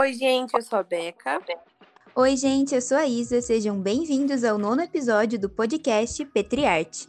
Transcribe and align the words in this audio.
Oi, 0.00 0.12
gente, 0.12 0.54
eu 0.54 0.62
sou 0.62 0.78
a 0.78 0.82
Beca. 0.84 1.42
Oi, 2.14 2.36
gente, 2.36 2.72
eu 2.72 2.80
sou 2.80 2.96
a 2.96 3.04
Isa. 3.04 3.40
Sejam 3.40 3.76
bem-vindos 3.76 4.44
ao 4.44 4.56
nono 4.56 4.80
episódio 4.80 5.40
do 5.40 5.50
podcast 5.50 6.24
Petriarte. 6.26 7.08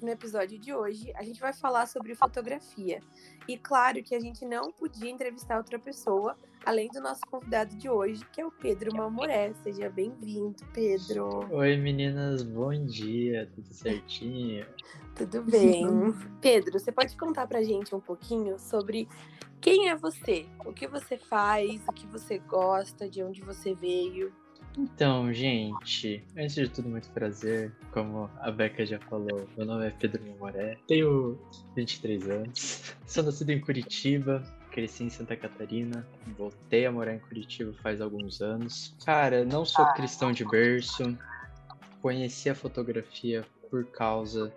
No 0.00 0.08
episódio 0.08 0.58
de 0.58 0.72
hoje, 0.72 1.12
a 1.16 1.22
gente 1.22 1.38
vai 1.38 1.52
falar 1.52 1.84
sobre 1.84 2.14
fotografia. 2.14 3.00
E 3.46 3.58
claro 3.58 4.02
que 4.02 4.14
a 4.14 4.20
gente 4.20 4.46
não 4.46 4.72
podia 4.72 5.10
entrevistar 5.10 5.58
outra 5.58 5.78
pessoa, 5.78 6.34
além 6.64 6.88
do 6.88 7.02
nosso 7.02 7.20
convidado 7.30 7.76
de 7.76 7.90
hoje, 7.90 8.24
que 8.32 8.40
é 8.40 8.46
o 8.46 8.50
Pedro 8.50 8.96
Mamoré. 8.96 9.52
Seja 9.62 9.90
bem-vindo, 9.90 10.64
Pedro. 10.72 11.46
Oi, 11.54 11.76
meninas, 11.76 12.42
bom 12.42 12.72
dia, 12.86 13.50
tudo 13.54 13.70
certinho? 13.70 14.64
Tudo 15.20 15.42
bem. 15.50 15.84
Pedro, 16.40 16.78
você 16.78 16.90
pode 16.90 17.16
contar 17.16 17.46
pra 17.46 17.62
gente 17.62 17.94
um 17.94 18.00
pouquinho 18.00 18.58
sobre 18.58 19.06
quem 19.60 19.90
é 19.90 19.96
você? 19.96 20.46
O 20.64 20.72
que 20.72 20.86
você 20.86 21.18
faz? 21.18 21.82
O 21.86 21.92
que 21.92 22.06
você 22.06 22.38
gosta? 22.38 23.08
De 23.08 23.22
onde 23.22 23.42
você 23.42 23.74
veio? 23.74 24.32
Então, 24.78 25.32
gente, 25.32 26.24
antes 26.36 26.54
de 26.54 26.68
tudo, 26.68 26.88
muito 26.88 27.08
prazer. 27.10 27.72
Como 27.92 28.30
a 28.38 28.50
Beca 28.50 28.86
já 28.86 28.98
falou, 29.00 29.46
meu 29.56 29.66
nome 29.66 29.86
é 29.86 29.90
Pedro 29.90 30.24
Mamoré, 30.24 30.78
tenho 30.86 31.38
23 31.74 32.30
anos, 32.30 32.94
sou 33.04 33.24
nascido 33.24 33.50
em 33.50 33.60
Curitiba, 33.60 34.42
cresci 34.70 35.04
em 35.04 35.10
Santa 35.10 35.36
Catarina, 35.36 36.06
voltei 36.38 36.86
a 36.86 36.92
morar 36.92 37.14
em 37.14 37.18
Curitiba 37.18 37.72
faz 37.82 38.00
alguns 38.00 38.40
anos. 38.40 38.94
Cara, 39.04 39.44
não 39.44 39.64
sou 39.64 39.84
cristão 39.94 40.30
de 40.30 40.44
berço, 40.44 41.18
conheci 42.00 42.48
a 42.48 42.54
fotografia 42.54 43.44
por 43.68 43.84
causa 43.86 44.52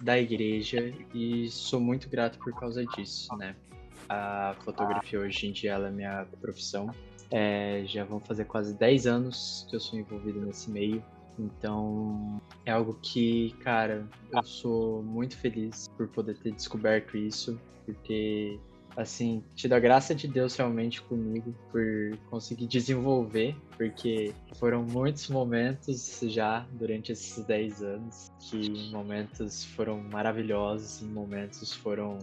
da 0.00 0.18
igreja 0.18 0.92
e 1.14 1.48
sou 1.50 1.80
muito 1.80 2.08
grato 2.08 2.38
por 2.38 2.52
causa 2.54 2.84
disso, 2.84 3.34
né? 3.36 3.54
A 4.08 4.54
fotografia 4.64 5.20
hoje 5.20 5.46
em 5.46 5.52
dia 5.52 5.72
ela 5.72 5.88
é 5.88 5.90
minha 5.90 6.26
profissão. 6.40 6.90
É, 7.30 7.84
já 7.86 8.04
vão 8.04 8.18
fazer 8.18 8.44
quase 8.46 8.74
10 8.74 9.06
anos 9.06 9.66
que 9.68 9.76
eu 9.76 9.80
sou 9.80 9.98
envolvido 9.98 10.40
nesse 10.40 10.70
meio. 10.70 11.02
Então 11.38 12.40
é 12.66 12.72
algo 12.72 12.98
que, 13.02 13.54
cara, 13.60 14.06
eu 14.32 14.42
sou 14.42 15.02
muito 15.02 15.36
feliz 15.36 15.88
por 15.96 16.08
poder 16.08 16.36
ter 16.38 16.52
descoberto 16.52 17.16
isso, 17.16 17.58
por 17.86 17.94
ter, 18.06 18.60
assim, 18.96 19.42
tido 19.54 19.72
a 19.74 19.78
graça 19.78 20.14
de 20.14 20.26
Deus 20.28 20.56
realmente 20.56 21.00
comigo, 21.02 21.54
por 21.70 22.16
conseguir 22.28 22.66
desenvolver, 22.66 23.56
porque 23.76 24.32
foram 24.56 24.82
muitos 24.82 25.28
momentos 25.28 26.20
já 26.24 26.66
durante 26.72 27.12
esses 27.12 27.44
10 27.44 27.82
anos 27.82 28.30
que 28.40 28.90
momentos 28.90 29.64
foram 29.64 30.02
maravilhosos 30.02 31.00
e 31.00 31.04
momentos 31.04 31.72
foram 31.72 32.18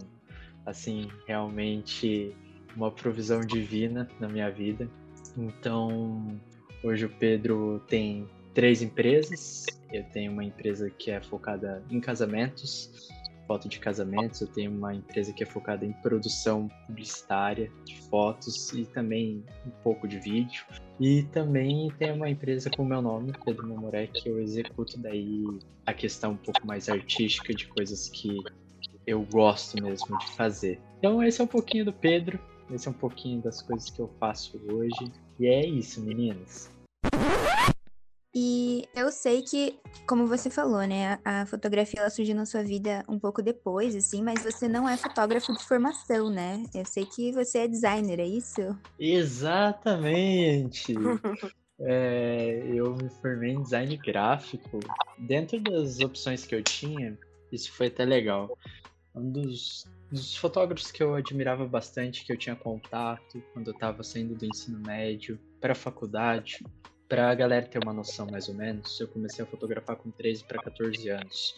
assim, 0.66 1.08
realmente 1.26 2.34
uma 2.76 2.90
provisão 2.90 3.40
divina 3.40 4.08
na 4.20 4.28
minha 4.28 4.50
vida. 4.50 4.88
Então, 5.36 6.38
hoje 6.82 7.06
o 7.06 7.08
Pedro 7.08 7.82
tem 7.88 8.28
três 8.54 8.82
empresas. 8.82 9.66
Eu 9.92 10.04
tenho 10.12 10.32
uma 10.32 10.44
empresa 10.44 10.90
que 10.90 11.10
é 11.10 11.20
focada 11.20 11.82
em 11.90 12.00
casamentos, 12.00 13.08
foto 13.48 13.68
de 13.68 13.80
casamentos. 13.80 14.42
Eu 14.42 14.46
tenho 14.46 14.70
uma 14.70 14.94
empresa 14.94 15.32
que 15.32 15.42
é 15.42 15.46
focada 15.46 15.84
em 15.84 15.92
produção 15.94 16.68
publicitária 16.86 17.72
de 17.84 17.98
fotos 18.02 18.70
e 18.74 18.84
também 18.84 19.42
um 19.66 19.70
pouco 19.82 20.06
de 20.06 20.20
vídeo. 20.20 20.64
E 21.00 21.22
também 21.24 21.90
tem 21.98 22.12
uma 22.12 22.28
empresa 22.28 22.70
com 22.70 22.82
o 22.82 22.86
meu 22.86 23.00
nome, 23.00 23.32
Pedro 23.44 23.66
Mamoré, 23.66 24.06
que 24.06 24.28
eu 24.28 24.38
executo 24.38 24.98
daí 24.98 25.44
a 25.86 25.94
questão 25.94 26.32
um 26.32 26.36
pouco 26.36 26.64
mais 26.66 26.88
artística 26.88 27.54
de 27.54 27.66
coisas 27.66 28.08
que 28.08 28.36
eu 29.06 29.26
gosto 29.32 29.82
mesmo 29.82 30.18
de 30.18 30.30
fazer. 30.32 30.78
Então 30.98 31.22
esse 31.22 31.40
é 31.40 31.44
um 31.44 31.48
pouquinho 31.48 31.86
do 31.86 31.92
Pedro, 31.92 32.38
esse 32.70 32.86
é 32.86 32.90
um 32.90 32.94
pouquinho 32.94 33.40
das 33.40 33.62
coisas 33.62 33.88
que 33.88 34.00
eu 34.00 34.10
faço 34.20 34.60
hoje. 34.70 35.10
E 35.40 35.46
é 35.46 35.64
isso, 35.64 36.02
meninas. 36.02 36.70
E 38.34 38.84
eu 38.94 39.10
sei 39.10 39.42
que, 39.42 39.78
como 40.06 40.26
você 40.26 40.50
falou, 40.50 40.86
né, 40.86 41.18
a 41.24 41.46
fotografia 41.46 42.00
ela 42.00 42.10
surgiu 42.10 42.34
na 42.34 42.44
sua 42.44 42.62
vida 42.62 43.04
um 43.08 43.18
pouco 43.18 43.42
depois, 43.42 43.96
assim, 43.96 44.22
mas 44.22 44.42
você 44.42 44.68
não 44.68 44.88
é 44.88 44.96
fotógrafo 44.96 45.52
de 45.54 45.64
formação, 45.64 46.30
né? 46.30 46.62
Eu 46.74 46.84
sei 46.84 47.06
que 47.06 47.32
você 47.32 47.60
é 47.60 47.68
designer, 47.68 48.20
é 48.20 48.26
isso? 48.26 48.60
Exatamente! 48.98 50.94
é, 51.80 52.60
eu 52.74 52.94
me 52.94 53.08
formei 53.20 53.52
em 53.52 53.62
design 53.62 53.96
gráfico. 53.96 54.78
Dentro 55.18 55.58
das 55.60 55.98
opções 56.00 56.44
que 56.44 56.54
eu 56.54 56.62
tinha, 56.62 57.18
isso 57.50 57.72
foi 57.72 57.86
até 57.86 58.04
legal 58.04 58.56
um 59.14 59.30
dos, 59.30 59.86
dos 60.10 60.36
fotógrafos 60.36 60.90
que 60.90 61.02
eu 61.02 61.14
admirava 61.14 61.66
bastante, 61.66 62.24
que 62.24 62.32
eu 62.32 62.36
tinha 62.36 62.54
contato 62.54 63.42
quando 63.52 63.68
eu 63.68 63.74
estava 63.74 64.02
saindo 64.02 64.34
do 64.34 64.44
ensino 64.44 64.78
médio 64.80 65.38
para 65.60 65.72
a 65.72 65.76
faculdade. 65.76 66.64
Para 67.08 67.30
a 67.30 67.34
galera 67.34 67.66
ter 67.66 67.82
uma 67.82 67.92
noção 67.92 68.26
mais 68.30 68.48
ou 68.48 68.54
menos, 68.54 69.00
eu 69.00 69.08
comecei 69.08 69.42
a 69.42 69.48
fotografar 69.48 69.96
com 69.96 70.10
13 70.10 70.44
para 70.44 70.62
14 70.62 71.08
anos. 71.08 71.54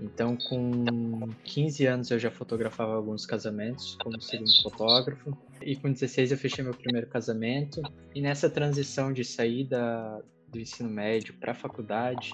Então, 0.00 0.36
com 0.48 1.28
15 1.44 1.86
anos 1.86 2.10
eu 2.10 2.18
já 2.18 2.30
fotografava 2.30 2.94
alguns 2.94 3.26
casamentos 3.26 3.96
como 4.02 4.20
segundo 4.20 4.62
fotógrafo. 4.62 5.36
E 5.60 5.76
com 5.76 5.92
16 5.92 6.32
eu 6.32 6.38
fechei 6.38 6.64
meu 6.64 6.74
primeiro 6.74 7.06
casamento. 7.08 7.82
E 8.14 8.22
nessa 8.22 8.48
transição 8.48 9.12
de 9.12 9.24
sair 9.24 9.68
do 10.48 10.58
ensino 10.58 10.88
médio 10.88 11.34
para 11.34 11.52
a 11.52 11.54
faculdade, 11.54 12.32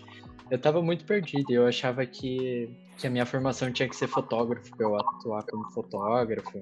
eu 0.48 0.56
estava 0.56 0.80
muito 0.80 1.04
perdido. 1.04 1.50
Eu 1.50 1.66
achava 1.66 2.06
que 2.06 2.70
que 3.02 3.06
a 3.06 3.10
minha 3.10 3.26
formação 3.26 3.72
tinha 3.72 3.88
que 3.88 3.96
ser 3.96 4.06
fotógrafo, 4.06 4.70
eu 4.78 4.94
atuar 4.96 5.44
como 5.44 5.68
fotógrafo. 5.72 6.60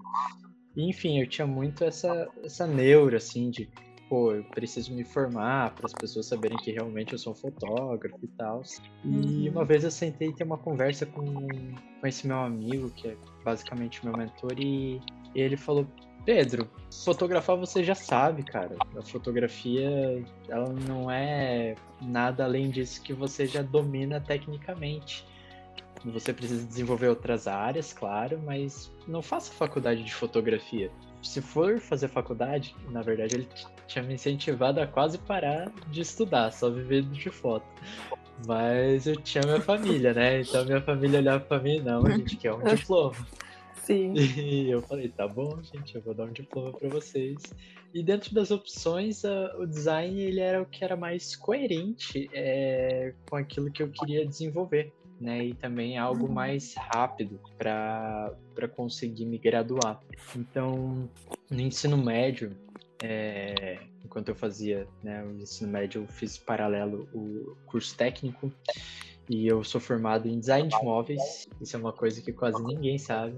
E, 0.76 0.88
enfim, 0.88 1.20
eu 1.20 1.26
tinha 1.26 1.46
muito 1.46 1.84
essa, 1.84 2.28
essa 2.42 2.66
neura, 2.66 3.16
assim, 3.16 3.50
de, 3.50 3.68
pô, 4.10 4.34
eu 4.34 4.42
preciso 4.42 4.92
me 4.92 5.04
formar 5.04 5.72
para 5.76 5.86
as 5.86 5.94
pessoas 5.94 6.26
saberem 6.26 6.58
que 6.58 6.72
realmente 6.72 7.12
eu 7.12 7.18
sou 7.18 7.32
um 7.32 7.36
fotógrafo 7.36 8.18
e 8.20 8.28
tal. 8.36 8.60
E 9.04 9.08
uhum. 9.08 9.52
uma 9.52 9.64
vez 9.64 9.84
eu 9.84 9.90
sentei 9.90 10.32
ter 10.32 10.42
uma 10.42 10.58
conversa 10.58 11.06
com, 11.06 11.24
com 11.24 12.06
esse 12.06 12.26
meu 12.26 12.40
amigo, 12.40 12.90
que 12.90 13.06
é 13.06 13.16
basicamente 13.44 14.04
meu 14.04 14.16
mentor, 14.16 14.58
e, 14.58 15.00
e 15.32 15.40
ele 15.40 15.56
falou, 15.56 15.86
Pedro, 16.24 16.68
fotografar 17.04 17.56
você 17.56 17.84
já 17.84 17.94
sabe, 17.94 18.42
cara. 18.42 18.76
A 18.96 19.02
fotografia, 19.02 19.88
ela 20.48 20.68
não 20.88 21.08
é 21.08 21.76
nada 22.02 22.44
além 22.44 22.68
disso 22.68 23.00
que 23.02 23.14
você 23.14 23.46
já 23.46 23.62
domina 23.62 24.20
tecnicamente. 24.20 25.24
Você 26.04 26.32
precisa 26.32 26.66
desenvolver 26.66 27.08
outras 27.08 27.46
áreas, 27.46 27.92
claro, 27.92 28.40
mas 28.44 28.90
não 29.06 29.20
faça 29.20 29.52
faculdade 29.52 30.02
de 30.02 30.14
fotografia. 30.14 30.90
Se 31.22 31.42
for 31.42 31.78
fazer 31.78 32.08
faculdade, 32.08 32.74
na 32.88 33.02
verdade 33.02 33.36
ele 33.36 33.48
tinha 33.86 34.02
me 34.02 34.14
incentivado 34.14 34.80
a 34.80 34.86
quase 34.86 35.18
parar 35.18 35.70
de 35.88 36.00
estudar, 36.00 36.50
só 36.52 36.70
viver 36.70 37.02
de 37.02 37.28
foto. 37.28 37.66
Mas 38.46 39.06
eu 39.06 39.16
tinha 39.16 39.44
minha 39.44 39.60
família, 39.60 40.14
né? 40.14 40.40
Então 40.40 40.64
minha 40.64 40.80
família 40.80 41.18
olhava 41.18 41.44
pra 41.44 41.58
mim, 41.58 41.80
não, 41.80 42.06
a 42.06 42.10
gente 42.10 42.36
quer 42.38 42.54
um 42.54 42.64
diploma. 42.64 43.14
Sim. 43.82 44.14
E 44.40 44.70
eu 44.70 44.80
falei, 44.82 45.08
tá 45.08 45.26
bom, 45.26 45.60
gente, 45.62 45.96
eu 45.96 46.00
vou 46.00 46.14
dar 46.14 46.24
um 46.24 46.32
diploma 46.32 46.72
para 46.72 46.88
vocês. 46.88 47.42
E 47.92 48.02
dentro 48.02 48.32
das 48.34 48.50
opções, 48.50 49.22
o 49.58 49.66
design 49.66 50.20
ele 50.20 50.40
era 50.40 50.62
o 50.62 50.66
que 50.66 50.84
era 50.84 50.96
mais 50.96 51.34
coerente 51.34 52.30
é, 52.32 53.12
com 53.28 53.36
aquilo 53.36 53.70
que 53.70 53.82
eu 53.82 53.90
queria 53.90 54.24
desenvolver 54.24 54.92
né? 55.20 55.44
E 55.44 55.54
também 55.54 55.98
algo 55.98 56.26
uhum. 56.26 56.32
mais 56.32 56.74
rápido 56.74 57.40
para 57.58 58.32
conseguir 58.74 59.26
me 59.26 59.38
graduar. 59.38 60.00
Então, 60.34 61.08
no 61.50 61.60
ensino 61.60 61.96
médio, 61.96 62.56
é, 63.02 63.78
enquanto 64.04 64.28
eu 64.28 64.34
fazia 64.34 64.88
né, 65.02 65.22
o 65.24 65.40
ensino 65.40 65.70
médio, 65.70 66.02
eu 66.02 66.06
fiz 66.08 66.38
paralelo 66.38 67.08
o 67.12 67.56
curso 67.66 67.96
técnico 67.96 68.52
e 69.28 69.46
eu 69.46 69.62
sou 69.62 69.80
formado 69.80 70.26
em 70.26 70.40
design 70.40 70.68
de 70.68 70.82
móveis. 70.82 71.48
Isso 71.60 71.76
é 71.76 71.78
uma 71.78 71.92
coisa 71.92 72.20
que 72.20 72.32
quase 72.32 72.60
ninguém 72.64 72.98
sabe. 72.98 73.36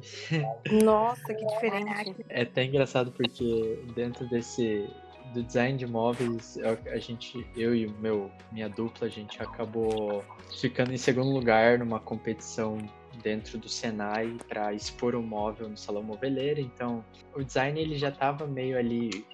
Nossa, 0.82 1.34
que 1.34 1.44
diferente. 1.44 2.16
É 2.28 2.42
até 2.42 2.64
engraçado 2.64 3.12
porque 3.12 3.78
dentro 3.94 4.26
desse 4.28 4.88
do 5.32 5.42
design 5.42 5.78
de 5.78 5.86
móveis, 5.86 6.58
a 6.90 6.98
gente, 6.98 7.46
eu 7.56 7.74
e 7.74 7.88
meu 8.00 8.30
minha 8.50 8.68
dupla, 8.68 9.06
a 9.06 9.10
gente 9.10 9.42
acabou 9.42 10.24
ficando 10.60 10.92
em 10.92 10.96
segundo 10.96 11.30
lugar 11.30 11.78
numa 11.78 11.98
competição 11.98 12.78
dentro 13.22 13.58
do 13.58 13.68
Senai 13.68 14.36
para 14.48 14.72
expor 14.72 15.14
um 15.14 15.22
móvel 15.22 15.68
no 15.68 15.76
salão 15.76 16.02
moveleiro. 16.02 16.60
Então, 16.60 17.04
o 17.34 17.42
design 17.42 17.80
ele 17.80 17.96
já 17.96 18.08
estava 18.08 18.46
meio 18.46 18.78
ali 18.78 19.24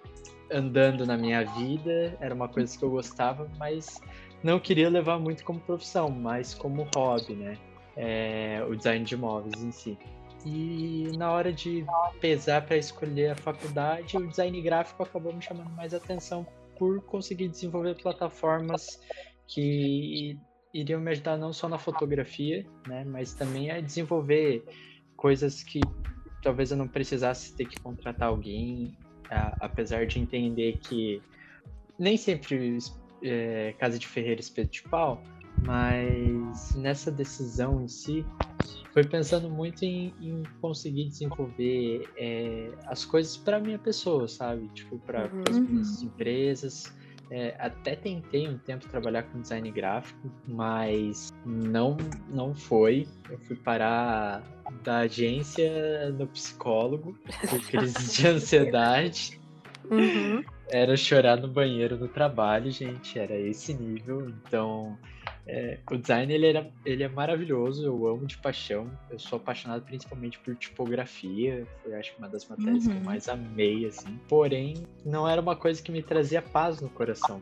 andando 0.51 1.05
na 1.05 1.17
minha 1.17 1.45
vida, 1.45 2.17
era 2.21 2.35
uma 2.35 2.49
coisa 2.49 2.77
que 2.77 2.85
eu 2.85 2.91
gostava, 2.91 3.49
mas 3.59 4.01
não 4.43 4.59
queria 4.59 4.89
levar 4.89 5.19
muito 5.19 5.45
como 5.45 5.61
profissão, 5.61 6.11
mas 6.11 6.55
como 6.55 6.89
hobby, 6.95 7.35
né? 7.35 7.59
É, 7.97 8.65
o 8.69 8.77
design 8.77 9.05
de 9.05 9.17
móveis 9.17 9.63
em 9.63 9.73
si. 9.73 9.99
E 10.45 11.11
na 11.17 11.33
hora 11.33 11.53
de 11.53 11.85
pesar 12.21 12.65
para 12.65 12.77
escolher 12.77 13.33
a 13.33 13.37
faculdade, 13.37 14.17
o 14.17 14.27
design 14.27 14.61
gráfico 14.63 15.03
acabou 15.03 15.33
me 15.33 15.43
chamando 15.43 15.71
mais 15.71 15.93
atenção 15.93 16.47
por 16.79 17.03
conseguir 17.03 17.49
desenvolver 17.49 18.01
plataformas 18.01 19.01
que 19.47 20.39
iriam 20.73 21.01
me 21.01 21.11
ajudar 21.11 21.37
não 21.37 21.53
só 21.53 21.69
na 21.69 21.79
fotografia, 21.79 22.65
né, 22.87 23.05
mas 23.05 23.35
também 23.35 23.71
a 23.71 23.81
desenvolver 23.81 24.65
coisas 25.17 25.63
que 25.63 25.81
talvez 26.43 26.71
eu 26.71 26.77
não 26.77 26.87
precisasse 26.87 27.55
ter 27.57 27.67
que 27.67 27.81
contratar 27.81 28.29
alguém 28.29 28.97
a, 29.31 29.57
apesar 29.61 30.07
de 30.07 30.21
entender 30.21 30.79
que 30.79 31.21
nem 31.99 32.17
sempre 32.17 32.79
é, 33.23 33.75
casa 33.79 33.99
de 33.99 34.07
ferreiro 34.07 34.41
espeto 34.41 34.71
de 34.71 34.83
pau, 34.85 35.21
mas 35.65 36.75
nessa 36.77 37.11
decisão 37.11 37.83
em 37.83 37.89
si, 37.89 38.25
foi 38.93 39.05
pensando 39.05 39.49
muito 39.49 39.85
em, 39.85 40.15
em 40.21 40.43
conseguir 40.61 41.09
desenvolver 41.09 42.09
é, 42.17 42.71
as 42.87 43.05
coisas 43.05 43.37
para 43.37 43.61
minha 43.61 43.79
pessoa, 43.79 44.27
sabe? 44.29 44.69
Tipo, 44.69 44.99
para 45.01 45.27
uhum. 45.27 45.45
as 45.49 45.59
minhas 45.59 46.03
empresas. 46.03 46.93
É, 47.31 47.55
até 47.59 47.95
tentei 47.95 48.49
um 48.49 48.57
tempo 48.57 48.89
trabalhar 48.89 49.23
com 49.25 49.43
design 49.43 49.71
gráfico, 49.71 50.33
mas 50.47 51.31
não, 51.45 51.97
não 52.31 52.55
foi. 52.55 53.07
Eu 53.31 53.39
fui 53.41 53.57
parar 53.57 54.43
da 54.83 55.01
agência 55.01 56.09
no 56.11 56.27
psicólogo 56.29 57.19
por 57.51 57.61
crise 57.69 58.17
de 58.17 58.27
ansiedade. 58.29 59.39
Uhum. 59.91 60.43
Era 60.71 60.97
chorar 60.97 61.37
no 61.37 61.49
banheiro 61.49 61.99
no 61.99 62.09
trabalho, 62.09 62.71
gente. 62.71 63.19
Era 63.19 63.37
esse 63.39 63.75
nível. 63.75 64.31
Então, 64.31 64.99
é, 65.49 65.79
o 65.91 65.97
design 65.97 66.33
ele, 66.33 66.47
era, 66.47 66.71
ele 66.85 67.03
é 67.03 67.09
maravilhoso, 67.09 67.87
eu 67.87 68.07
amo 68.07 68.27
de 68.27 68.37
paixão. 68.37 68.91
Eu 69.11 69.19
sou 69.19 69.39
apaixonado 69.39 69.83
principalmente 69.83 70.39
por 70.41 70.55
tipografia, 70.55 71.67
foi 71.83 71.95
acho 71.95 72.13
que 72.13 72.19
uma 72.19 72.29
das 72.29 72.47
matérias 72.47 72.85
uhum. 72.85 72.91
que 72.91 72.97
eu 72.97 73.01
uhum. 73.01 73.05
mais 73.05 73.29
amei, 73.29 73.87
assim. 73.87 74.21
Porém, 74.29 74.75
não 75.07 75.27
era 75.27 75.41
uma 75.41 75.57
coisa 75.57 75.83
que 75.83 75.91
me 75.91 76.03
trazia 76.03 76.43
paz 76.43 76.83
no 76.83 76.91
coração. 76.91 77.41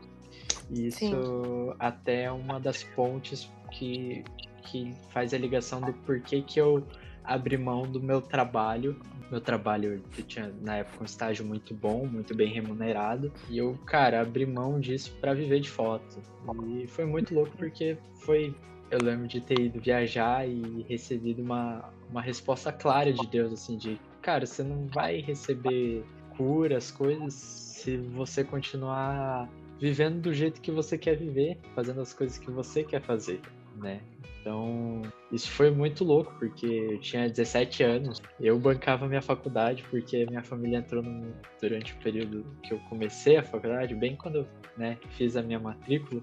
Isso 0.71 0.99
Sim. 0.99 1.75
até 1.77 2.23
é 2.23 2.31
uma 2.31 2.59
das 2.59 2.81
pontes 2.81 3.51
que, 3.71 4.23
que 4.63 4.93
faz 5.09 5.33
a 5.33 5.37
ligação 5.37 5.81
do 5.81 5.91
porquê 5.91 6.41
que 6.41 6.61
eu 6.61 6.87
abri 7.25 7.57
mão 7.57 7.83
do 7.83 8.01
meu 8.01 8.21
trabalho 8.21 8.97
meu 9.29 9.41
trabalho, 9.41 10.01
eu 10.17 10.23
tinha 10.23 10.53
na 10.61 10.77
época 10.77 11.01
um 11.01 11.05
estágio 11.05 11.45
muito 11.45 11.73
bom, 11.73 12.05
muito 12.05 12.35
bem 12.35 12.51
remunerado, 12.51 13.31
e 13.49 13.57
eu, 13.57 13.77
cara, 13.85 14.21
abri 14.21 14.45
mão 14.45 14.79
disso 14.79 15.11
para 15.19 15.33
viver 15.33 15.59
de 15.59 15.69
foto. 15.69 16.21
E 16.67 16.87
foi 16.87 17.05
muito 17.05 17.33
louco 17.33 17.55
porque 17.57 17.97
foi 18.19 18.53
eu 18.89 18.99
lembro 19.01 19.27
de 19.27 19.41
ter 19.41 19.59
ido 19.59 19.79
viajar 19.79 20.47
e 20.47 20.85
recebido 20.87 21.41
uma, 21.41 21.89
uma 22.09 22.21
resposta 22.21 22.71
clara 22.71 23.11
de 23.11 23.27
Deus, 23.27 23.51
assim, 23.51 23.77
de, 23.77 23.99
cara, 24.21 24.45
você 24.45 24.63
não 24.63 24.87
vai 24.87 25.19
receber 25.19 26.03
cura, 26.37 26.77
as 26.77 26.91
coisas, 26.91 27.33
se 27.33 27.97
você 27.97 28.43
continuar 28.43 29.49
vivendo 29.79 30.21
do 30.21 30.33
jeito 30.33 30.61
que 30.61 30.71
você 30.71 30.97
quer 30.97 31.15
viver, 31.17 31.57
fazendo 31.75 32.01
as 32.01 32.13
coisas 32.13 32.37
que 32.37 32.49
você 32.49 32.83
quer 32.83 33.01
fazer, 33.01 33.41
né? 33.77 34.01
Então, 34.41 35.01
isso 35.31 35.51
foi 35.51 35.69
muito 35.69 36.05
louco, 36.05 36.33
porque 36.39 36.65
eu 36.65 36.99
tinha 36.99 37.27
17 37.27 37.83
anos, 37.83 38.21
eu 38.39 38.57
bancava 38.57 39.07
minha 39.07 39.21
faculdade, 39.21 39.83
porque 39.89 40.25
minha 40.25 40.43
família 40.43 40.77
entrou 40.77 41.03
no, 41.03 41.33
durante 41.61 41.93
o 41.93 41.97
período 41.97 42.45
que 42.63 42.73
eu 42.73 42.79
comecei 42.89 43.35
a 43.35 43.43
faculdade, 43.43 43.93
bem 43.93 44.15
quando 44.15 44.35
eu 44.39 44.47
né, 44.77 44.97
fiz 45.11 45.35
a 45.35 45.41
minha 45.41 45.59
matrícula, 45.59 46.21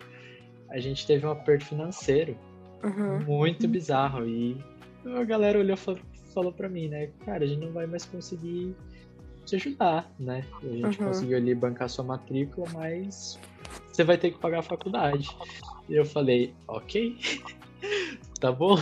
a 0.70 0.78
gente 0.78 1.06
teve 1.06 1.26
um 1.26 1.30
aperto 1.30 1.66
financeiro 1.66 2.36
uhum. 2.82 3.20
muito 3.24 3.68
bizarro. 3.68 4.26
E 4.26 4.56
a 5.04 5.24
galera 5.24 5.58
olhou 5.58 5.76
e 5.76 6.32
falou 6.32 6.52
pra 6.52 6.68
mim, 6.68 6.88
né? 6.88 7.10
Cara, 7.24 7.44
a 7.44 7.46
gente 7.46 7.60
não 7.60 7.72
vai 7.72 7.86
mais 7.86 8.04
conseguir 8.06 8.74
te 9.44 9.56
ajudar, 9.56 10.10
né? 10.18 10.44
A 10.62 10.66
gente 10.66 11.00
uhum. 11.00 11.08
conseguiu 11.08 11.36
ali 11.36 11.54
bancar 11.54 11.88
sua 11.88 12.04
matrícula, 12.04 12.66
mas 12.72 13.38
você 13.90 14.05
vai 14.05 14.19
ter 14.19 14.32
que 14.32 14.38
pagar 14.38 14.61
a 14.61 14.62
faculdade. 14.62 15.28
E 15.88 15.94
eu 15.94 16.05
falei, 16.05 16.55
ok. 16.66 17.16
tá 18.40 18.50
bom? 18.50 18.76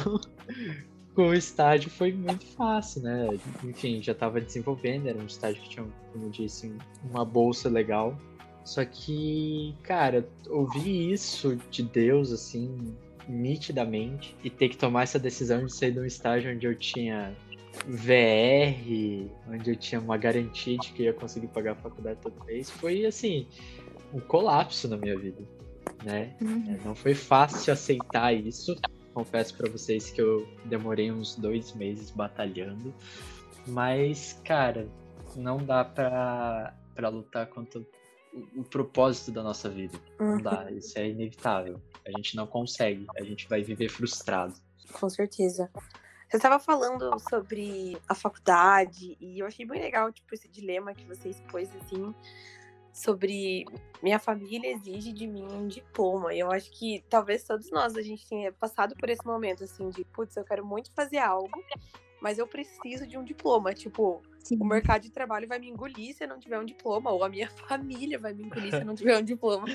Com 1.15 1.29
o 1.29 1.35
estágio 1.35 1.91
foi 1.91 2.13
muito 2.13 2.47
fácil, 2.47 3.03
né? 3.03 3.29
Enfim, 3.65 4.03
já 4.03 4.13
estava 4.13 4.41
desenvolvendo, 4.41 5.09
era 5.09 5.19
um 5.19 5.27
estágio 5.27 5.61
que 5.63 5.69
tinha, 5.69 5.87
como 6.13 6.27
eu 6.27 6.31
disse, 6.31 6.75
uma 7.11 7.25
bolsa 7.25 7.69
legal. 7.69 8.17
Só 8.65 8.85
que, 8.85 9.75
cara, 9.83 10.27
ouvir 10.49 11.13
isso 11.13 11.57
de 11.71 11.83
Deus, 11.83 12.33
assim, 12.33 12.95
nitidamente, 13.29 14.37
e 14.43 14.49
ter 14.49 14.69
que 14.69 14.77
tomar 14.77 15.03
essa 15.03 15.19
decisão 15.19 15.67
de 15.67 15.75
sair 15.75 15.93
de 15.93 16.01
um 16.01 16.05
estágio 16.07 16.53
onde 16.53 16.67
eu 16.67 16.75
tinha 16.75 17.37
VR, 17.87 19.29
onde 19.49 19.71
eu 19.71 19.77
tinha 19.77 20.01
uma 20.01 20.17
garantia 20.17 20.79
de 20.79 20.93
que 20.93 21.05
ia 21.05 21.13
conseguir 21.13 21.49
pagar 21.49 21.73
a 21.73 21.77
faculdade 21.77 22.21
todo 22.23 22.45
mês, 22.45 22.71
foi, 22.71 23.05
assim, 23.05 23.47
um 24.13 24.21
colapso 24.21 24.89
na 24.89 24.97
minha 24.97 25.19
vida 25.19 25.43
né? 26.05 26.35
Uhum. 26.41 26.79
Não 26.85 26.95
foi 26.95 27.15
fácil 27.15 27.73
aceitar 27.73 28.33
isso. 28.33 28.77
Confesso 29.15 29.57
para 29.57 29.71
vocês 29.71 30.11
que 30.11 30.21
eu 30.21 30.49
demorei 30.65 31.11
uns 31.11 31.37
dois 31.37 31.73
meses 31.75 32.11
batalhando. 32.11 32.95
Mas, 33.67 34.41
cara, 34.45 34.89
não 35.37 35.59
dá 35.59 35.85
pra, 35.85 36.75
pra 36.95 37.09
lutar 37.09 37.47
contra 37.47 37.81
o, 37.81 38.61
o 38.61 38.65
propósito 38.65 39.31
da 39.31 39.43
nossa 39.43 39.69
vida. 39.69 39.99
Não 40.19 40.39
dá, 40.39 40.65
uhum. 40.65 40.79
isso 40.79 40.99
é 40.99 41.09
inevitável. 41.09 41.81
A 42.07 42.11
gente 42.11 42.35
não 42.37 42.47
consegue, 42.47 43.07
a 43.17 43.23
gente 43.23 43.49
vai 43.49 43.63
viver 43.63 43.89
frustrado. 43.89 44.55
Com 44.93 45.09
certeza. 45.09 45.71
Você 46.29 46.39
estava 46.39 46.59
falando 46.59 47.19
sobre 47.29 47.99
a 48.09 48.15
faculdade 48.15 49.19
e 49.21 49.41
eu 49.41 49.47
achei 49.47 49.67
bem 49.67 49.83
legal, 49.83 50.11
tipo, 50.11 50.35
esse 50.35 50.49
dilema 50.49 50.95
que 50.95 51.05
você 51.05 51.29
expôs, 51.29 51.69
assim, 51.77 52.15
sobre 52.93 53.65
minha 54.03 54.19
família 54.19 54.71
exige 54.73 55.13
de 55.13 55.27
mim 55.27 55.47
um 55.51 55.67
diploma. 55.67 56.35
E 56.35 56.41
eu 56.41 56.51
acho 56.51 56.71
que 56.71 57.03
talvez 57.09 57.45
todos 57.45 57.71
nós 57.71 57.97
a 57.97 58.03
gente 58.03 58.27
tenha 58.29 58.53
passado 58.53 58.95
por 58.97 59.09
esse 59.09 59.25
momento 59.25 59.65
assim 59.65 59.89
de, 59.89 60.05
putz, 60.05 60.37
eu 60.37 60.45
quero 60.45 60.65
muito 60.65 60.93
fazer 60.93 61.19
algo, 61.19 61.65
mas 62.21 62.39
eu 62.39 62.47
preciso 62.47 63.07
de 63.07 63.17
um 63.17 63.25
diploma. 63.25 63.73
Tipo, 63.73 64.23
Sim. 64.41 64.59
o 64.61 64.65
mercado 64.65 65.03
de 65.03 65.11
trabalho 65.11 65.49
vai 65.49 65.59
me 65.59 65.69
engolir 65.69 66.15
se 66.15 66.25
eu 66.25 66.29
não 66.29 66.39
tiver 66.39 66.59
um 66.59 66.65
diploma, 66.65 67.11
ou 67.11 67.25
a 67.25 67.29
minha 67.29 67.49
família 67.69 68.19
vai 68.19 68.35
me 68.35 68.45
engolir 68.45 68.71
se 68.71 68.81
eu 68.81 68.85
não 68.85 68.95
tiver 68.95 69.17
um 69.19 69.25
diploma. 69.25 69.67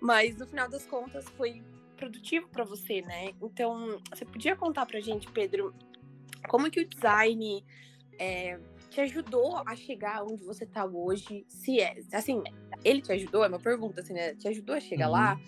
Mas 0.00 0.36
no 0.36 0.46
final 0.46 0.68
das 0.68 0.86
contas 0.86 1.28
foi 1.30 1.62
produtivo 1.96 2.48
para 2.48 2.64
você, 2.64 3.02
né? 3.02 3.32
Então, 3.40 4.00
você 4.10 4.24
podia 4.24 4.56
contar 4.56 4.86
pra 4.86 5.00
gente, 5.00 5.30
Pedro, 5.30 5.74
como 6.48 6.70
que 6.70 6.80
o 6.80 6.88
design 6.88 7.64
é, 8.18 8.58
te 8.94 9.00
ajudou 9.00 9.60
a 9.66 9.74
chegar 9.74 10.22
onde 10.22 10.44
você 10.44 10.64
tá 10.64 10.84
hoje? 10.84 11.44
Se 11.48 11.80
é, 11.80 11.96
assim, 12.12 12.42
ele 12.84 13.02
te 13.02 13.10
ajudou? 13.12 13.44
É 13.44 13.48
uma 13.48 13.58
pergunta, 13.58 14.00
assim, 14.00 14.12
né? 14.12 14.34
Te 14.34 14.46
ajudou 14.46 14.76
a 14.76 14.80
chegar 14.80 15.06
uhum. 15.06 15.12
lá? 15.12 15.40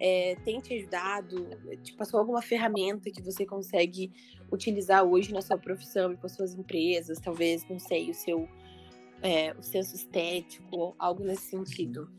É, 0.00 0.36
tem 0.44 0.58
te 0.58 0.74
ajudado? 0.74 1.50
Te 1.82 1.92
passou 1.92 2.18
alguma 2.18 2.40
ferramenta 2.40 3.10
que 3.10 3.22
você 3.22 3.44
consegue 3.44 4.10
utilizar 4.50 5.04
hoje 5.04 5.32
na 5.32 5.42
sua 5.42 5.58
profissão 5.58 6.12
e 6.12 6.16
com 6.16 6.26
as 6.26 6.32
suas 6.32 6.54
empresas? 6.54 7.18
Talvez, 7.20 7.68
não 7.68 7.78
sei, 7.78 8.10
o 8.10 8.14
seu 8.14 8.48
é, 9.22 9.52
o 9.52 9.62
senso 9.62 9.94
estético, 9.94 10.94
algo 10.98 11.24
nesse 11.24 11.50
sentido. 11.50 12.10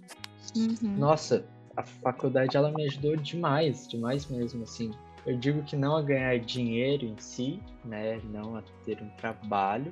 Uhum. 0.55 0.98
Nossa, 0.98 1.45
a 1.75 1.83
faculdade 1.83 2.55
ela 2.55 2.71
me 2.71 2.86
ajudou 2.86 3.15
demais, 3.15 3.88
demais 3.88 4.27
mesmo, 4.27 4.63
assim. 4.63 4.91
Eu 5.25 5.38
digo 5.38 5.63
que 5.63 5.75
não 5.75 5.95
a 5.95 6.01
ganhar 6.03 6.38
dinheiro 6.39 7.05
em 7.05 7.17
si, 7.17 7.59
né, 7.83 8.21
não 8.25 8.55
a 8.55 8.63
ter 8.86 9.01
um 9.01 9.09
trabalho, 9.17 9.91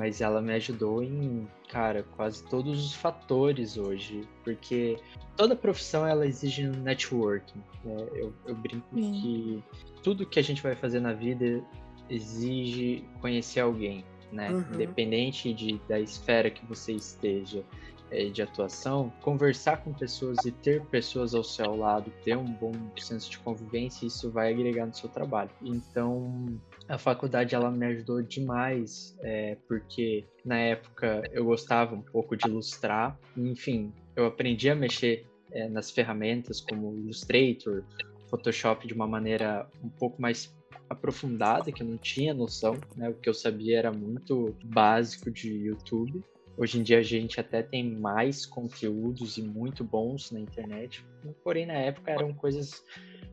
mas 0.00 0.22
ela 0.22 0.40
me 0.40 0.54
ajudou 0.54 1.02
em, 1.02 1.46
cara, 1.68 2.06
quase 2.16 2.42
todos 2.44 2.86
os 2.86 2.94
fatores 2.94 3.76
hoje, 3.76 4.26
porque 4.42 4.96
toda 5.36 5.54
profissão 5.54 6.06
ela 6.06 6.26
exige 6.26 6.66
networking. 6.66 7.62
Né? 7.84 8.08
Eu, 8.14 8.32
eu 8.46 8.54
brinco 8.54 8.94
Sim. 8.94 9.12
que 9.12 9.64
tudo 10.02 10.24
que 10.24 10.38
a 10.38 10.42
gente 10.42 10.62
vai 10.62 10.74
fazer 10.74 11.00
na 11.00 11.12
vida 11.12 11.62
exige 12.08 13.04
conhecer 13.20 13.60
alguém, 13.60 14.02
né? 14.32 14.48
Uhum. 14.50 14.64
Independente 14.72 15.52
de, 15.52 15.78
da 15.86 16.00
esfera 16.00 16.50
que 16.50 16.64
você 16.64 16.92
esteja 16.92 17.62
é, 18.10 18.24
de 18.24 18.40
atuação, 18.40 19.12
conversar 19.20 19.84
com 19.84 19.92
pessoas 19.92 20.38
e 20.46 20.50
ter 20.50 20.82
pessoas 20.86 21.34
ao 21.34 21.44
seu 21.44 21.76
lado, 21.76 22.10
ter 22.24 22.38
um 22.38 22.50
bom 22.54 22.72
senso 22.96 23.30
de 23.30 23.38
convivência, 23.38 24.06
isso 24.06 24.30
vai 24.30 24.50
agregar 24.50 24.86
no 24.86 24.94
seu 24.94 25.10
trabalho. 25.10 25.50
Então, 25.60 26.58
a 26.90 26.98
faculdade 26.98 27.54
ela 27.54 27.70
me 27.70 27.86
ajudou 27.86 28.20
demais, 28.20 29.16
é, 29.20 29.56
porque 29.68 30.24
na 30.44 30.58
época 30.58 31.22
eu 31.32 31.44
gostava 31.44 31.94
um 31.94 32.02
pouco 32.02 32.36
de 32.36 32.48
ilustrar, 32.48 33.16
enfim, 33.36 33.92
eu 34.16 34.26
aprendi 34.26 34.68
a 34.68 34.74
mexer 34.74 35.24
é, 35.52 35.68
nas 35.68 35.92
ferramentas 35.92 36.60
como 36.60 36.96
Illustrator, 36.96 37.84
Photoshop 38.28 38.88
de 38.88 38.92
uma 38.92 39.06
maneira 39.06 39.68
um 39.84 39.88
pouco 39.88 40.20
mais 40.20 40.52
aprofundada, 40.88 41.70
que 41.70 41.80
eu 41.80 41.86
não 41.86 41.96
tinha 41.96 42.34
noção, 42.34 42.76
né? 42.96 43.08
O 43.08 43.14
que 43.14 43.28
eu 43.28 43.34
sabia 43.34 43.78
era 43.78 43.92
muito 43.92 44.56
básico 44.64 45.30
de 45.30 45.48
YouTube. 45.48 46.24
Hoje 46.56 46.80
em 46.80 46.82
dia 46.82 46.98
a 46.98 47.02
gente 47.02 47.38
até 47.38 47.62
tem 47.62 47.88
mais 47.88 48.44
conteúdos 48.44 49.38
e 49.38 49.42
muito 49.42 49.84
bons 49.84 50.32
na 50.32 50.40
internet, 50.40 51.04
porém 51.44 51.66
na 51.66 51.74
época 51.74 52.10
eram 52.10 52.34
coisas 52.34 52.82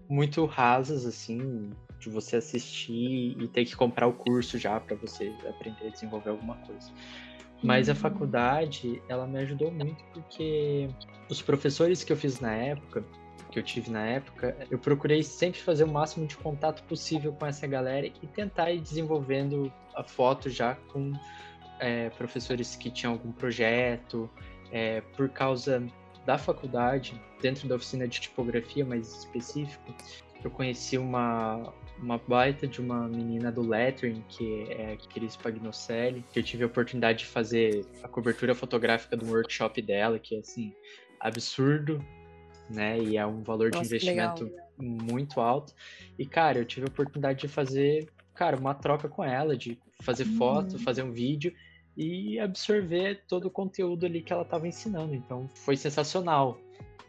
muito 0.08 0.46
rasas 0.46 1.06
assim, 1.06 1.72
de 2.00 2.10
você 2.10 2.38
assistir 2.38 3.36
e 3.40 3.48
ter 3.48 3.66
que 3.66 3.76
comprar 3.76 4.08
o 4.08 4.14
curso 4.14 4.58
já 4.58 4.80
para 4.80 4.96
você 4.96 5.34
aprender 5.48 5.88
a 5.88 5.90
desenvolver 5.90 6.30
alguma 6.30 6.56
coisa. 6.58 6.92
Mas 7.64 7.90
a 7.90 7.94
uhum. 7.94 7.98
faculdade, 7.98 9.02
ela 9.10 9.26
me 9.26 9.40
ajudou 9.40 9.72
muito 9.72 10.04
porque 10.14 10.90
os 11.30 11.42
professores 11.42 12.04
que 12.04 12.14
eu 12.14 12.18
fiz 12.18 12.40
na 12.40 12.54
época, 12.54 13.04
que 13.52 13.58
eu 13.58 13.64
tive 13.64 13.90
na 13.90 14.06
época, 14.06 14.56
eu 14.70 14.78
procurei 14.78 15.24
sempre 15.24 15.60
fazer 15.60 15.84
o 15.84 15.88
máximo 15.88 16.28
de 16.28 16.38
contato 16.38 16.84
possível 16.84 17.34
com 17.34 17.46
essa 17.46 17.66
galera 17.66 18.06
e 18.06 18.28
tentar 18.28 18.72
ir 18.72 18.80
desenvolvendo 18.80 19.72
a 19.96 20.04
foto 20.04 20.50
já 20.50 20.76
com 20.76 21.14
é, 21.80 22.10
professores 22.12 22.76
que 22.76 22.92
tinham 22.92 23.14
algum 23.14 23.32
projeto, 23.32 24.30
é, 24.72 25.02
por 25.16 25.30
causa 25.30 25.84
da 26.26 26.38
faculdade, 26.38 27.20
dentro 27.42 27.68
da 27.68 27.76
oficina 27.76 28.08
de 28.08 28.20
tipografia 28.20 28.86
mais 28.86 29.08
específico, 29.20 29.96
eu 30.44 30.52
conheci 30.52 30.98
uma, 30.98 31.74
uma 32.02 32.18
baita 32.18 32.68
de 32.68 32.80
uma 32.80 33.08
menina 33.08 33.52
do 33.52 33.62
lettering, 33.62 34.24
que 34.30 34.68
é 34.70 34.94
a 34.94 34.98
Cris 34.98 35.36
Pagnocelli, 35.36 36.24
que 36.32 36.40
eu 36.40 36.44
tive 36.44 36.64
a 36.64 36.68
oportunidade 36.68 37.20
de 37.20 37.26
fazer 37.26 37.86
a 38.04 38.08
cobertura 38.08 38.54
fotográfica 38.54 39.16
do 39.18 39.26
workshop 39.28 39.82
dela, 39.82 40.20
que 40.20 40.36
é 40.36 40.40
assim, 40.40 40.74
absurdo, 41.20 42.04
né? 42.70 43.00
E 43.00 43.18
é 43.18 43.26
um 43.26 43.42
valor 43.42 43.72
Nossa, 43.72 43.82
de 43.82 43.88
investimento 43.88 44.44
legal. 44.44 44.68
muito 44.78 45.40
alto. 45.42 45.74
E, 46.18 46.26
cara, 46.26 46.60
eu 46.60 46.66
tive 46.66 46.86
a 46.86 46.90
oportunidade 46.90 47.42
de 47.42 47.48
fazer, 47.48 48.08
cara, 48.34 48.58
uma 48.58 48.74
troca 48.74 49.08
com 49.08 49.24
ela, 49.24 49.58
de 49.58 49.80
fazer 50.02 50.26
foto, 50.26 50.74
uhum. 50.74 50.80
fazer 50.80 51.04
um 51.04 51.12
vídeo 51.12 51.54
e 51.96 52.40
absorver 52.40 53.24
todo 53.28 53.46
o 53.46 53.52
conteúdo 53.52 54.06
ali 54.06 54.22
que 54.22 54.32
ela 54.32 54.44
estava 54.44 54.68
ensinando. 54.68 55.16
Então, 55.16 55.50
foi 55.56 55.76
sensacional. 55.76 56.60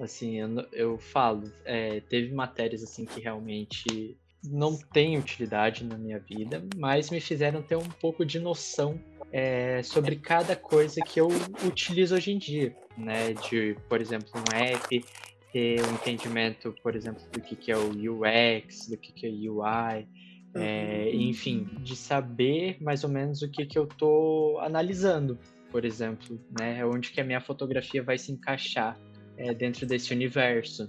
Assim, 0.01 0.37
eu, 0.37 0.67
eu 0.73 0.99
falo, 0.99 1.53
é, 1.65 2.01
teve 2.01 2.33
matérias 2.33 2.83
assim 2.83 3.05
que 3.05 3.21
realmente 3.21 4.17
não 4.45 4.77
têm 4.77 5.19
utilidade 5.19 5.85
na 5.85 5.97
minha 5.97 6.19
vida, 6.19 6.65
mas 6.77 7.11
me 7.11 7.21
fizeram 7.21 7.63
ter 7.63 7.77
um 7.77 7.89
pouco 7.89 8.25
de 8.25 8.39
noção 8.39 9.01
é, 9.33 9.83
sobre 9.83 10.17
cada 10.17 10.57
coisa 10.57 11.01
que 11.03 11.21
eu 11.21 11.29
utilizo 11.67 12.15
hoje 12.15 12.33
em 12.33 12.39
dia, 12.39 12.75
né? 12.97 13.35
De, 13.35 13.77
por 13.89 14.01
exemplo, 14.01 14.31
um 14.35 14.57
app, 14.57 15.05
ter 15.53 15.83
um 15.83 15.95
entendimento, 15.95 16.75
por 16.83 16.95
exemplo, 16.95 17.23
do 17.33 17.41
que, 17.41 17.57
que 17.57 17.73
é 17.73 17.77
o 17.77 17.89
UX, 17.91 18.89
do 18.89 18.97
que, 18.97 19.13
que 19.13 19.27
é 19.27 19.31
o 19.31 19.59
UI, 19.59 20.07
é, 20.55 21.11
uhum. 21.13 21.21
enfim, 21.21 21.69
de 21.81 21.95
saber 21.95 22.79
mais 22.81 23.05
ou 23.05 23.11
menos 23.11 23.43
o 23.43 23.51
que, 23.51 23.67
que 23.67 23.79
eu 23.79 23.85
estou 23.85 24.59
analisando, 24.61 25.39
por 25.71 25.85
exemplo, 25.85 26.41
né? 26.59 26.85
Onde 26.85 27.11
que 27.11 27.21
a 27.21 27.25
minha 27.25 27.41
fotografia 27.41 28.03
vai 28.03 28.17
se 28.17 28.33
encaixar 28.33 28.99
é, 29.37 29.53
dentro 29.53 29.87
desse 29.87 30.13
universo. 30.13 30.89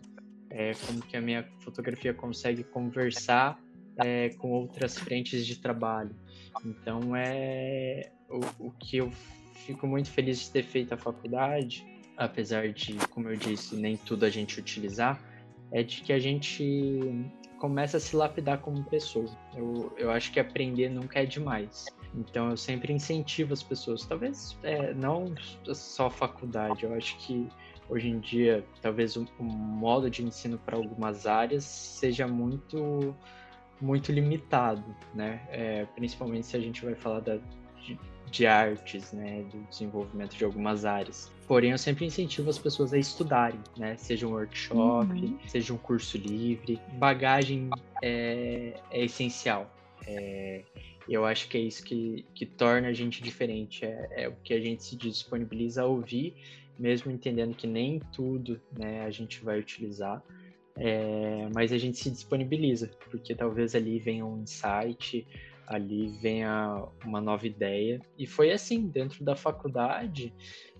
É, 0.50 0.74
como 0.86 1.01
que 1.01 1.15
a 1.15 1.22
minha 1.22 1.48
fotografia 1.60 2.13
consegue 2.13 2.63
conversar 2.63 3.62
é, 3.98 4.29
com 4.29 4.50
outras 4.51 4.98
frentes 4.98 5.46
de 5.46 5.58
trabalho. 5.58 6.15
Então 6.65 7.15
é 7.15 8.12
o, 8.29 8.68
o 8.68 8.72
que 8.72 8.98
eu 8.98 9.12
fico 9.53 9.86
muito 9.86 10.10
feliz 10.10 10.39
de 10.39 10.51
ter 10.51 10.63
feito 10.63 10.94
a 10.94 10.98
faculdade, 10.98 11.86
apesar 12.18 12.70
de, 12.70 12.96
como 13.10 13.29
eu 13.29 13.36
disse, 13.36 13.75
nem 13.75 13.98
tudo 13.98 14.25
a 14.25 14.29
gente 14.29 14.60
utilizar, 14.60 15.22
é 15.72 15.84
de 15.84 16.01
que 16.01 16.12
a 16.12 16.20
gente 16.20 17.29
começa 17.60 17.98
a 17.98 18.00
se 18.00 18.15
lapidar 18.15 18.60
como 18.60 18.84
pessoa. 18.86 19.29
Eu, 19.56 19.94
eu 19.98 20.12
acho 20.12 20.32
que 20.32 20.39
aprender 20.39 20.89
nunca 20.89 21.20
é 21.20 21.25
demais. 21.25 21.86
Então 22.15 22.50
eu 22.50 22.58
sempre 22.58 22.91
incentivo 22.91 23.53
as 23.53 23.62
pessoas, 23.62 24.06
talvez 24.06 24.58
é, 24.63 24.94
não 24.94 25.36
só 25.74 26.10
faculdade, 26.10 26.84
eu 26.84 26.94
acho 26.96 27.15
que 27.18 27.48
hoje 27.89 28.08
em 28.08 28.19
dia 28.19 28.63
talvez 28.81 29.15
o, 29.15 29.27
o 29.39 29.43
modo 29.43 30.10
de 30.10 30.24
ensino 30.24 30.58
para 30.58 30.77
algumas 30.77 31.25
áreas 31.25 31.63
seja 31.63 32.27
muito 32.27 33.15
muito 33.81 34.12
limitado, 34.12 34.84
né? 35.13 35.41
É, 35.50 35.86
principalmente 35.96 36.46
se 36.48 36.58
a 36.58 36.60
gente 36.60 36.84
vai 36.84 36.96
falar 36.96 37.22
da, 37.22 37.38
de, 37.81 37.98
de 38.29 38.46
artes, 38.46 39.13
né, 39.13 39.43
do 39.51 39.63
desenvolvimento 39.69 40.36
de 40.36 40.43
algumas 40.43 40.86
áreas. 40.86 41.31
Porém, 41.48 41.72
eu 41.72 41.77
sempre 41.77 42.05
incentivo 42.05 42.50
as 42.50 42.60
pessoas 42.60 42.93
a 42.93 42.98
estudarem, 42.98 43.60
né? 43.77 43.96
Seja 43.96 44.27
um 44.27 44.31
workshop, 44.31 45.12
uhum. 45.13 45.39
seja 45.48 45.74
um 45.74 45.77
curso 45.77 46.17
livre. 46.17 46.79
Bagagem 46.93 47.69
é, 48.03 48.74
é 48.91 49.05
essencial. 49.05 49.74
É, 50.05 50.63
eu 51.08 51.25
acho 51.25 51.48
que 51.48 51.58
é 51.58 51.62
isso 51.62 51.84
que, 51.84 52.25
que 52.36 52.46
torna 52.46 52.89
a 52.89 52.93
gente 52.93 53.24
diferente. 53.24 53.84
É, 53.84 54.24
é, 54.24 54.27
o 54.27 54.36
que 54.43 54.53
a 54.53 54.60
gente 54.60 54.84
se 54.84 54.96
disponibiliza 54.96 55.81
a 55.81 55.86
ouvir, 55.86 56.36
mesmo 56.79 57.12
entendendo 57.12 57.53
que 57.53 57.67
nem 57.67 58.00
tudo 58.13 58.59
né, 58.77 59.01
a 59.01 59.12
gente 59.12 59.43
vai 59.43 59.59
utilizar. 59.59 60.24
É, 60.75 61.50
mas 61.53 61.74
a 61.74 61.77
gente 61.77 61.98
se 61.98 62.09
disponibiliza, 62.09 62.89
porque 63.12 63.36
talvez 63.36 63.75
ali 63.75 64.00
venha 64.00 64.25
um 64.25 64.41
insight, 64.43 65.27
ali 65.67 66.17
venha 66.21 66.88
uma 67.05 67.19
nova 67.19 67.45
ideia. 67.45 68.00
E 68.17 68.25
foi 68.25 68.51
assim, 68.51 68.88
dentro 68.88 69.24
da 69.24 69.36
faculdade, 69.36 70.33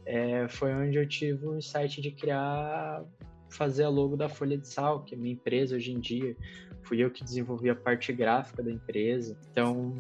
é, 0.06 0.48
foi 0.48 0.74
onde 0.74 0.98
eu 0.98 1.08
tive 1.08 1.46
o 1.46 1.58
insight 1.58 2.02
de 2.02 2.12
criar, 2.12 3.04
fazer 3.50 3.84
a 3.84 3.90
logo 3.90 4.16
da 4.16 4.30
Folha 4.30 4.58
de 4.58 4.68
Sal, 4.68 5.04
que 5.04 5.16
é 5.16 5.18
minha 5.18 5.34
empresa 5.34 5.76
hoje 5.76 5.92
em 5.92 6.00
dia. 6.00 6.36
Fui 6.84 7.04
eu 7.04 7.12
que 7.12 7.24
desenvolvi 7.24 7.70
a 7.70 7.76
parte 7.76 8.14
gráfica 8.14 8.64
da 8.64 8.72
empresa. 8.72 9.38
Então, 9.52 9.94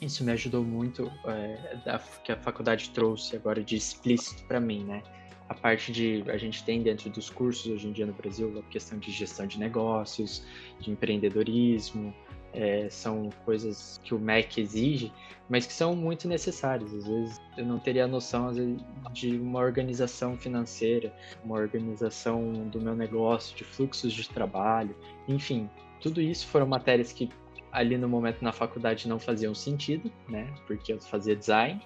isso 0.00 0.24
me 0.24 0.32
ajudou 0.32 0.64
muito, 0.64 1.10
é, 1.24 1.76
da, 1.84 1.98
que 2.22 2.32
a 2.32 2.36
faculdade 2.36 2.90
trouxe 2.90 3.36
agora 3.36 3.62
de 3.62 3.76
explícito 3.76 4.44
para 4.44 4.60
mim, 4.60 4.84
né? 4.84 5.02
A 5.48 5.54
parte 5.54 5.90
de 5.90 6.24
a 6.28 6.36
gente 6.36 6.62
tem 6.62 6.82
dentro 6.82 7.08
dos 7.08 7.30
cursos 7.30 7.66
hoje 7.66 7.88
em 7.88 7.92
dia 7.92 8.04
no 8.04 8.12
Brasil 8.12 8.58
a 8.58 8.70
questão 8.70 8.98
de 8.98 9.10
gestão 9.10 9.46
de 9.46 9.58
negócios, 9.58 10.44
de 10.78 10.90
empreendedorismo, 10.90 12.14
é, 12.52 12.88
são 12.90 13.30
coisas 13.44 14.00
que 14.04 14.14
o 14.14 14.18
MEC 14.18 14.60
exige, 14.60 15.12
mas 15.48 15.66
que 15.66 15.72
são 15.72 15.94
muito 15.94 16.28
necessárias. 16.28 16.92
Às 16.92 17.06
vezes 17.06 17.40
eu 17.56 17.64
não 17.64 17.78
teria 17.78 18.06
noção 18.06 18.52
vezes, 18.52 18.84
de 19.12 19.36
uma 19.38 19.60
organização 19.60 20.36
financeira, 20.36 21.12
uma 21.44 21.56
organização 21.56 22.68
do 22.68 22.80
meu 22.80 22.94
negócio, 22.94 23.56
de 23.56 23.64
fluxos 23.64 24.12
de 24.12 24.28
trabalho, 24.28 24.94
enfim, 25.26 25.68
tudo 26.00 26.20
isso 26.20 26.46
foram 26.46 26.66
matérias 26.66 27.12
que 27.12 27.28
ali 27.72 27.96
no 27.96 28.08
momento 28.08 28.42
na 28.42 28.52
faculdade 28.52 29.08
não 29.08 29.18
faziam 29.18 29.54
sentido, 29.54 30.10
né? 30.28 30.52
Porque 30.66 30.92
eu 30.92 31.00
fazia 31.00 31.36
design, 31.36 31.80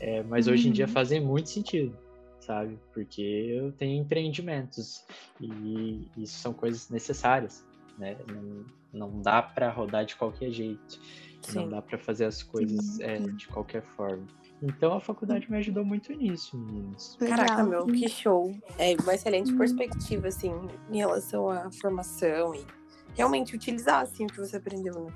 é, 0.00 0.22
mas 0.22 0.46
uhum. 0.46 0.54
hoje 0.54 0.68
em 0.68 0.72
dia 0.72 0.86
uhum. 0.86 0.92
fazem 0.92 1.20
muito 1.20 1.48
sentido, 1.48 1.96
sabe? 2.40 2.78
Porque 2.92 3.22
eu 3.22 3.72
tenho 3.72 4.00
empreendimentos 4.02 5.04
e 5.40 6.08
isso 6.16 6.38
são 6.38 6.52
coisas 6.52 6.90
necessárias 6.90 7.64
né? 7.98 8.16
Não, 8.28 8.64
não 8.92 9.22
dá 9.22 9.42
para 9.42 9.70
rodar 9.70 10.04
de 10.04 10.16
qualquer 10.16 10.50
jeito, 10.50 11.00
Sim. 11.42 11.60
não 11.60 11.68
dá 11.68 11.82
para 11.82 11.98
fazer 11.98 12.24
as 12.24 12.42
coisas 12.42 13.00
é, 13.00 13.18
de 13.18 13.46
qualquer 13.48 13.82
forma. 13.82 14.26
Então 14.62 14.94
a 14.94 15.00
faculdade 15.00 15.50
me 15.50 15.58
ajudou 15.58 15.84
muito 15.84 16.12
nisso, 16.14 16.56
meninos. 16.56 17.16
Caraca, 17.18 17.62
meu, 17.62 17.86
que 17.86 18.08
show. 18.08 18.54
É 18.78 18.94
uma 19.02 19.14
excelente 19.14 19.52
hum. 19.52 19.58
perspectiva, 19.58 20.28
assim, 20.28 20.50
em 20.90 20.96
relação 20.96 21.50
à 21.50 21.70
formação 21.70 22.54
e 22.54 22.64
realmente 23.16 23.54
utilizar, 23.54 24.02
assim, 24.02 24.24
o 24.24 24.28
que 24.28 24.38
você 24.38 24.56
aprendeu, 24.56 24.94
né? 24.94 25.12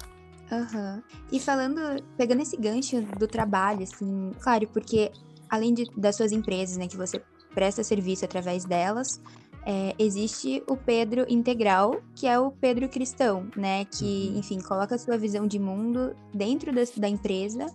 Aham. 0.51 0.97
Uhum. 0.97 1.19
E 1.31 1.39
falando, 1.39 1.81
pegando 2.17 2.43
esse 2.43 2.57
gancho 2.57 3.03
do 3.19 3.29
trabalho, 3.29 3.83
assim, 3.83 4.33
claro, 4.41 4.67
porque 4.69 5.13
além 5.49 5.75
de, 5.75 5.85
das 5.97 6.17
suas 6.17 6.33
empresas, 6.33 6.77
né, 6.77 6.89
que 6.89 6.97
você 6.97 7.23
presta 7.55 7.85
serviço 7.85 8.25
através 8.25 8.65
delas, 8.65 9.21
é, 9.67 9.95
existe 9.99 10.63
o 10.67 10.77
Pedro 10.77 11.27
integral, 11.29 12.01
que 12.15 12.27
é 12.27 12.39
o 12.39 12.51
Pedro 12.51 12.89
cristão, 12.89 13.47
né? 13.57 13.85
Que, 13.85 14.31
uhum. 14.33 14.39
enfim, 14.39 14.61
coloca 14.61 14.95
a 14.95 14.99
sua 14.99 15.19
visão 15.19 15.47
de 15.47 15.59
mundo 15.59 16.17
dentro 16.33 16.73
da, 16.73 16.83
da 16.97 17.09
empresa 17.09 17.67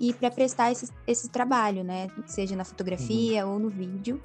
e 0.00 0.12
para 0.14 0.30
prestar 0.30 0.72
esse, 0.72 0.90
esse 1.06 1.28
trabalho, 1.28 1.84
né? 1.84 2.08
Seja 2.26 2.56
na 2.56 2.64
fotografia 2.64 3.46
uhum. 3.46 3.52
ou 3.52 3.58
no 3.58 3.68
vídeo. 3.68 4.20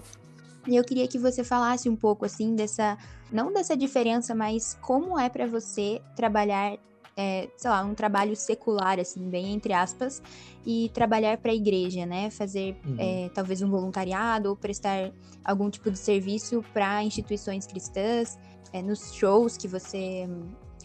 E 0.67 0.75
eu 0.75 0.83
queria 0.83 1.07
que 1.07 1.17
você 1.17 1.43
falasse 1.43 1.89
um 1.89 1.95
pouco 1.95 2.25
assim 2.25 2.55
dessa, 2.55 2.97
não 3.31 3.51
dessa 3.51 3.75
diferença, 3.75 4.35
mas 4.35 4.77
como 4.81 5.19
é 5.19 5.27
para 5.29 5.47
você 5.47 6.01
trabalhar 6.15 6.77
é, 7.17 7.49
sei 7.57 7.69
lá, 7.69 7.83
um 7.83 7.93
trabalho 7.93 8.35
secular, 8.35 8.99
assim, 8.99 9.29
bem 9.29 9.53
entre 9.53 9.73
aspas, 9.73 10.21
e 10.65 10.89
trabalhar 10.93 11.37
para 11.37 11.51
a 11.51 11.55
igreja, 11.55 12.05
né? 12.05 12.29
Fazer 12.29 12.75
uhum. 12.85 12.95
é, 12.97 13.29
talvez 13.33 13.61
um 13.61 13.69
voluntariado 13.69 14.49
ou 14.49 14.55
prestar 14.55 15.11
algum 15.43 15.69
tipo 15.69 15.91
de 15.91 15.99
serviço 15.99 16.63
para 16.73 17.03
instituições 17.03 17.67
cristãs, 17.67 18.39
é, 18.71 18.81
nos 18.81 19.13
shows 19.13 19.57
que 19.57 19.67
você 19.67 20.27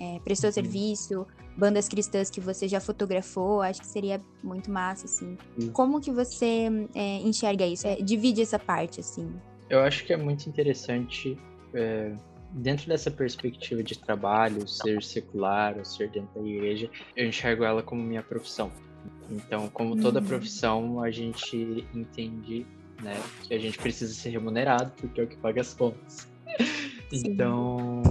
é, 0.00 0.18
prestou 0.21 0.49
uhum. 0.49 0.54
serviço, 0.54 1.26
bandas 1.56 1.88
cristãs 1.88 2.28
que 2.28 2.40
você 2.40 2.68
já 2.68 2.80
fotografou, 2.80 3.62
acho 3.62 3.80
que 3.80 3.87
seria 3.87 4.21
muito 4.42 4.71
massa, 4.71 5.06
assim. 5.06 5.38
Uhum. 5.59 5.71
Como 5.71 6.00
que 6.00 6.11
você 6.11 6.68
é, 6.95 7.18
enxerga 7.21 7.66
isso? 7.66 7.87
É, 7.87 7.97
divide 7.97 8.42
essa 8.42 8.59
parte, 8.59 9.00
assim. 9.00 9.33
Eu 9.68 9.80
acho 9.80 10.04
que 10.04 10.12
é 10.12 10.16
muito 10.16 10.49
interessante 10.49 11.38
dentro 12.52 12.88
dessa 12.88 13.11
perspectiva 13.11 13.82
de 13.82 13.99
trabalho, 13.99 14.66
ser 14.66 15.02
secular 15.02 15.76
ou 15.76 15.85
ser 15.85 16.08
dentro 16.11 16.40
da 16.40 16.49
igreja, 16.49 16.90
eu 17.14 17.26
enxergo 17.26 17.64
ela 17.64 17.82
como 17.82 18.02
minha 18.02 18.23
profissão. 18.23 18.70
Então, 19.30 19.68
como 19.68 20.00
toda 20.00 20.20
uhum. 20.20 20.26
profissão, 20.26 21.02
a 21.02 21.11
gente 21.11 21.87
entende 21.94 22.66
né, 23.02 23.14
que 23.42 23.54
a 23.54 23.58
gente 23.58 23.78
precisa 23.78 24.14
ser 24.14 24.30
remunerado 24.30 24.92
porque 24.96 25.20
é 25.20 25.25
o 25.25 25.26
que 25.26 25.37
paga 25.37 25.61
as 25.61 25.75
contas. 25.75 26.28
então, 27.12 28.02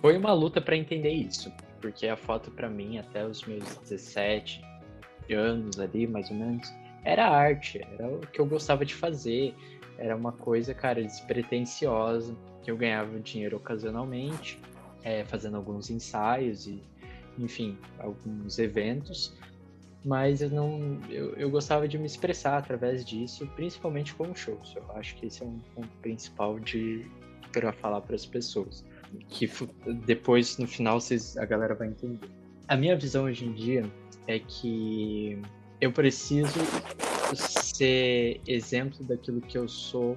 foi 0.00 0.16
uma 0.16 0.32
luta 0.32 0.60
para 0.60 0.76
entender 0.76 1.12
isso, 1.12 1.52
porque 1.80 2.06
a 2.06 2.16
foto 2.16 2.50
para 2.50 2.68
mim 2.68 2.98
até 2.98 3.24
os 3.24 3.42
meus 3.44 3.64
17 3.78 4.62
anos 5.32 5.78
ali, 5.78 6.06
mais 6.06 6.30
ou 6.30 6.36
menos, 6.36 6.68
era 7.04 7.28
arte, 7.28 7.80
era 7.92 8.06
o 8.08 8.20
que 8.20 8.40
eu 8.40 8.46
gostava 8.46 8.84
de 8.84 8.94
fazer, 8.94 9.54
era 10.00 10.16
uma 10.16 10.32
coisa, 10.32 10.74
cara, 10.74 11.02
despretensiosa 11.02 12.34
que 12.62 12.70
eu 12.70 12.76
ganhava 12.76 13.20
dinheiro 13.20 13.58
ocasionalmente, 13.58 14.58
é, 15.04 15.24
fazendo 15.24 15.58
alguns 15.58 15.90
ensaios 15.90 16.66
e, 16.66 16.82
enfim, 17.38 17.78
alguns 17.98 18.58
eventos. 18.58 19.32
mas 20.02 20.40
eu 20.40 20.48
não 20.48 20.98
eu, 21.10 21.34
eu 21.36 21.50
gostava 21.50 21.86
de 21.86 21.98
me 21.98 22.06
expressar 22.06 22.56
através 22.56 23.04
disso, 23.04 23.46
principalmente 23.54 24.14
com 24.14 24.34
shows. 24.34 24.74
Eu 24.74 24.84
acho 24.96 25.14
que 25.16 25.26
esse 25.26 25.42
é 25.42 25.46
um 25.46 25.58
ponto 25.74 25.90
principal 26.00 26.58
de 26.58 27.06
para 27.52 27.72
falar 27.72 28.00
para 28.00 28.14
as 28.14 28.24
pessoas, 28.24 28.84
que 29.28 29.50
depois 30.06 30.56
no 30.56 30.66
final 30.66 31.00
vocês, 31.00 31.36
a 31.36 31.44
galera 31.44 31.74
vai 31.74 31.88
entender. 31.88 32.28
A 32.68 32.76
minha 32.76 32.96
visão 32.96 33.24
hoje 33.24 33.44
em 33.44 33.52
dia 33.52 33.84
é 34.26 34.38
que 34.38 35.38
eu 35.80 35.92
preciso 35.92 36.58
ser 37.36 38.40
exemplo 38.46 39.04
daquilo 39.04 39.40
que 39.40 39.56
eu 39.56 39.68
sou, 39.68 40.16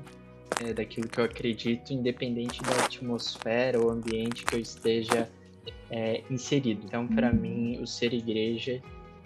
é, 0.64 0.74
daquilo 0.74 1.08
que 1.08 1.20
eu 1.20 1.26
acredito, 1.26 1.92
independente 1.94 2.62
da 2.64 2.86
atmosfera 2.86 3.80
ou 3.80 3.90
ambiente 3.90 4.46
que 4.46 4.56
eu 4.56 4.60
esteja 4.60 5.30
é, 5.90 6.24
inserido. 6.30 6.82
Então, 6.86 7.08
para 7.08 7.32
uhum. 7.32 7.40
mim, 7.40 7.80
o 7.82 7.88
ser 7.88 8.14
igreja 8.14 8.82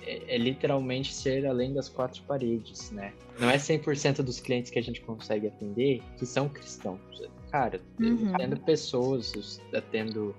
é, 0.08 0.36
é, 0.36 0.38
literalmente 0.38 1.14
ser 1.14 1.46
além 1.46 1.74
das 1.74 1.90
quatro 1.90 2.22
paredes, 2.24 2.92
né? 2.92 3.14
Não 3.40 3.50
é 3.50 3.58
100% 3.58 4.22
dos 4.22 4.40
clientes 4.40 4.72
que 4.72 4.80
a 4.80 4.84
gente 4.84 5.02
consegue 5.02 5.48
atender 5.48 6.02
que 6.18 6.26
são 6.26 6.48
cristãos. 6.48 7.00
Cara, 7.52 7.82
uhum. 8.00 8.34
tendo 8.38 8.58
pessoas, 8.62 9.62
atendo 9.74 10.36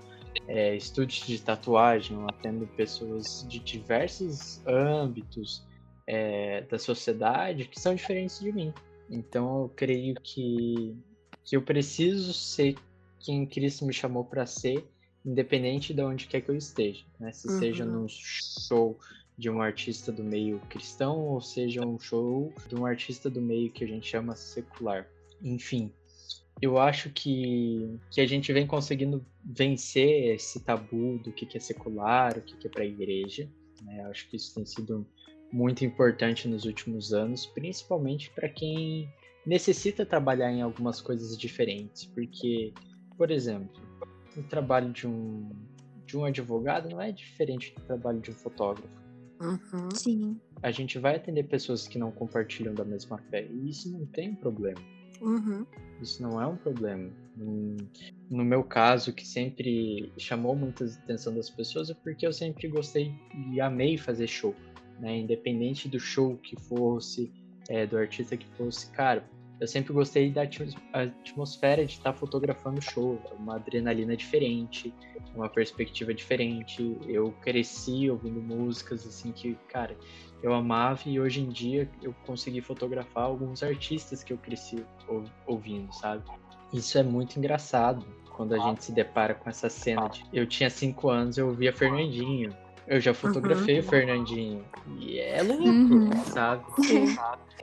é, 0.47 0.77
estúdios 0.77 1.27
de 1.27 1.41
tatuagem, 1.41 2.17
atendo 2.29 2.67
pessoas 2.69 3.45
de 3.49 3.59
diversos 3.59 4.63
âmbitos 4.67 5.68
é, 6.09 6.63
da 6.63 6.79
sociedade 6.79 7.67
que 7.67 7.79
são 7.79 7.95
diferentes 7.95 8.41
de 8.41 8.51
mim. 8.51 8.73
Então, 9.11 9.63
eu 9.63 9.69
creio 9.77 10.15
que, 10.15 10.97
que 11.45 11.55
eu 11.55 11.61
preciso 11.61 12.33
ser 12.33 12.77
quem 13.21 13.45
Cristo 13.45 13.85
me 13.85 13.93
chamou 13.93 14.25
para 14.25 14.47
ser 14.47 14.89
independente 15.25 15.93
de 15.93 16.03
onde 16.03 16.27
quer 16.27 16.41
que 16.41 16.49
eu 16.49 16.57
esteja, 16.57 17.05
né? 17.21 17.31
Se 17.33 17.47
uhum. 17.47 17.59
seja 17.59 17.85
num 17.85 18.07
show 18.09 18.99
de 19.37 19.51
um 19.51 19.61
artista 19.61 20.11
do 20.11 20.25
meio 20.25 20.59
cristão 20.71 21.19
ou 21.19 21.41
seja 21.43 21.87
um 21.87 21.99
show 21.99 22.53
de 22.67 22.75
um 22.75 22.87
artista 22.87 23.29
do 23.29 23.41
meio 23.41 23.71
que 23.71 23.85
a 23.85 23.87
gente 23.87 24.09
chama 24.09 24.35
secular. 24.35 25.07
Enfim, 25.43 25.93
eu 26.63 26.79
acho 26.79 27.11
que, 27.11 27.99
que 28.11 28.21
a 28.23 28.27
gente 28.27 28.51
vem 28.53 28.67
conseguindo 28.67 29.25
vencer 29.45 30.35
esse 30.35 30.61
tabu 30.61 31.19
do 31.19 31.31
que, 31.33 31.45
que 31.45 31.59
é 31.59 31.61
secular, 31.61 32.39
o 32.39 32.41
que, 32.41 32.57
que 32.57 32.67
é 32.67 32.71
para 32.71 32.83
a 32.83 32.87
igreja. 32.87 33.47
Né? 33.83 34.01
Eu 34.01 34.11
acho 34.11 34.29
que 34.29 34.37
isso 34.37 34.55
tem 34.55 34.65
sido 34.65 35.07
muito 35.53 35.85
importante 35.85 36.47
nos 36.49 36.65
últimos 36.65 37.13
anos, 37.13 37.47
principalmente 37.47 38.31
para 38.31 38.49
quem 38.49 39.09
necessita 39.47 40.05
trabalhar 40.05 40.53
em 40.53 40.61
algumas 40.61 41.01
coisas 41.01 41.37
diferentes, 41.37 42.05
porque, 42.05 42.73
por 43.17 43.31
exemplo, 43.31 43.81
o 44.37 44.43
trabalho 44.43 44.93
de 44.93 45.07
um, 45.07 45.51
de 46.07 46.17
um 46.17 46.25
advogado 46.25 46.89
não 46.89 47.01
é 47.01 47.11
diferente 47.11 47.75
do 47.75 47.81
trabalho 47.83 48.21
de 48.21 48.31
um 48.31 48.35
fotógrafo. 48.35 48.89
Uhum. 49.41 49.91
Sim. 49.95 50.41
A 50.63 50.71
gente 50.71 50.99
vai 50.99 51.17
atender 51.17 51.45
pessoas 51.45 51.87
que 51.87 51.99
não 51.99 52.11
compartilham 52.11 52.75
da 52.75 52.85
mesma 52.85 53.19
fé, 53.31 53.47
e 53.47 53.71
isso 53.71 53.91
não 53.91 54.05
tem 54.07 54.35
problema. 54.35 54.81
Uhum. 55.21 55.65
Isso 56.01 56.23
não 56.23 56.41
é 56.41 56.47
um 56.47 56.57
problema. 56.57 57.11
No 57.37 58.45
meu 58.45 58.63
caso, 58.65 59.13
que 59.13 59.27
sempre 59.27 60.13
chamou 60.17 60.55
muita 60.55 60.85
atenção 60.85 61.35
das 61.35 61.51
pessoas, 61.51 61.91
é 61.91 61.95
porque 61.95 62.27
eu 62.27 62.33
sempre 62.33 62.69
gostei 62.69 63.13
e 63.53 63.61
amei 63.61 63.97
fazer 63.97 64.27
show. 64.27 64.55
Né? 64.99 65.19
Independente 65.19 65.89
do 65.89 65.99
show 65.99 66.37
que 66.37 66.57
fosse, 66.57 67.33
é, 67.69 67.87
do 67.87 67.97
artista 67.97 68.37
que 68.37 68.47
fosse, 68.57 68.91
cara, 68.91 69.29
eu 69.61 69.67
sempre 69.67 69.93
gostei 69.93 70.31
da 70.31 70.43
atmosfera 70.93 71.85
de 71.85 71.93
estar 71.95 72.13
fotografando 72.13 72.81
show, 72.81 73.21
uma 73.37 73.57
adrenalina 73.57 74.17
diferente, 74.17 74.95
uma 75.35 75.49
perspectiva 75.49 76.15
diferente. 76.15 76.97
Eu 77.09 77.33
cresci 77.41 78.09
ouvindo 78.09 78.41
músicas 78.41 79.05
assim 79.05 79.33
que, 79.33 79.57
cara, 79.69 79.97
eu 80.43 80.55
amava 80.55 81.01
e 81.07 81.19
hoje 81.19 81.41
em 81.41 81.49
dia 81.49 81.91
eu 82.03 82.15
consegui 82.25 82.61
fotografar 82.61 83.25
alguns 83.25 83.63
artistas 83.63 84.23
que 84.23 84.33
eu 84.33 84.39
cresci 84.39 84.85
ouvindo, 85.45 85.93
sabe? 85.93 86.23
Isso 86.73 86.97
é 86.97 87.03
muito 87.03 87.37
engraçado 87.37 88.07
quando 88.31 88.55
a 88.55 88.59
gente 88.59 88.85
se 88.85 88.93
depara 88.93 89.35
com 89.35 89.51
essa 89.51 89.69
cena 89.69 90.07
de 90.09 90.25
eu 90.33 90.47
tinha 90.47 90.71
cinco 90.71 91.09
anos, 91.11 91.37
eu 91.37 91.49
ouvia 91.49 91.73
Fernandinho. 91.73 92.55
Eu 92.89 93.01
já 93.01 93.13
fotografei 93.13 93.79
uhum. 93.79 93.87
o 93.87 93.89
Fernandinho. 93.89 94.65
E 94.99 95.19
é 95.19 95.43
louco, 95.43 95.65
uhum. 95.65 96.25
sabe? 96.25 96.65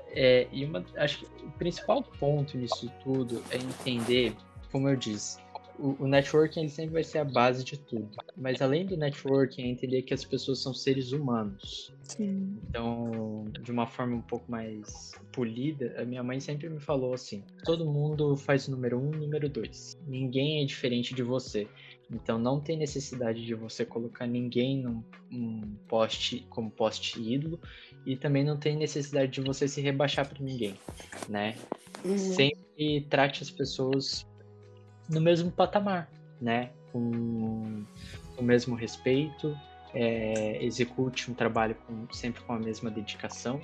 É, 0.10 0.48
e 0.52 0.64
uma, 0.64 0.86
acho 0.98 1.20
que 1.20 1.26
o 1.44 1.52
principal 1.52 2.02
ponto 2.02 2.58
nisso 2.58 2.92
tudo 3.04 3.44
é 3.52 3.58
entender, 3.58 4.34
como 4.72 4.88
eu 4.88 4.96
disse, 4.96 5.38
o, 5.80 5.96
o 6.00 6.08
networking 6.08 6.62
ele 6.62 6.70
sempre 6.70 6.94
vai 6.94 7.04
ser 7.04 7.20
a 7.20 7.26
base 7.26 7.64
de 7.64 7.78
tudo. 7.78 8.10
Mas 8.36 8.62
além 8.62 8.86
do 8.86 8.96
networking, 8.96 9.64
é 9.64 9.68
entender 9.68 10.02
que 10.04 10.14
as 10.14 10.24
pessoas 10.24 10.60
são 10.60 10.74
seres 10.74 11.12
humanos. 11.12 11.94
Sim. 12.04 12.58
Então, 12.70 13.46
de 13.62 13.72
uma 13.72 13.88
forma 13.88 14.16
um 14.16 14.22
pouco 14.22 14.50
mais 14.50 15.14
polida, 15.32 15.96
a 15.98 16.06
minha 16.06 16.24
mãe 16.24 16.40
sempre 16.40 16.70
me 16.70 16.80
falou 16.80 17.14
assim: 17.14 17.44
todo 17.64 17.86
mundo 17.86 18.36
faz 18.36 18.68
número 18.68 18.98
um, 18.98 19.12
número 19.12 19.50
dois. 19.50 19.98
Ninguém 20.08 20.62
é 20.62 20.66
diferente 20.66 21.14
de 21.14 21.24
você. 21.24 21.68
Então 22.12 22.38
não 22.38 22.60
tem 22.60 22.78
necessidade 22.78 23.44
de 23.44 23.54
você 23.56 23.86
colocar 23.86 24.28
ninguém 24.28 24.84
num, 24.84 25.04
num 25.30 25.76
poste 25.88 26.46
como 26.50 26.70
poste 26.70 27.20
ídolo 27.20 27.60
e 28.06 28.16
também 28.16 28.44
não 28.44 28.58
tem 28.58 28.76
necessidade 28.76 29.32
de 29.32 29.42
você 29.42 29.68
se 29.68 29.82
rebaixar 29.82 30.28
para 30.28 30.44
ninguém, 30.44 30.80
né? 31.28 31.56
Uhum. 32.04 32.18
Sempre 32.18 33.02
trate 33.10 33.42
as 33.42 33.50
pessoas 33.50 34.28
no 35.10 35.20
mesmo 35.20 35.52
patamar, 35.52 36.10
né? 36.40 36.72
Com 36.92 37.84
o 38.38 38.44
mesmo 38.44 38.76
respeito, 38.76 39.58
é, 39.94 40.64
execute 40.64 41.32
um 41.32 41.34
trabalho 41.34 41.74
com, 41.88 42.12
sempre 42.14 42.44
com 42.44 42.54
a 42.54 42.60
mesma 42.60 42.92
dedicação, 42.92 43.62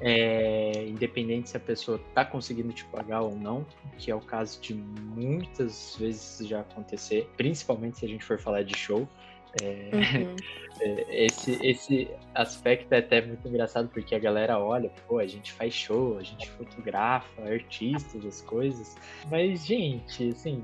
é, 0.00 0.84
independente 0.86 1.50
se 1.50 1.56
a 1.56 1.60
pessoa 1.60 2.00
está 2.08 2.24
conseguindo 2.24 2.72
te 2.72 2.84
pagar 2.86 3.22
ou 3.22 3.34
não, 3.34 3.66
que 3.98 4.10
é 4.10 4.14
o 4.14 4.20
caso 4.20 4.60
de 4.60 4.74
muitas 4.74 5.96
vezes 5.98 6.46
já 6.46 6.60
acontecer, 6.60 7.28
principalmente 7.36 7.98
se 7.98 8.04
a 8.04 8.08
gente 8.08 8.24
for 8.24 8.38
falar 8.38 8.62
de 8.62 8.76
show. 8.76 9.08
É, 9.62 9.90
uhum. 9.92 10.36
É, 10.80 11.24
esse, 11.24 11.58
esse 11.60 12.08
aspecto 12.34 12.92
é 12.92 12.98
até 12.98 13.20
muito 13.20 13.48
engraçado 13.48 13.88
porque 13.88 14.14
a 14.14 14.18
galera 14.18 14.60
olha, 14.60 14.92
pô, 15.08 15.18
a 15.18 15.26
gente 15.26 15.52
faz 15.52 15.74
show, 15.74 16.18
a 16.18 16.22
gente 16.22 16.48
fotografa 16.50 17.42
artistas, 17.42 18.24
as 18.24 18.42
coisas. 18.42 18.96
Mas, 19.28 19.66
gente, 19.66 20.28
assim, 20.28 20.62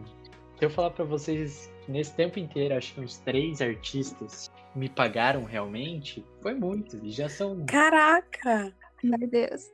se 0.56 0.64
eu 0.64 0.70
falar 0.70 0.90
para 0.90 1.04
vocês 1.04 1.68
nesse 1.88 2.14
tempo 2.14 2.38
inteiro, 2.38 2.76
acho 2.76 2.94
que 2.94 3.00
uns 3.00 3.18
três 3.18 3.60
artistas 3.60 4.50
me 4.74 4.88
pagaram 4.88 5.42
realmente, 5.42 6.24
foi 6.40 6.54
muito. 6.54 6.96
E 7.02 7.10
já 7.10 7.28
são. 7.28 7.64
Caraca! 7.66 8.72
Meu 9.04 9.28
Deus. 9.28 9.70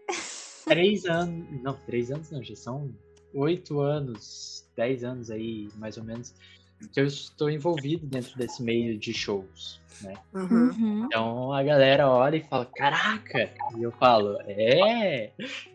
Três 0.66 1.04
anos. 1.06 1.62
Não, 1.62 1.74
três 1.86 2.10
anos 2.10 2.30
não, 2.30 2.42
já 2.42 2.56
são 2.56 2.92
oito 3.32 3.80
anos, 3.80 4.68
dez 4.76 5.04
anos 5.04 5.30
aí, 5.30 5.68
mais 5.76 5.96
ou 5.96 6.02
menos, 6.02 6.34
que 6.92 7.00
eu 7.00 7.06
estou 7.06 7.48
envolvido 7.48 8.06
dentro 8.06 8.36
desse 8.36 8.62
meio 8.62 8.98
de 8.98 9.12
shows, 9.12 9.80
né? 10.02 10.14
Uhum. 10.34 11.04
Então 11.04 11.52
a 11.52 11.62
galera 11.62 12.08
olha 12.08 12.36
e 12.36 12.42
fala, 12.42 12.66
caraca! 12.66 13.52
E 13.76 13.82
eu 13.82 13.92
falo, 13.92 14.38
é! 14.46 15.30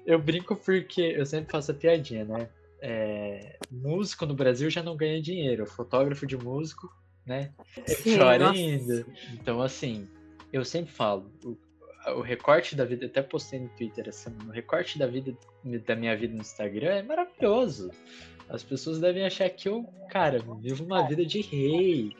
Eu 0.05 0.19
brinco 0.19 0.55
porque 0.55 1.01
eu 1.01 1.25
sempre 1.25 1.51
faço 1.51 1.71
a 1.71 1.75
piadinha, 1.75 2.25
né? 2.25 2.49
É, 2.81 3.57
músico 3.71 4.25
no 4.25 4.35
Brasil 4.35 4.69
já 4.69 4.83
não 4.83 4.97
ganha 4.97 5.21
dinheiro, 5.21 5.65
fotógrafo 5.65 6.27
de 6.27 6.37
músico, 6.37 6.91
né? 7.25 7.51
É 7.87 7.95
pior 7.95 8.41
ainda. 8.41 9.05
Então, 9.33 9.61
assim, 9.61 10.07
eu 10.51 10.65
sempre 10.65 10.91
falo, 10.91 11.31
o, 12.13 12.21
recorte 12.21 12.75
da 12.75 12.85
vida, 12.85 13.05
até 13.05 13.21
postei 13.21 13.59
no 13.59 13.69
Twitter 13.69 14.07
essa 14.07 14.29
semana, 14.29 14.49
o 14.49 14.53
recorte 14.53 14.99
da 14.99 15.07
vida 15.07 15.35
da 15.85 15.95
minha 15.95 16.15
vida 16.15 16.33
no 16.33 16.41
Instagram 16.41 16.89
é 16.89 17.03
maravilhoso. 17.03 17.91
As 18.49 18.63
pessoas 18.63 18.99
devem 18.99 19.25
achar 19.25 19.49
que 19.49 19.67
eu, 19.67 19.83
cara, 20.09 20.39
vivo 20.59 20.83
uma 20.83 21.07
vida 21.07 21.25
de 21.25 21.41
rei. 21.41 22.11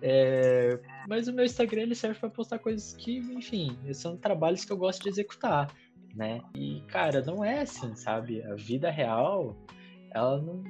É, 0.00 0.78
mas 1.08 1.28
o 1.28 1.32
meu 1.32 1.44
Instagram 1.44 1.82
ele 1.82 1.94
serve 1.94 2.20
para 2.20 2.28
postar 2.28 2.58
coisas 2.58 2.94
que, 2.94 3.18
enfim, 3.18 3.76
são 3.92 4.16
trabalhos 4.16 4.64
que 4.64 4.72
eu 4.72 4.76
gosto 4.76 5.02
de 5.02 5.08
executar, 5.08 5.74
né? 6.14 6.40
E, 6.54 6.82
cara, 6.88 7.22
não 7.22 7.44
é 7.44 7.60
assim, 7.60 7.96
sabe? 7.96 8.42
A 8.42 8.54
vida 8.54 8.90
real, 8.90 9.56
ela 10.12 10.40
não, 10.40 10.62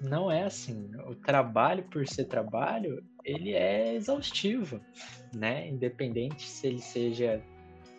não 0.00 0.30
é 0.30 0.42
assim. 0.42 0.90
O 1.08 1.14
trabalho 1.14 1.84
por 1.84 2.06
ser 2.06 2.24
trabalho, 2.24 3.02
ele 3.24 3.54
é 3.54 3.94
exaustivo, 3.94 4.80
né? 5.34 5.68
Independente 5.68 6.42
se 6.42 6.66
ele 6.66 6.80
seja 6.80 7.42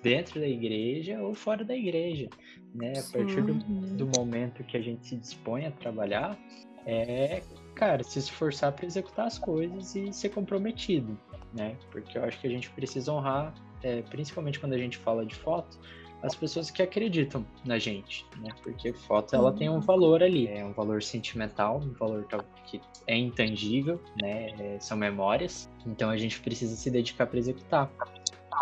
dentro 0.08 0.40
da 0.40 0.48
igreja 0.48 1.22
ou 1.22 1.34
fora 1.34 1.64
da 1.64 1.76
igreja, 1.76 2.30
né? 2.74 2.94
A 2.98 3.18
partir 3.18 3.42
do, 3.42 3.54
do 3.54 4.08
momento 4.18 4.64
que 4.64 4.78
a 4.78 4.82
gente 4.82 5.06
se 5.06 5.16
dispõe 5.18 5.66
a 5.66 5.72
trabalhar, 5.72 6.38
é, 6.86 7.42
cara, 7.76 8.04
se 8.04 8.20
esforçar 8.20 8.72
para 8.72 8.86
executar 8.86 9.28
as 9.28 9.38
coisas 9.38 9.96
e 9.96 10.14
ser 10.14 10.30
comprometido, 10.30 11.18
né? 11.54 11.76
Porque 11.92 12.18
eu 12.18 12.24
acho 12.24 12.40
que 12.40 12.48
a 12.48 12.50
gente 12.50 12.70
precisa 12.70 13.12
honrar, 13.12 13.54
é, 13.84 14.02
principalmente 14.04 14.60
quando 14.60 14.74
a 14.74 14.78
gente 14.78 14.98
fala 14.98 15.26
de 15.26 15.36
foto, 15.36 15.78
as 16.24 16.34
pessoas 16.34 16.72
que 16.72 16.82
acreditam 16.82 17.46
na 17.64 17.78
gente, 17.78 18.26
né? 18.38 18.50
Porque 18.64 18.92
foto 18.92 19.36
ela 19.36 19.52
tem 19.52 19.70
um 19.70 19.80
valor 19.80 20.24
ali, 20.24 20.48
é 20.48 20.66
um 20.66 20.74
valor 20.74 21.04
sentimental, 21.04 21.78
um 21.78 21.94
valor 21.94 22.26
que 22.66 22.82
é 23.06 23.16
intangível, 23.16 24.02
né? 24.22 24.50
É, 24.60 24.80
são 24.80 24.98
memórias. 24.98 25.70
Então 25.86 26.10
a 26.10 26.18
gente 26.18 26.40
precisa 26.40 26.76
se 26.76 26.90
dedicar 26.90 27.28
para 27.28 27.38
executar. 27.38 27.92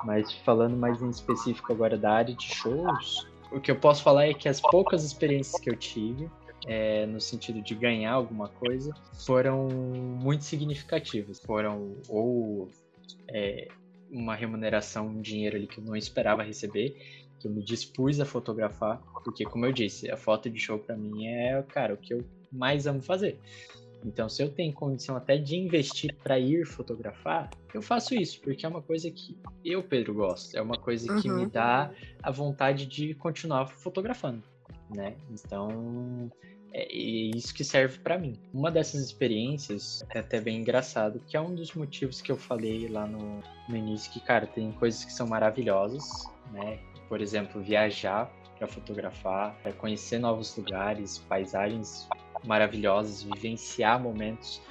Mas 0.04 0.32
falando 0.32 0.76
mais 0.76 1.02
em 1.02 1.10
específico 1.10 1.72
agora 1.72 1.98
da 1.98 2.12
área 2.12 2.36
de 2.36 2.46
shows, 2.46 3.28
o 3.52 3.60
que 3.60 3.72
eu 3.72 3.76
posso 3.76 4.04
falar 4.04 4.28
é 4.28 4.34
que 4.34 4.50
as 4.50 4.60
poucas 4.60 5.04
experiências 5.04 5.60
que 5.62 5.70
eu 5.70 5.76
tive, 5.76 6.30
é, 6.68 7.06
no 7.06 7.22
sentido 7.22 7.62
de 7.62 7.76
ganhar 7.76 8.14
alguma 8.14 8.50
coisa, 8.50 8.94
foram 9.26 9.68
muito 9.70 10.44
significativas. 10.44 11.40
Foram 11.40 11.96
ou 12.10 12.70
é, 13.28 13.68
uma 14.12 14.36
remuneração, 14.36 15.08
um 15.08 15.22
dinheiro 15.22 15.56
ali 15.56 15.68
que 15.68 15.80
eu 15.80 15.84
não 15.84 15.96
esperava 15.96 16.44
receber, 16.44 17.26
que 17.40 17.48
eu 17.48 17.52
me 17.52 17.64
dispus 17.64 18.20
a 18.20 18.26
fotografar, 18.26 19.02
porque 19.24 19.44
como 19.46 19.66
eu 19.66 19.72
disse, 19.72 20.10
a 20.10 20.18
foto 20.18 20.50
de 20.50 20.60
show 20.60 20.80
para 20.80 20.96
mim 20.96 21.28
é, 21.28 21.62
cara, 21.64 21.94
o 21.94 21.98
que 21.98 22.14
eu 22.14 22.26
mais 22.52 22.88
amo 22.88 23.02
fazer. 23.02 23.40
Então, 24.06 24.30
se 24.30 24.44
eu 24.44 24.50
tenho 24.50 24.72
condição 24.72 25.16
até 25.16 25.36
de 25.36 25.56
investir 25.56 26.16
para 26.24 26.38
ir 26.38 26.64
fotografar, 26.66 27.50
eu 27.74 27.82
faço 27.82 28.14
isso, 28.14 28.40
porque 28.40 28.64
é 28.64 28.70
uma 28.70 28.82
coisa 28.82 29.10
que 29.10 29.36
eu, 29.64 29.82
Pedro, 29.82 30.14
gosto. 30.14 30.56
É 30.56 30.62
uma 30.62 30.78
coisa 30.78 31.20
que 31.20 31.30
uhum. 31.30 31.40
me 31.40 31.46
dá 31.48 31.92
a 32.22 32.32
vontade 32.32 32.86
de 32.86 33.16
continuar 33.16 33.66
fotografando, 33.66 34.44
né? 34.96 35.16
Então, 35.32 36.32
é 36.72 36.94
isso 36.94 37.52
que 37.54 37.64
serve 37.64 37.98
para 37.98 38.20
mim. 38.20 38.38
Uma 38.54 38.70
dessas 38.70 39.02
experiências 39.02 40.06
é 40.14 40.20
até 40.20 40.40
bem 40.40 40.60
engraçado, 40.60 41.20
que 41.26 41.36
é 41.36 41.42
um 41.42 41.56
dos 41.56 41.74
motivos 41.74 42.22
que 42.22 42.32
eu 42.32 42.38
falei 42.38 42.88
lá 42.88 43.08
no, 43.08 43.42
no 43.68 43.76
início, 43.76 44.12
que, 44.12 44.20
cara, 44.20 44.46
tem 44.46 44.72
coisas 44.74 45.04
que 45.04 45.12
são 45.12 45.26
maravilhosas, 45.26 46.06
né? 46.52 46.78
Por 47.10 47.22
exemplo, 47.22 47.60
viajar 47.60 48.32
para 48.58 48.68
fotografar, 48.68 49.56
para 49.64 49.74
conhecer 49.74 50.20
novos 50.20 50.56
lugares, 50.56 51.18
paisagens 51.28 52.08
maravilhosas, 52.44 53.24
vivenciar 53.24 54.00
momentos 54.00 54.62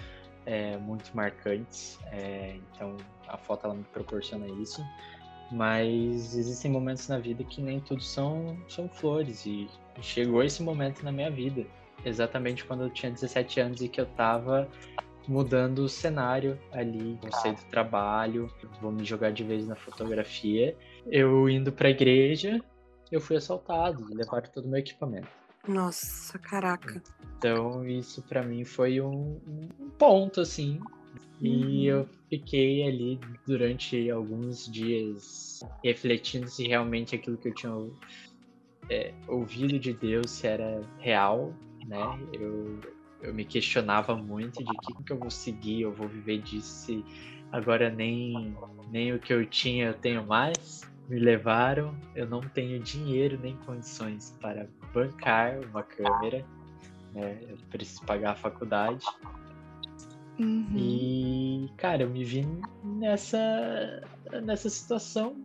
é, 0.47 0.77
muito 0.77 1.15
marcantes. 1.15 1.99
É, 2.13 2.57
então 2.73 2.97
a 3.29 3.37
foto 3.37 3.67
ela 3.67 3.75
me 3.75 3.85
proporciona 3.85 4.47
isso. 4.61 4.85
Mas 5.51 6.35
existem 6.35 6.71
momentos 6.71 7.07
na 7.09 7.19
vida 7.19 7.45
que 7.45 7.61
nem 7.61 7.81
tudo 7.81 8.03
são, 8.03 8.57
são 8.69 8.89
flores. 8.89 9.47
E 9.47 9.69
chegou 10.01 10.43
esse 10.43 10.63
momento 10.63 11.05
na 11.05 11.13
minha 11.13 11.31
vida, 11.31 11.65
exatamente 12.05 12.65
quando 12.65 12.85
eu 12.85 12.91
tinha 12.91 13.13
17 13.13 13.61
anos 13.61 13.81
e 13.81 13.89
que 13.89 14.01
eu 14.01 14.07
tava 14.07 14.69
mudando 15.29 15.81
o 15.81 15.89
cenário 15.89 16.59
ali. 16.73 17.19
Eu 17.23 17.33
saí 17.33 17.53
do 17.53 17.65
trabalho, 17.67 18.53
vou 18.81 18.91
me 18.91 19.05
jogar 19.05 19.33
de 19.33 19.45
vez 19.45 19.67
na 19.67 19.75
fotografia. 19.75 20.77
Eu 21.07 21.49
indo 21.49 21.71
pra 21.71 21.91
igreja, 21.91 22.61
eu 23.11 23.21
fui 23.21 23.37
assaltado, 23.37 24.05
levaram 24.13 24.49
todo 24.51 24.65
o 24.65 24.69
meu 24.69 24.81
equipamento. 24.81 25.29
Nossa, 25.67 26.39
caraca. 26.39 27.03
Então, 27.39 27.87
isso 27.87 28.23
para 28.23 28.43
mim 28.43 28.65
foi 28.65 29.01
um, 29.01 29.41
um, 29.47 29.91
ponto, 29.99 30.41
assim. 30.41 30.81
E 31.41 31.91
uhum. 31.91 31.99
eu 31.99 32.09
fiquei 32.29 32.87
ali 32.87 33.21
durante 33.47 34.11
alguns 34.11 34.71
dias 34.71 35.61
refletindo 35.83 36.49
se 36.49 36.67
realmente 36.67 37.15
aquilo 37.15 37.37
que 37.37 37.49
eu 37.49 37.55
tinha 37.55 37.73
é, 38.89 39.13
ouvido 39.27 39.79
de 39.79 39.93
Deus 39.93 40.31
se 40.31 40.47
era 40.47 40.81
real, 40.99 41.53
né? 41.87 42.19
Eu, 42.33 42.79
eu 43.23 43.35
me 43.35 43.45
questionava 43.45 44.17
muito 44.17 44.65
de 44.65 44.77
que, 44.79 45.05
que 45.05 45.13
eu 45.13 45.19
vou 45.19 45.31
seguir, 45.31 45.83
eu 45.83 45.93
vou 45.93 46.09
viver 46.09 46.39
disso 46.39 46.87
se 46.87 47.05
agora 47.53 47.91
nem, 47.91 48.57
nem 48.91 49.13
o 49.13 49.19
que 49.19 49.33
eu 49.33 49.45
tinha 49.47 49.87
eu 49.87 49.95
tenho 49.95 50.27
mais 50.27 50.83
me 51.09 51.19
levaram. 51.19 51.95
Eu 52.15 52.27
não 52.27 52.41
tenho 52.41 52.79
dinheiro 52.81 53.39
nem 53.41 53.57
condições 53.59 54.37
para 54.41 54.69
bancar 54.95 55.59
uma 55.71 55.83
câmera, 55.83 56.45
né? 57.13 57.39
Eu 57.49 57.59
preciso 57.71 58.03
pagar 58.05 58.33
a 58.33 58.37
faculdade. 58.37 59.05
Uhum. 60.39 60.67
E, 60.77 61.71
cara, 61.77 62.03
eu 62.03 62.11
me 62.11 62.25
vi 62.25 62.47
nessa, 62.83 64.03
nessa 64.43 64.71
situação 64.71 65.37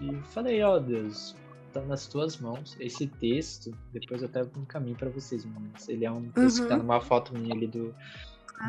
e 0.00 0.14
falei: 0.28 0.62
Ó, 0.62 0.76
oh, 0.76 0.80
Deus, 0.80 1.34
tá 1.72 1.80
nas 1.82 2.06
tuas 2.06 2.38
mãos. 2.38 2.76
Esse 2.78 3.06
texto, 3.06 3.76
depois 3.92 4.22
eu 4.22 4.28
até 4.28 4.42
um 4.42 4.64
caminho 4.64 4.96
para 4.96 5.10
vocês, 5.10 5.44
meninas. 5.44 5.88
Ele 5.88 6.04
é 6.04 6.10
um 6.10 6.28
texto 6.30 6.58
uhum. 6.58 6.62
que 6.64 6.68
tá 6.68 6.76
uhum. 6.76 6.82
numa 6.82 7.00
foto 7.00 7.36
minha 7.36 7.54
ali 7.54 7.66
do, 7.66 7.94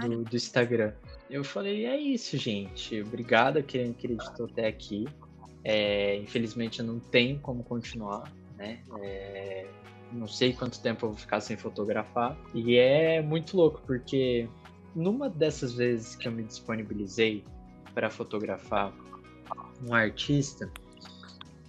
do, 0.01 0.23
do, 0.23 0.35
Instagram. 0.35 0.93
Eu 1.29 1.43
falei: 1.43 1.85
é 1.85 1.97
isso, 1.97 2.37
gente. 2.37 3.01
Obrigado 3.01 3.57
a 3.57 3.63
quem 3.63 3.91
acreditou 3.91 4.47
até 4.47 4.67
aqui. 4.67 5.07
É, 5.63 6.15
infelizmente 6.17 6.79
eu 6.79 6.85
não 6.85 6.99
tenho 6.99 7.39
como 7.39 7.63
continuar, 7.63 8.31
né? 8.57 8.79
É, 9.01 9.67
não 10.11 10.27
sei 10.27 10.53
quanto 10.53 10.79
tempo 10.79 11.05
eu 11.05 11.09
vou 11.09 11.17
ficar 11.17 11.41
sem 11.41 11.57
fotografar. 11.57 12.37
E 12.53 12.75
é 12.75 13.21
muito 13.21 13.57
louco, 13.57 13.81
porque 13.85 14.47
numa 14.95 15.29
dessas 15.29 15.73
vezes 15.73 16.15
que 16.15 16.27
eu 16.27 16.31
me 16.31 16.43
disponibilizei 16.43 17.43
para 17.93 18.09
fotografar 18.09 18.93
um 19.87 19.93
artista, 19.93 20.71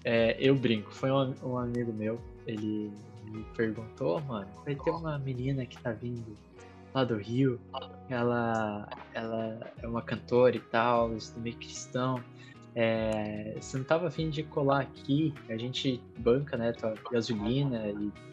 é, 0.05 0.37
eu 0.41 0.55
brinco, 0.55 0.93
foi 0.93 1.11
um, 1.11 1.35
um, 1.43 1.59
amigo 1.59 1.93
meu, 1.93 2.21
ele 2.47 2.91
me 3.25 3.45
perguntou, 3.57 4.21
mano, 4.23 4.49
vai 4.65 4.75
ter 4.75 4.91
uma 4.91 5.19
menina 5.19 5.67
que 5.67 5.77
tá 5.79 5.93
vindo 5.93 6.37
lá 6.95 7.05
do 7.05 7.17
Rio, 7.17 7.61
ela, 8.09 8.89
ela 9.13 9.73
é 9.83 9.87
uma 9.87 10.01
cantora 10.01 10.57
e 10.57 10.61
tal, 10.61 11.11
meio 11.37 11.57
cristão, 11.57 12.23
é, 12.75 13.55
você 13.61 13.79
não 13.79 13.85
tava 13.85 14.09
afim 14.09 14.31
de 14.31 14.43
colar 14.43 14.83
aqui, 14.83 15.35
a 15.49 15.57
gente 15.57 16.01
banca, 16.19 16.57
né, 16.57 16.73
tua 16.73 16.95
gasolina 17.11 17.83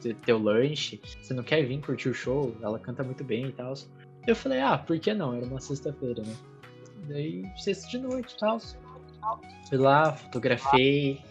e 0.05 0.13
teu 0.13 0.37
lanche, 0.37 1.01
você 1.21 1.33
não 1.33 1.43
quer 1.43 1.63
vir 1.63 1.81
curtir 1.81 2.09
o 2.09 2.13
show? 2.13 2.55
Ela 2.61 2.79
canta 2.79 3.03
muito 3.03 3.23
bem 3.23 3.47
e 3.47 3.51
tal. 3.51 3.73
Eu 4.27 4.35
falei, 4.35 4.61
ah, 4.61 4.77
por 4.77 4.99
que 4.99 5.13
não? 5.13 5.35
Era 5.35 5.45
uma 5.45 5.59
sexta-feira, 5.59 6.21
né? 6.23 6.35
Daí, 7.07 7.43
sexta 7.57 7.87
de 7.89 7.99
noite 7.99 8.33
e 8.33 8.37
tal. 8.37 8.59
Fui 9.69 9.77
lá, 9.77 10.13
fotografei. 10.13 11.21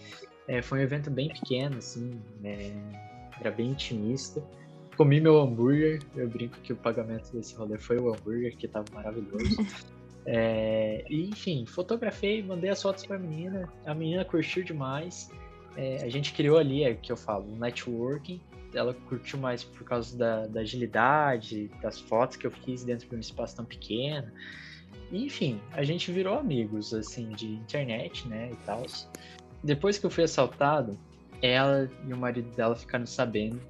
É, 0.47 0.61
foi 0.61 0.81
um 0.81 0.83
evento 0.83 1.11
bem 1.11 1.29
pequeno, 1.29 1.79
assim, 1.79 2.21
é, 2.45 2.73
era 3.41 3.51
bem 3.51 3.71
intimista. 3.71 4.43
Comi 4.97 5.21
meu 5.21 5.41
hambúrguer, 5.41 6.01
eu 6.15 6.29
brinco 6.29 6.57
que 6.61 6.73
o 6.73 6.77
pagamento 6.77 7.33
desse 7.33 7.55
rolê 7.57 7.79
foi 7.79 7.99
o 7.99 8.13
hambúrguer, 8.13 8.57
que 8.57 8.69
tava 8.69 8.87
maravilhoso. 8.93 9.57
É, 10.27 11.05
enfim, 11.11 11.67
fotografei, 11.67 12.43
mandei 12.43 12.71
as 12.71 12.81
fotos 12.81 13.05
pra 13.05 13.19
menina, 13.19 13.69
a 13.85 13.95
menina 13.95 14.25
curtiu 14.25 14.65
demais. 14.65 15.31
É, 15.77 16.03
a 16.03 16.09
gente 16.09 16.33
criou 16.33 16.59
ali, 16.59 16.85
é 16.85 16.95
que 16.95 17.13
eu 17.13 17.17
falo, 17.17 17.53
um 17.53 17.57
networking. 17.57 18.41
Ela 18.73 18.95
curtiu 19.09 19.39
mais 19.39 19.63
por 19.63 19.85
causa 19.85 20.17
da, 20.17 20.47
da, 20.47 20.61
agilidade, 20.61 21.71
das 21.81 22.01
fotos 22.01 22.37
que 22.37 22.47
eu 22.47 22.51
fiz 22.51 22.85
dentro 22.85 23.09
de 23.09 23.15
um 23.15 23.21
espaço 23.21 23.57
tão 23.57 23.65
pequeno. 23.65 24.31
Enfim, 25.13 25.61
a 25.73 25.85
gente 25.85 26.11
virou 26.11 26.39
amigos, 26.39 26.93
assim, 26.93 27.29
de 27.31 27.47
internet, 27.47 28.27
né, 28.27 28.51
e 28.53 28.57
tal. 28.65 28.85
Depois 29.63 29.99
que 29.99 30.07
eu 30.07 30.11
fui 30.11 30.25
assaltado, 30.25 30.99
ela 31.41 31.89
e 32.07 32.13
o 32.13 32.17
marido 32.17 32.51
dela 32.57 32.75
ficaram 32.75 33.07
sabendo, 33.07 33.61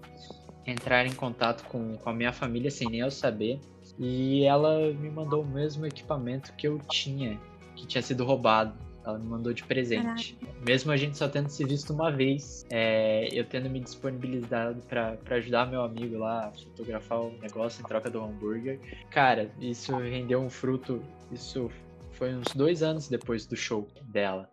entraram 0.67 1.11
em 1.11 1.15
contato 1.15 1.65
com, 1.65 1.97
com 1.97 2.11
a 2.11 2.15
minha 2.15 2.33
família 2.33 2.71
sem 2.71 2.89
nem 2.89 3.01
eu 3.01 3.11
saber 3.11 3.61
e 3.99 4.45
ela 4.45 4.93
me 4.93 5.11
mandou 5.11 5.43
o 5.43 5.47
mesmo 5.47 5.87
equipamento 5.87 6.53
que 6.55 6.67
eu 6.67 6.79
tinha, 6.91 7.41
que 7.77 7.87
tinha 7.87 8.03
sido 8.03 8.25
roubado. 8.25 8.75
Ela 9.07 9.19
me 9.19 9.27
mandou 9.27 9.53
de 9.53 9.63
presente. 9.63 10.35
Caraca. 10.35 10.59
Mesmo 10.65 10.91
a 10.91 10.97
gente 10.97 11.19
só 11.19 11.29
tendo 11.29 11.51
se 11.51 11.63
visto 11.65 11.93
uma 11.93 12.11
vez, 12.11 12.65
é, 12.71 13.29
eu 13.31 13.45
tendo 13.45 13.69
me 13.69 13.79
disponibilizado 13.79 14.81
para 14.89 15.19
ajudar 15.37 15.67
meu 15.67 15.83
amigo 15.83 16.17
lá 16.17 16.47
a 16.47 16.53
fotografar 16.53 17.21
o 17.21 17.39
negócio 17.39 17.83
em 17.83 17.87
troca 17.87 18.09
do 18.09 18.23
hambúrguer. 18.23 18.81
Cara, 19.11 19.51
isso 19.61 19.95
rendeu 19.99 20.41
um 20.41 20.49
fruto. 20.49 21.03
Isso 21.31 21.71
foi 22.13 22.35
uns 22.35 22.49
dois 22.55 22.83
anos 22.83 23.07
depois 23.09 23.45
do 23.45 23.55
show 23.55 23.87
dela. 24.05 24.49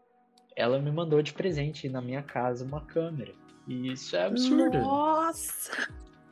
Ela 0.53 0.79
me 0.79 0.91
mandou 0.91 1.21
de 1.21 1.31
presente 1.31 1.87
na 1.87 2.01
minha 2.01 2.21
casa 2.21 2.65
uma 2.65 2.81
câmera. 2.81 3.31
E 3.65 3.93
isso 3.93 4.17
é 4.17 4.25
absurdo. 4.25 4.79
Nossa! 4.79 5.87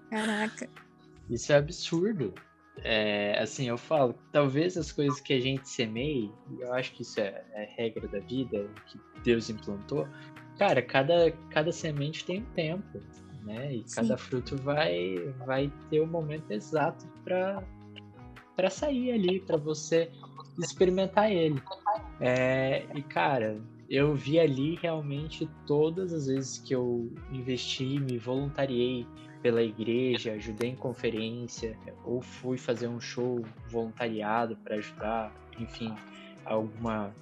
Caraca. 0.10 0.68
Isso 1.30 1.54
é 1.54 1.56
absurdo. 1.56 2.34
É, 2.84 3.38
assim, 3.40 3.68
eu 3.68 3.78
falo, 3.78 4.16
talvez 4.32 4.78
as 4.78 4.92
coisas 4.92 5.20
que 5.20 5.34
a 5.34 5.40
gente 5.40 5.68
semeie, 5.68 6.32
eu 6.60 6.74
acho 6.74 6.94
que 6.94 7.02
isso 7.02 7.20
é, 7.20 7.44
é 7.54 7.70
regra 7.78 8.08
da 8.08 8.20
vida, 8.20 8.70
que 8.88 9.00
Deus 9.24 9.50
implantou, 9.50 10.08
cara, 10.58 10.82
cada, 10.82 11.32
cada 11.50 11.72
semente 11.72 12.26
tem 12.26 12.42
um 12.42 12.46
tempo, 12.54 13.00
né? 13.44 13.76
E 13.76 13.84
Sim. 13.88 13.96
cada 13.96 14.18
fruto 14.18 14.56
vai, 14.58 15.18
vai 15.46 15.72
ter 15.90 16.00
o 16.00 16.04
um 16.04 16.08
momento 16.08 16.52
exato 16.52 17.06
para 17.24 17.64
para 18.56 18.70
sair 18.70 19.14
ali, 19.14 19.40
para 19.40 19.56
você 19.56 20.12
experimentar 20.62 21.32
ele. 21.32 21.62
É, 22.20 22.86
e 22.94 23.02
cara, 23.02 23.58
eu 23.90 24.14
vi 24.14 24.38
ali 24.38 24.76
realmente 24.76 25.50
todas 25.66 26.12
as 26.12 26.28
vezes 26.28 26.60
que 26.60 26.76
eu 26.76 27.10
investi, 27.32 28.00
me 28.02 28.18
voluntariei, 28.18 29.08
pela 29.42 29.64
igreja, 29.64 30.34
ajudei 30.34 30.72
em 30.72 30.76
conferência, 30.76 31.78
ou 32.04 32.22
fui 32.22 32.58
fazer 32.58 32.88
um 32.88 33.00
show 33.00 33.44
voluntariado 33.70 34.56
para 34.58 34.76
ajudar, 34.76 35.34
enfim, 35.60 35.94
alguma 36.46 37.14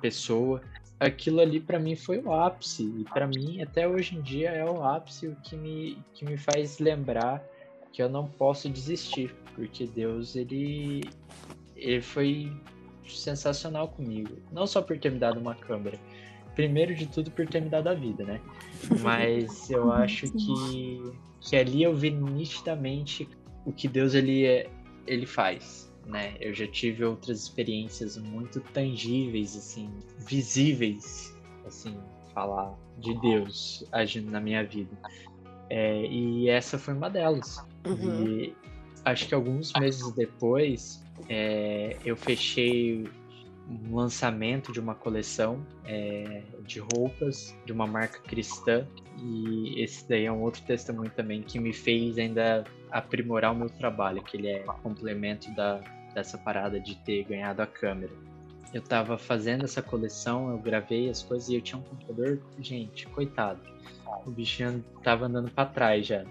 pessoa. 0.00 0.62
Aquilo 0.98 1.40
ali 1.40 1.60
para 1.60 1.78
mim 1.78 1.94
foi 1.94 2.18
o 2.18 2.32
ápice 2.32 2.82
e 2.82 3.04
para 3.04 3.26
mim 3.26 3.62
até 3.62 3.86
hoje 3.86 4.16
em 4.16 4.20
dia 4.20 4.50
é 4.50 4.64
o 4.64 4.82
ápice 4.82 5.28
o 5.28 5.36
que 5.36 5.56
me 5.56 5.96
que 6.12 6.24
me 6.24 6.36
faz 6.36 6.80
lembrar 6.80 7.44
que 7.92 8.02
eu 8.02 8.08
não 8.08 8.26
posso 8.26 8.68
desistir, 8.68 9.34
porque 9.54 9.86
Deus 9.86 10.34
ele 10.34 11.02
ele 11.76 12.02
foi 12.02 12.52
sensacional 13.06 13.88
comigo, 13.88 14.36
não 14.52 14.66
só 14.66 14.82
por 14.82 14.98
ter 14.98 15.10
me 15.10 15.18
dado 15.18 15.38
uma 15.38 15.54
câmera, 15.54 15.98
primeiro 16.54 16.94
de 16.94 17.06
tudo 17.06 17.30
por 17.30 17.46
ter 17.46 17.62
me 17.62 17.68
dado 17.68 17.88
a 17.88 17.94
vida, 17.94 18.24
né? 18.24 18.40
Mas 19.00 19.70
eu 19.70 19.92
acho 19.92 20.30
que, 20.32 21.12
que 21.48 21.56
ali 21.56 21.82
eu 21.82 21.94
vi 21.94 22.10
nitidamente 22.10 23.28
o 23.64 23.72
que 23.72 23.88
Deus 23.88 24.14
ele, 24.14 24.44
é, 24.44 24.70
ele 25.06 25.24
faz, 25.24 25.90
né? 26.06 26.36
Eu 26.40 26.52
já 26.52 26.66
tive 26.66 27.04
outras 27.04 27.42
experiências 27.42 28.18
muito 28.18 28.60
tangíveis, 28.60 29.56
assim, 29.56 29.90
visíveis, 30.18 31.36
assim, 31.66 31.96
falar 32.34 32.76
de 32.98 33.18
Deus 33.20 33.84
agindo 33.92 34.30
na 34.30 34.40
minha 34.40 34.62
vida. 34.62 34.96
É, 35.70 36.06
e 36.06 36.48
essa 36.48 36.78
foi 36.78 36.94
uma 36.94 37.08
delas. 37.08 37.64
Uhum. 37.86 38.26
E 38.26 38.54
acho 39.04 39.26
que 39.26 39.34
alguns 39.34 39.72
meses 39.78 40.12
depois 40.12 41.02
é, 41.28 41.96
eu 42.04 42.16
fechei 42.16 43.08
um 43.68 43.94
lançamento 43.94 44.72
de 44.72 44.80
uma 44.80 44.94
coleção 44.94 45.64
é, 45.84 46.42
de 46.64 46.80
roupas 46.80 47.54
de 47.66 47.72
uma 47.72 47.86
marca 47.86 48.18
cristã 48.20 48.86
e 49.18 49.82
esse 49.82 50.08
daí 50.08 50.24
é 50.24 50.32
um 50.32 50.40
outro 50.40 50.62
testemunho 50.62 51.10
também 51.10 51.42
que 51.42 51.58
me 51.58 51.72
fez 51.72 52.18
ainda 52.18 52.64
aprimorar 52.90 53.52
o 53.52 53.54
meu 53.54 53.68
trabalho, 53.68 54.22
que 54.22 54.36
ele 54.36 54.48
é 54.48 54.60
complemento 54.82 55.54
da, 55.54 55.80
dessa 56.14 56.38
parada 56.38 56.80
de 56.80 56.96
ter 56.96 57.24
ganhado 57.24 57.60
a 57.60 57.66
câmera. 57.66 58.12
Eu 58.72 58.82
tava 58.82 59.18
fazendo 59.18 59.64
essa 59.64 59.82
coleção, 59.82 60.50
eu 60.50 60.58
gravei 60.58 61.10
as 61.10 61.22
coisas 61.22 61.48
e 61.48 61.56
eu 61.56 61.60
tinha 61.60 61.78
um 61.78 61.82
computador, 61.82 62.40
gente, 62.60 63.06
coitado. 63.08 63.60
O 64.26 64.30
bichinho 64.30 64.84
tava 65.02 65.26
andando 65.26 65.50
para 65.50 65.68
trás 65.68 66.06
já. 66.06 66.24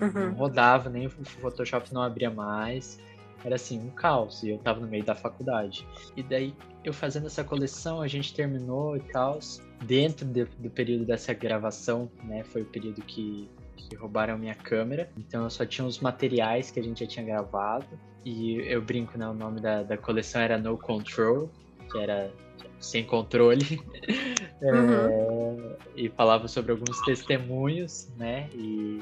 Uhum. 0.00 0.12
Não 0.12 0.32
rodava, 0.32 0.88
nem 0.88 1.06
o 1.06 1.10
Photoshop 1.10 1.92
não 1.92 2.02
abria 2.02 2.30
mais 2.30 2.98
era 3.44 3.56
assim, 3.56 3.78
um 3.80 3.90
caos, 3.90 4.42
e 4.42 4.50
eu 4.50 4.58
tava 4.58 4.80
no 4.80 4.86
meio 4.86 5.04
da 5.04 5.14
faculdade. 5.14 5.86
E 6.16 6.22
daí, 6.22 6.54
eu 6.84 6.92
fazendo 6.92 7.26
essa 7.26 7.42
coleção, 7.42 8.00
a 8.00 8.08
gente 8.08 8.32
terminou 8.34 8.96
e 8.96 9.00
tal. 9.00 9.38
Dentro 9.84 10.24
de, 10.26 10.44
do 10.44 10.70
período 10.70 11.04
dessa 11.04 11.32
gravação, 11.32 12.10
né, 12.24 12.44
foi 12.44 12.62
o 12.62 12.66
período 12.66 13.02
que, 13.02 13.48
que 13.76 13.96
roubaram 13.96 14.34
a 14.34 14.38
minha 14.38 14.54
câmera. 14.54 15.10
Então 15.16 15.44
eu 15.44 15.50
só 15.50 15.66
tinha 15.66 15.86
os 15.86 15.98
materiais 15.98 16.70
que 16.70 16.78
a 16.78 16.82
gente 16.82 17.00
já 17.00 17.06
tinha 17.06 17.24
gravado. 17.24 17.86
E 18.24 18.60
eu 18.60 18.80
brinco, 18.80 19.18
né, 19.18 19.28
o 19.28 19.34
nome 19.34 19.60
da, 19.60 19.82
da 19.82 19.96
coleção 19.96 20.40
era 20.40 20.56
No 20.56 20.78
Control, 20.78 21.50
que 21.90 21.98
era 21.98 22.32
sem 22.78 23.04
controle. 23.04 23.80
Uhum. 24.62 25.58
é, 25.58 25.76
e 25.96 26.08
falava 26.08 26.46
sobre 26.46 26.70
alguns 26.70 27.00
testemunhos, 27.00 28.08
né, 28.16 28.48
e 28.54 29.00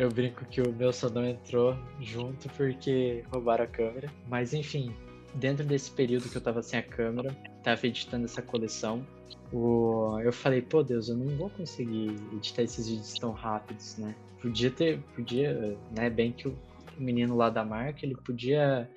eu 0.00 0.08
brinco 0.08 0.46
que 0.46 0.62
o 0.62 0.72
meu 0.72 0.90
não 1.12 1.26
entrou 1.26 1.76
junto 2.00 2.48
porque 2.50 3.22
roubaram 3.30 3.64
a 3.64 3.68
câmera. 3.68 4.10
Mas 4.26 4.54
enfim, 4.54 4.94
dentro 5.34 5.64
desse 5.64 5.90
período 5.90 6.28
que 6.28 6.36
eu 6.36 6.40
tava 6.40 6.62
sem 6.62 6.80
a 6.80 6.82
câmera, 6.82 7.36
tava 7.62 7.86
editando 7.86 8.24
essa 8.24 8.40
coleção, 8.40 9.06
o... 9.52 10.18
eu 10.20 10.32
falei, 10.32 10.62
pô 10.62 10.82
Deus, 10.82 11.10
eu 11.10 11.16
não 11.16 11.36
vou 11.36 11.50
conseguir 11.50 12.16
editar 12.32 12.62
esses 12.62 12.88
vídeos 12.88 13.14
tão 13.14 13.32
rápidos, 13.32 13.98
né? 13.98 14.14
Podia 14.40 14.70
ter, 14.70 14.98
podia, 15.14 15.76
né, 15.94 16.08
bem 16.08 16.32
que 16.32 16.48
o 16.48 16.56
menino 16.98 17.36
lá 17.36 17.50
da 17.50 17.62
marca, 17.62 18.06
ele 18.06 18.16
podia 18.16 18.88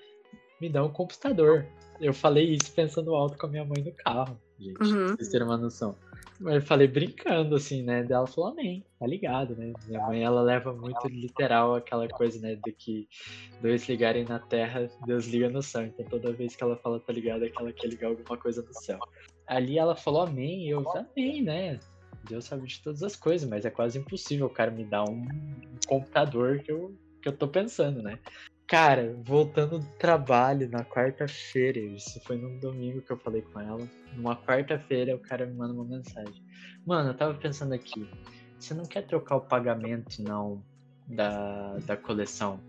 me 0.62 0.70
dar 0.70 0.86
um 0.86 0.90
computador. 0.90 1.66
Eu 2.00 2.14
falei 2.14 2.54
isso 2.54 2.72
pensando 2.72 3.14
alto 3.14 3.38
com 3.38 3.48
a 3.48 3.50
minha 3.50 3.66
mãe 3.66 3.84
no 3.84 3.92
carro, 3.92 4.40
gente, 4.58 4.82
uhum. 4.82 5.08
pra 5.08 5.16
vocês 5.18 5.30
terem 5.30 5.46
uma 5.46 5.58
noção. 5.58 5.98
Eu 6.46 6.62
falei 6.62 6.88
brincando, 6.88 7.56
assim, 7.56 7.84
né? 7.84 8.06
Ela 8.10 8.28
falou 8.28 8.52
amém, 8.52 8.86
tá 9.00 9.08
ligado, 9.08 9.56
né? 9.56 9.72
Minha 9.88 10.06
mãe, 10.06 10.24
ela 10.24 10.42
leva 10.42 10.74
muito 10.74 11.08
literal 11.08 11.76
aquela 11.76 12.08
coisa, 12.08 12.40
né? 12.40 12.56
De 12.56 12.72
que 12.72 13.08
dois 13.62 13.88
ligarem 13.88 14.26
na 14.26 14.40
terra, 14.40 14.90
Deus 15.06 15.26
liga 15.28 15.50
no 15.50 15.62
céu. 15.62 15.84
Então 15.84 16.06
toda 16.06 16.34
vez 16.34 16.56
que 16.56 16.64
ela 16.64 16.76
fala 16.78 17.00
tá 17.00 17.14
ligado, 17.14 17.46
é 17.46 17.50
que 17.50 17.62
ela 17.62 17.72
quer 17.72 17.88
ligar 17.88 18.08
alguma 18.10 18.38
coisa 18.38 18.62
no 18.62 18.74
céu. 18.74 19.00
Ali 19.48 19.78
ela 19.78 19.96
falou 19.96 20.22
amém, 20.22 20.66
e 20.66 20.70
eu 20.70 20.84
amém, 20.92 21.42
né? 21.42 21.80
Deus 22.28 22.46
sabe 22.46 22.68
de 22.68 22.82
todas 22.82 23.04
as 23.04 23.16
coisas, 23.16 23.48
mas 23.50 23.66
é 23.66 23.70
quase 23.70 24.00
impossível 24.00 24.48
o 24.48 24.50
cara 24.50 24.72
me 24.72 24.84
dar 24.86 25.04
um 25.04 25.26
computador 25.88 26.60
que 26.60 26.72
eu, 26.72 26.96
que 27.22 27.28
eu 27.28 27.34
tô 27.36 27.48
pensando, 27.48 28.02
né? 28.02 28.18
Cara, 28.68 29.16
voltando 29.24 29.80
do 29.80 29.86
trabalho 29.98 30.70
na 30.70 30.84
quarta-feira, 30.84 31.80
isso 31.80 32.20
foi 32.26 32.38
num 32.38 32.58
domingo 32.60 33.02
que 33.02 33.12
eu 33.12 33.18
falei 33.18 33.42
com 33.42 33.60
ela. 33.60 33.88
Numa 34.16 34.36
quarta-feira, 34.36 35.16
o 35.16 35.20
cara 35.20 35.46
me 35.46 35.54
manda 35.54 35.74
uma 35.74 35.84
mensagem. 35.84 36.42
Mano, 36.86 37.10
eu 37.10 37.14
tava 37.14 37.34
pensando 37.36 37.74
aqui, 37.74 38.08
você 38.58 38.74
não 38.74 38.86
quer 38.86 39.04
trocar 39.04 39.36
o 39.36 39.42
pagamento, 39.42 40.22
não, 40.24 40.64
da, 41.08 41.78
da 41.80 41.98
coleção 41.98 42.60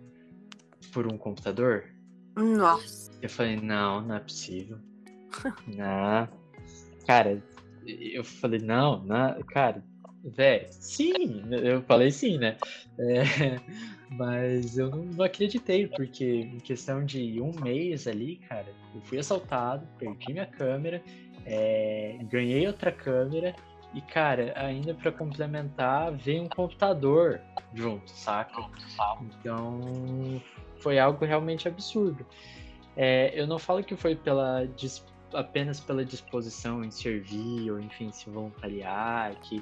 por 0.92 1.06
um 1.06 1.16
computador? 1.16 1.84
Nossa. 2.36 3.10
Eu 3.22 3.30
falei, 3.30 3.56
não, 3.56 4.00
não 4.02 4.16
é 4.16 4.20
possível. 4.20 4.78
não. 5.66 6.28
Cara, 7.06 7.42
eu 7.86 8.24
falei, 8.24 8.60
não, 8.60 9.04
não, 9.04 9.40
cara, 9.44 9.84
velho, 10.24 10.66
sim, 10.70 11.44
eu 11.50 11.82
falei 11.82 12.10
sim, 12.10 12.38
né? 12.38 12.56
É, 12.98 13.60
mas 14.16 14.78
eu 14.78 14.90
não 14.90 15.24
acreditei, 15.24 15.86
porque 15.86 16.42
em 16.42 16.58
questão 16.58 17.04
de 17.04 17.40
um 17.40 17.52
mês 17.60 18.06
ali, 18.06 18.36
cara, 18.48 18.66
eu 18.94 19.00
fui 19.02 19.18
assaltado, 19.18 19.86
perdi 19.98 20.32
minha 20.32 20.46
câmera, 20.46 21.02
é, 21.44 22.16
ganhei 22.30 22.66
outra 22.66 22.92
câmera 22.92 23.54
e, 23.92 24.00
cara, 24.00 24.52
ainda 24.56 24.94
para 24.94 25.12
complementar, 25.12 26.12
veio 26.12 26.42
um 26.42 26.48
computador 26.48 27.40
junto, 27.74 28.10
saca? 28.10 28.60
Então 29.22 29.80
foi 30.78 30.98
algo 30.98 31.24
realmente 31.24 31.68
absurdo. 31.68 32.24
É, 32.96 33.32
eu 33.34 33.46
não 33.46 33.58
falo 33.58 33.82
que 33.82 33.96
foi 33.96 34.14
pela 34.14 34.68
apenas 35.32 35.80
pela 35.80 36.04
disposição 36.04 36.84
em 36.84 36.92
servir 36.92 37.68
ou 37.70 37.80
enfim 37.80 38.12
se 38.12 38.30
voluntariar, 38.30 39.34
que... 39.40 39.60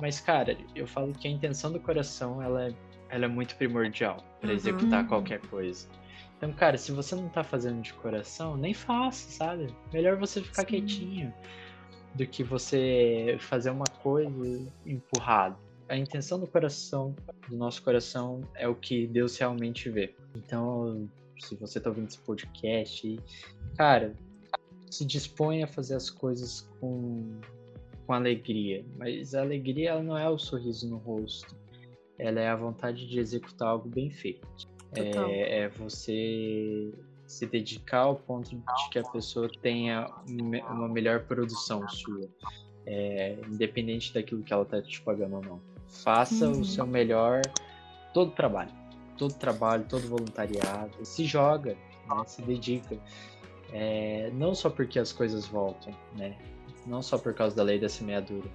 mas 0.00 0.18
cara, 0.18 0.56
eu 0.74 0.86
falo 0.86 1.12
que 1.12 1.28
a 1.28 1.30
intenção 1.30 1.70
do 1.70 1.78
coração 1.78 2.40
ela 2.40 2.68
é 2.68 2.74
ela 3.10 3.24
é 3.24 3.28
muito 3.28 3.56
primordial 3.56 4.24
para 4.40 4.50
uhum. 4.50 4.56
executar 4.56 5.06
qualquer 5.06 5.40
coisa. 5.40 5.88
Então, 6.36 6.52
cara, 6.52 6.78
se 6.78 6.90
você 6.90 7.14
não 7.14 7.28
tá 7.28 7.44
fazendo 7.44 7.82
de 7.82 7.92
coração, 7.92 8.56
nem 8.56 8.72
faça, 8.72 9.30
sabe? 9.30 9.66
Melhor 9.92 10.16
você 10.16 10.40
ficar 10.40 10.62
Sim. 10.62 10.68
quietinho 10.68 11.34
do 12.14 12.26
que 12.26 12.42
você 12.42 13.36
fazer 13.40 13.70
uma 13.70 13.84
coisa 14.02 14.72
empurrado. 14.86 15.58
A 15.88 15.96
intenção 15.96 16.38
do 16.38 16.46
coração, 16.46 17.14
do 17.48 17.56
nosso 17.56 17.82
coração, 17.82 18.40
é 18.54 18.66
o 18.66 18.74
que 18.74 19.06
Deus 19.06 19.36
realmente 19.36 19.90
vê. 19.90 20.14
Então, 20.34 21.08
se 21.38 21.56
você 21.56 21.80
tá 21.80 21.90
ouvindo 21.90 22.08
esse 22.08 22.18
podcast, 22.18 23.18
cara, 23.76 24.14
se 24.88 25.04
dispõe 25.04 25.62
a 25.62 25.66
fazer 25.66 25.96
as 25.96 26.08
coisas 26.08 26.68
com, 26.80 27.38
com 28.06 28.12
alegria. 28.12 28.84
Mas 28.96 29.34
a 29.34 29.42
alegria 29.42 29.90
ela 29.90 30.02
não 30.02 30.16
é 30.16 30.28
o 30.28 30.38
sorriso 30.38 30.88
no 30.88 30.96
rosto 30.96 31.54
ela 32.20 32.40
é 32.40 32.48
a 32.48 32.56
vontade 32.56 33.08
de 33.08 33.18
executar 33.18 33.68
algo 33.68 33.88
bem 33.88 34.10
feito. 34.10 34.46
É, 34.94 35.60
é, 35.60 35.68
você 35.68 36.92
se 37.26 37.46
dedicar 37.46 38.00
ao 38.00 38.16
ponto 38.16 38.50
de 38.50 38.90
que 38.90 38.98
a 38.98 39.04
pessoa 39.04 39.48
tenha 39.62 40.10
uma 40.68 40.88
melhor 40.88 41.20
produção 41.24 41.88
sua, 41.88 42.28
é, 42.84 43.38
independente 43.48 44.12
daquilo 44.12 44.42
que 44.42 44.52
ela 44.52 44.64
está 44.64 44.82
te 44.82 45.00
pagando 45.00 45.36
ou 45.36 45.42
não. 45.42 45.60
Faça 45.88 46.46
uhum. 46.46 46.60
o 46.60 46.64
seu 46.64 46.86
melhor 46.86 47.40
todo 48.12 48.32
trabalho, 48.32 48.72
todo 49.16 49.32
trabalho, 49.34 49.84
todo 49.88 50.02
voluntariado, 50.08 51.04
se 51.04 51.24
joga, 51.24 51.76
né, 52.08 52.22
se 52.26 52.42
dedica. 52.42 52.98
É, 53.72 54.30
não 54.34 54.54
só 54.54 54.68
porque 54.68 54.98
as 54.98 55.12
coisas 55.12 55.46
voltam, 55.46 55.94
né? 56.16 56.36
Não 56.84 57.00
só 57.00 57.16
por 57.16 57.32
causa 57.32 57.54
da 57.54 57.62
lei 57.62 57.78
da 57.78 57.88
semeadura, 57.88 58.48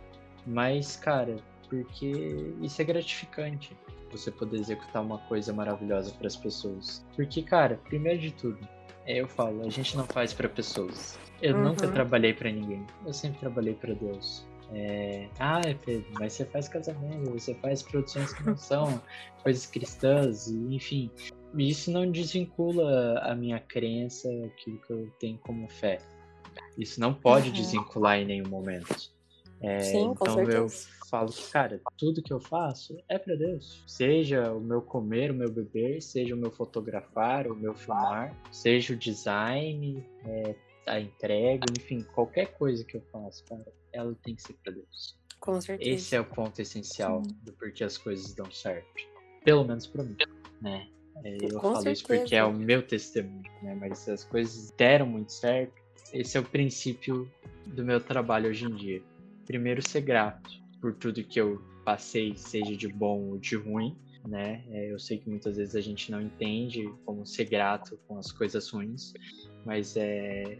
mas, 0.45 0.97
cara, 0.97 1.37
porque 1.69 2.53
isso 2.61 2.81
é 2.81 2.85
gratificante 2.85 3.75
você 4.11 4.31
poder 4.31 4.57
executar 4.57 5.03
uma 5.03 5.17
coisa 5.19 5.51
maravilhosa 5.53 6.11
para 6.13 6.27
as 6.27 6.35
pessoas. 6.35 7.05
Porque, 7.15 7.41
cara, 7.41 7.79
primeiro 7.85 8.19
de 8.19 8.31
tudo, 8.31 8.59
é, 9.05 9.19
eu 9.21 9.27
falo, 9.27 9.65
a 9.65 9.69
gente 9.69 9.95
não 9.97 10.05
faz 10.05 10.33
para 10.33 10.47
pessoas. 10.47 11.19
Eu 11.41 11.55
uhum. 11.55 11.63
nunca 11.63 11.87
trabalhei 11.87 12.33
para 12.33 12.51
ninguém. 12.51 12.85
Eu 13.05 13.13
sempre 13.13 13.39
trabalhei 13.39 13.73
para 13.73 13.93
Deus. 13.93 14.45
É... 14.71 15.27
Ah, 15.39 15.61
Pedro, 15.85 16.07
mas 16.13 16.33
você 16.33 16.45
faz 16.45 16.67
casamento, 16.67 17.29
você 17.31 17.53
faz 17.55 17.83
produções 17.83 18.33
que 18.33 18.43
não 18.43 18.57
são 18.57 19.01
coisas 19.43 19.65
cristãs, 19.67 20.47
e, 20.47 20.75
enfim. 20.75 21.11
Isso 21.57 21.91
não 21.91 22.09
desvincula 22.09 23.19
a 23.19 23.35
minha 23.35 23.59
crença, 23.59 24.27
aquilo 24.45 24.77
que 24.79 24.91
eu 24.91 25.09
tenho 25.19 25.37
como 25.39 25.69
fé. 25.69 25.99
Isso 26.77 26.99
não 26.99 27.13
pode 27.13 27.49
uhum. 27.49 27.53
desvincular 27.53 28.17
em 28.19 28.25
nenhum 28.25 28.49
momento. 28.49 29.13
É, 29.61 29.79
Sim, 29.79 30.11
então 30.11 30.41
eu 30.43 30.67
falo 31.09 31.31
que, 31.31 31.51
cara, 31.51 31.81
tudo 31.97 32.21
que 32.21 32.33
eu 32.33 32.39
faço 32.39 32.97
é 33.07 33.17
para 33.17 33.35
Deus. 33.35 33.83
Seja 33.87 34.51
o 34.51 34.59
meu 34.59 34.81
comer, 34.81 35.31
o 35.31 35.33
meu 35.33 35.49
beber, 35.49 36.01
seja 36.01 36.35
o 36.35 36.37
meu 36.37 36.51
fotografar, 36.51 37.47
o 37.47 37.55
meu 37.55 37.73
filmar, 37.73 38.35
seja 38.51 38.93
o 38.93 38.97
design, 38.97 40.05
é, 40.25 40.55
a 40.85 40.99
entrega, 40.99 41.65
enfim, 41.77 42.01
qualquer 42.13 42.47
coisa 42.57 42.83
que 42.83 42.97
eu 42.97 43.01
faço, 43.11 43.43
cara, 43.45 43.65
ela 43.93 44.15
tem 44.23 44.35
que 44.35 44.41
ser 44.41 44.53
para 44.63 44.73
Deus. 44.73 45.17
Com 45.39 45.61
certeza. 45.61 45.89
Esse 45.89 46.15
é 46.15 46.19
o 46.19 46.25
ponto 46.25 46.59
essencial 46.61 47.23
Sim. 47.23 47.35
do 47.43 47.53
porquê 47.53 47.83
as 47.83 47.97
coisas 47.97 48.33
dão 48.33 48.51
certo. 48.51 48.87
Pelo 49.43 49.63
menos 49.63 49.87
para 49.87 50.03
mim, 50.03 50.17
né? 50.61 50.87
É, 51.23 51.37
eu 51.41 51.59
Com 51.59 51.61
falo 51.61 51.75
certeza. 51.75 51.91
isso 51.91 52.07
porque 52.07 52.35
é 52.35 52.43
o 52.43 52.53
meu 52.53 52.85
testemunho, 52.85 53.43
né? 53.61 53.75
Mas 53.79 53.99
se 53.99 54.11
as 54.11 54.23
coisas 54.23 54.71
deram 54.71 55.05
muito 55.05 55.31
certo, 55.31 55.73
esse 56.11 56.37
é 56.37 56.39
o 56.39 56.43
princípio 56.43 57.31
do 57.67 57.85
meu 57.85 58.01
trabalho 58.01 58.49
hoje 58.49 58.65
em 58.65 58.75
dia 58.75 59.01
primeiro 59.45 59.87
ser 59.87 60.01
grato 60.01 60.49
por 60.81 60.93
tudo 60.93 61.23
que 61.23 61.39
eu 61.39 61.61
passei, 61.83 62.35
seja 62.35 62.75
de 62.75 62.87
bom 62.87 63.29
ou 63.29 63.37
de 63.37 63.55
ruim, 63.55 63.95
né? 64.27 64.63
É, 64.71 64.91
eu 64.91 64.99
sei 64.99 65.17
que 65.17 65.29
muitas 65.29 65.57
vezes 65.57 65.75
a 65.75 65.81
gente 65.81 66.11
não 66.11 66.21
entende 66.21 66.91
como 67.05 67.25
ser 67.25 67.45
grato 67.45 67.97
com 68.07 68.17
as 68.17 68.31
coisas 68.31 68.69
ruins, 68.69 69.13
mas 69.65 69.95
é, 69.95 70.57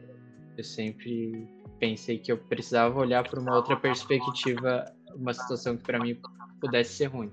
eu 0.57 0.63
sempre 0.63 1.47
pensei 1.79 2.17
que 2.17 2.31
eu 2.31 2.37
precisava 2.37 2.99
olhar 2.99 3.27
por 3.27 3.39
uma 3.39 3.55
outra 3.55 3.75
perspectiva, 3.75 4.85
uma 5.15 5.33
situação 5.33 5.75
que 5.75 5.83
para 5.83 5.99
mim 5.99 6.17
pudesse 6.59 6.93
ser 6.93 7.05
ruim 7.05 7.31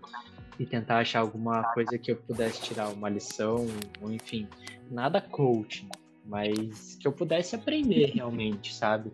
e 0.59 0.67
tentar 0.67 0.99
achar 0.99 1.21
alguma 1.21 1.62
coisa 1.73 1.99
que 1.99 2.11
eu 2.11 2.17
pudesse 2.17 2.62
tirar 2.62 2.88
uma 2.88 3.09
lição, 3.09 3.67
ou 4.01 4.12
enfim, 4.12 4.49
nada 4.91 5.21
coaching, 5.21 5.88
mas 6.25 6.97
que 6.97 7.07
eu 7.07 7.12
pudesse 7.12 7.55
aprender 7.55 8.12
realmente, 8.15 8.75
sabe? 8.75 9.12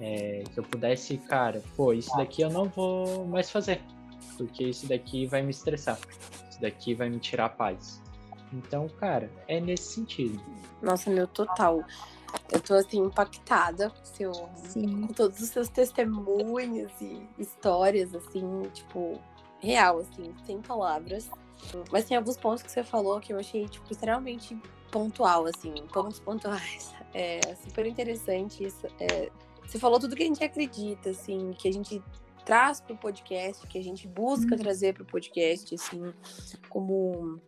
É, 0.00 0.42
que 0.52 0.58
eu 0.58 0.64
pudesse, 0.64 1.16
cara, 1.18 1.62
pô, 1.76 1.92
isso 1.92 2.14
daqui 2.16 2.42
eu 2.42 2.50
não 2.50 2.64
vou 2.64 3.24
mais 3.26 3.50
fazer, 3.50 3.80
porque 4.36 4.64
isso 4.64 4.88
daqui 4.88 5.24
vai 5.26 5.40
me 5.40 5.50
estressar, 5.50 5.98
isso 6.50 6.60
daqui 6.60 6.94
vai 6.94 7.08
me 7.08 7.20
tirar 7.20 7.46
a 7.46 7.48
paz. 7.48 8.02
Então, 8.52 8.88
cara, 8.88 9.30
é 9.46 9.60
nesse 9.60 9.94
sentido. 9.94 10.40
Nossa, 10.82 11.10
meu 11.10 11.26
total. 11.26 11.84
Eu 12.50 12.60
tô 12.60 12.74
assim 12.74 12.98
impactada 12.98 13.92
seu, 14.02 14.32
com 14.32 15.06
todos 15.08 15.40
os 15.40 15.48
seus 15.50 15.68
testemunhos 15.68 16.92
e 17.00 17.26
histórias, 17.38 18.12
assim, 18.14 18.62
tipo, 18.72 19.20
real, 19.60 19.98
assim, 19.98 20.34
sem 20.44 20.60
palavras. 20.60 21.30
Mas 21.90 22.04
tem 22.04 22.16
alguns 22.16 22.36
pontos 22.36 22.62
que 22.62 22.70
você 22.70 22.82
falou 22.82 23.20
que 23.20 23.32
eu 23.32 23.38
achei, 23.38 23.68
tipo, 23.68 23.90
extremamente 23.90 24.60
pontual, 24.90 25.46
assim, 25.46 25.72
pontos 25.92 26.20
pontuais. 26.20 26.92
É 27.14 27.40
super 27.62 27.86
interessante 27.86 28.64
isso. 28.64 28.86
É, 28.98 29.30
você 29.66 29.78
falou 29.78 29.98
tudo 29.98 30.16
que 30.16 30.22
a 30.22 30.26
gente 30.26 30.42
acredita, 30.42 31.10
assim, 31.10 31.52
que 31.52 31.68
a 31.68 31.72
gente 31.72 32.02
traz 32.44 32.80
para 32.80 32.94
o 32.94 32.98
podcast, 32.98 33.66
que 33.66 33.78
a 33.78 33.82
gente 33.82 34.06
busca 34.06 34.54
uhum. 34.54 34.60
trazer 34.60 34.94
para 34.94 35.02
o 35.02 35.06
podcast, 35.06 35.74
assim, 35.74 36.12
como 36.68 37.40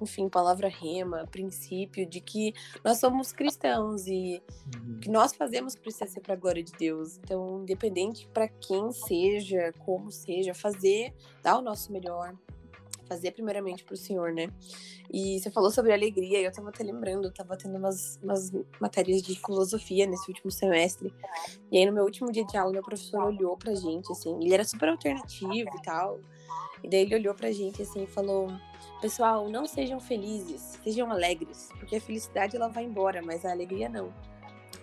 enfim, 0.00 0.28
palavra 0.28 0.68
rema, 0.68 1.26
princípio 1.30 2.06
de 2.06 2.20
que 2.20 2.52
nós 2.84 2.98
somos 2.98 3.32
cristãos 3.32 4.06
e 4.06 4.40
uhum. 4.76 5.00
que 5.00 5.10
nós 5.10 5.34
fazemos 5.34 5.74
precisa 5.74 6.06
ser 6.06 6.20
para 6.20 6.34
a 6.34 6.36
glória 6.36 6.62
de 6.62 6.72
Deus. 6.72 7.18
Então, 7.18 7.62
independente 7.62 8.28
para 8.32 8.48
quem 8.48 8.92
seja, 8.92 9.72
como 9.80 10.10
seja, 10.10 10.54
fazer, 10.54 11.12
dar 11.42 11.58
o 11.58 11.62
nosso 11.62 11.92
melhor, 11.92 12.34
fazer 13.04 13.32
primeiramente 13.32 13.84
para 13.84 13.94
o 13.94 13.96
Senhor, 13.96 14.32
né? 14.32 14.48
E 15.12 15.38
você 15.38 15.50
falou 15.50 15.70
sobre 15.70 15.92
alegria, 15.92 16.40
e 16.40 16.44
eu 16.44 16.50
estava 16.50 16.68
até 16.68 16.82
lembrando, 16.82 17.24
eu 17.24 17.30
estava 17.30 17.56
tendo 17.56 17.76
umas, 17.76 18.18
umas 18.22 18.52
matérias 18.80 19.22
de 19.22 19.34
filosofia 19.34 20.06
nesse 20.06 20.28
último 20.28 20.50
semestre. 20.50 21.12
E 21.70 21.78
aí, 21.78 21.86
no 21.86 21.92
meu 21.92 22.04
último 22.04 22.32
dia 22.32 22.44
de 22.44 22.56
aula, 22.56 22.72
meu 22.72 22.82
professor 22.82 23.22
olhou 23.22 23.56
pra 23.56 23.74
gente, 23.74 24.10
assim, 24.12 24.36
ele 24.42 24.54
era 24.54 24.64
super 24.64 24.88
alternativo 24.88 25.70
e 25.76 25.82
tal. 25.82 26.20
E 26.82 26.88
daí 26.88 27.00
ele 27.00 27.14
olhou 27.14 27.34
pra 27.34 27.50
gente 27.50 27.80
assim 27.80 28.04
e 28.04 28.06
falou: 28.06 28.48
Pessoal, 29.00 29.48
não 29.48 29.66
sejam 29.66 29.98
felizes, 29.98 30.78
sejam 30.84 31.10
alegres, 31.10 31.70
porque 31.78 31.96
a 31.96 32.00
felicidade 32.00 32.56
ela 32.56 32.68
vai 32.68 32.84
embora, 32.84 33.22
mas 33.22 33.44
a 33.44 33.50
alegria 33.50 33.88
não. 33.88 34.12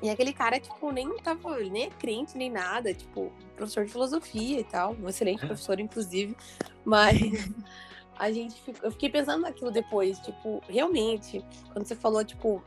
E 0.02 0.10
aquele 0.10 0.34
cara, 0.34 0.60
tipo, 0.60 0.92
nem 0.92 1.16
tava, 1.18 1.60
nem 1.60 1.84
é 1.84 1.90
crente, 1.90 2.36
nem 2.36 2.50
nada, 2.50 2.92
tipo, 2.92 3.32
professor 3.56 3.86
de 3.86 3.92
filosofia 3.92 4.60
e 4.60 4.64
tal, 4.64 4.96
um 4.96 5.08
excelente 5.08 5.46
professor, 5.46 5.80
inclusive, 5.80 6.36
mas 6.84 7.20
a 8.18 8.32
gente, 8.32 8.56
eu 8.84 8.92
fiquei 8.92 9.10
pensando 9.10 9.42
naquilo 9.42 9.72
depois, 9.72 10.20
tipo, 10.20 10.62
realmente, 10.68 11.44
quando 11.74 11.86
você 11.86 11.96
falou, 11.96 12.24
tipo, 12.24 12.64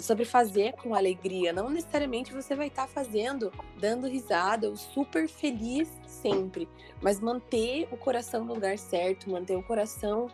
sobre 0.00 0.24
fazer 0.24 0.72
com 0.74 0.94
alegria. 0.94 1.52
Não 1.52 1.68
necessariamente 1.68 2.32
você 2.32 2.54
vai 2.54 2.68
estar 2.68 2.86
tá 2.86 2.88
fazendo, 2.88 3.52
dando 3.78 4.06
risada 4.06 4.68
ou 4.68 4.76
super 4.76 5.28
feliz 5.28 5.88
sempre, 6.06 6.68
mas 7.02 7.20
manter 7.20 7.88
o 7.92 7.96
coração 7.96 8.44
no 8.44 8.54
lugar 8.54 8.78
certo, 8.78 9.30
manter 9.30 9.56
o 9.56 9.62
coração 9.62 10.28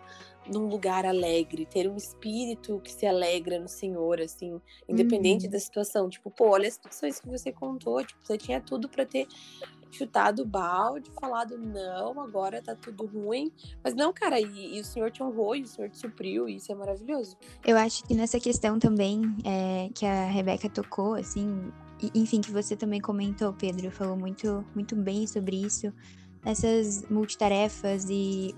num 0.46 0.66
lugar 0.68 1.04
alegre, 1.04 1.66
ter 1.66 1.88
um 1.88 1.96
espírito 1.96 2.80
que 2.82 2.90
se 2.90 3.06
alegra 3.06 3.58
no 3.58 3.68
Senhor, 3.68 4.20
assim, 4.20 4.60
independente 4.88 5.44
uhum. 5.44 5.50
da 5.50 5.60
situação. 5.60 6.08
Tipo, 6.08 6.30
pô, 6.30 6.50
olha 6.50 6.66
as 6.66 6.74
situações 6.74 7.20
que 7.20 7.28
você 7.28 7.52
contou, 7.52 8.02
tipo, 8.04 8.20
você 8.22 8.38
tinha 8.38 8.60
tudo 8.60 8.88
para 8.88 9.04
ter 9.04 9.28
chutado 9.90 10.42
o 10.42 10.46
balde, 10.46 11.10
falado 11.20 11.58
não, 11.58 12.20
agora 12.20 12.62
tá 12.62 12.74
tudo 12.74 13.06
ruim. 13.06 13.52
Mas 13.82 13.94
não, 13.94 14.12
cara, 14.12 14.40
e, 14.40 14.76
e, 14.76 14.80
o 14.80 14.84
Senhor 14.84 15.10
te 15.10 15.22
honrou 15.22 15.56
e 15.56 15.62
o 15.62 15.66
Senhor 15.66 15.90
te 15.90 15.98
supriu, 15.98 16.48
e 16.48 16.56
isso 16.56 16.70
é 16.70 16.74
maravilhoso. 16.74 17.36
Eu 17.64 17.76
acho 17.76 18.04
que 18.04 18.14
nessa 18.14 18.38
questão 18.38 18.78
também 18.78 19.22
é, 19.44 19.90
que 19.94 20.06
a 20.06 20.26
Rebeca 20.26 20.68
tocou, 20.68 21.14
assim, 21.14 21.72
e, 22.02 22.10
enfim, 22.14 22.40
que 22.40 22.50
você 22.50 22.76
também 22.76 23.00
comentou, 23.00 23.52
Pedro, 23.52 23.90
falou 23.90 24.16
muito, 24.16 24.64
muito 24.74 24.96
bem 24.96 25.26
sobre 25.26 25.56
isso. 25.56 25.92
Essas 26.44 27.04
multitarefas 27.10 28.06
e 28.08 28.54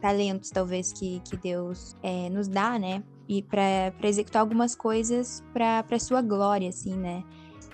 talentos, 0.00 0.50
talvez, 0.50 0.92
que, 0.92 1.20
que 1.20 1.36
Deus 1.36 1.96
é, 2.02 2.30
nos 2.30 2.48
dá, 2.48 2.78
né? 2.78 3.02
E 3.28 3.42
para 3.42 3.92
executar 4.04 4.40
algumas 4.40 4.74
coisas 4.74 5.44
para 5.52 5.98
sua 5.98 6.22
glória, 6.22 6.68
assim, 6.68 6.96
né? 6.96 7.22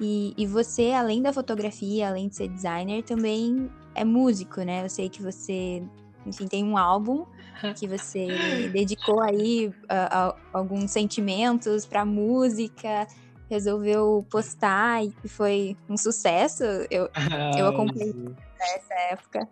E, 0.00 0.35
e 0.37 0.46
você, 0.46 0.92
além 0.92 1.22
da 1.22 1.33
fotografia, 1.33 2.09
além 2.09 2.28
de 2.28 2.37
ser 2.37 2.48
designer, 2.48 3.02
também 3.02 3.70
é 3.94 4.04
músico, 4.04 4.61
né? 4.62 4.85
Eu 4.85 4.90
sei 4.90 5.09
que 5.09 5.22
você, 5.22 5.83
enfim, 6.26 6.46
tem 6.46 6.64
um 6.64 6.76
álbum 6.76 7.24
que 7.78 7.87
você 7.87 8.68
dedicou 8.72 9.22
aí 9.22 9.72
a, 9.88 10.28
a, 10.28 10.37
alguns 10.52 10.90
sentimentos 10.90 11.87
para 11.87 12.04
música, 12.04 13.07
resolveu 13.48 14.26
postar 14.30 15.04
e 15.04 15.28
foi 15.28 15.76
um 15.88 15.96
sucesso. 15.96 16.64
Eu, 16.90 17.09
eu 17.57 17.66
acompanhei 17.68 18.14
nessa 18.59 18.94
época. 19.11 19.48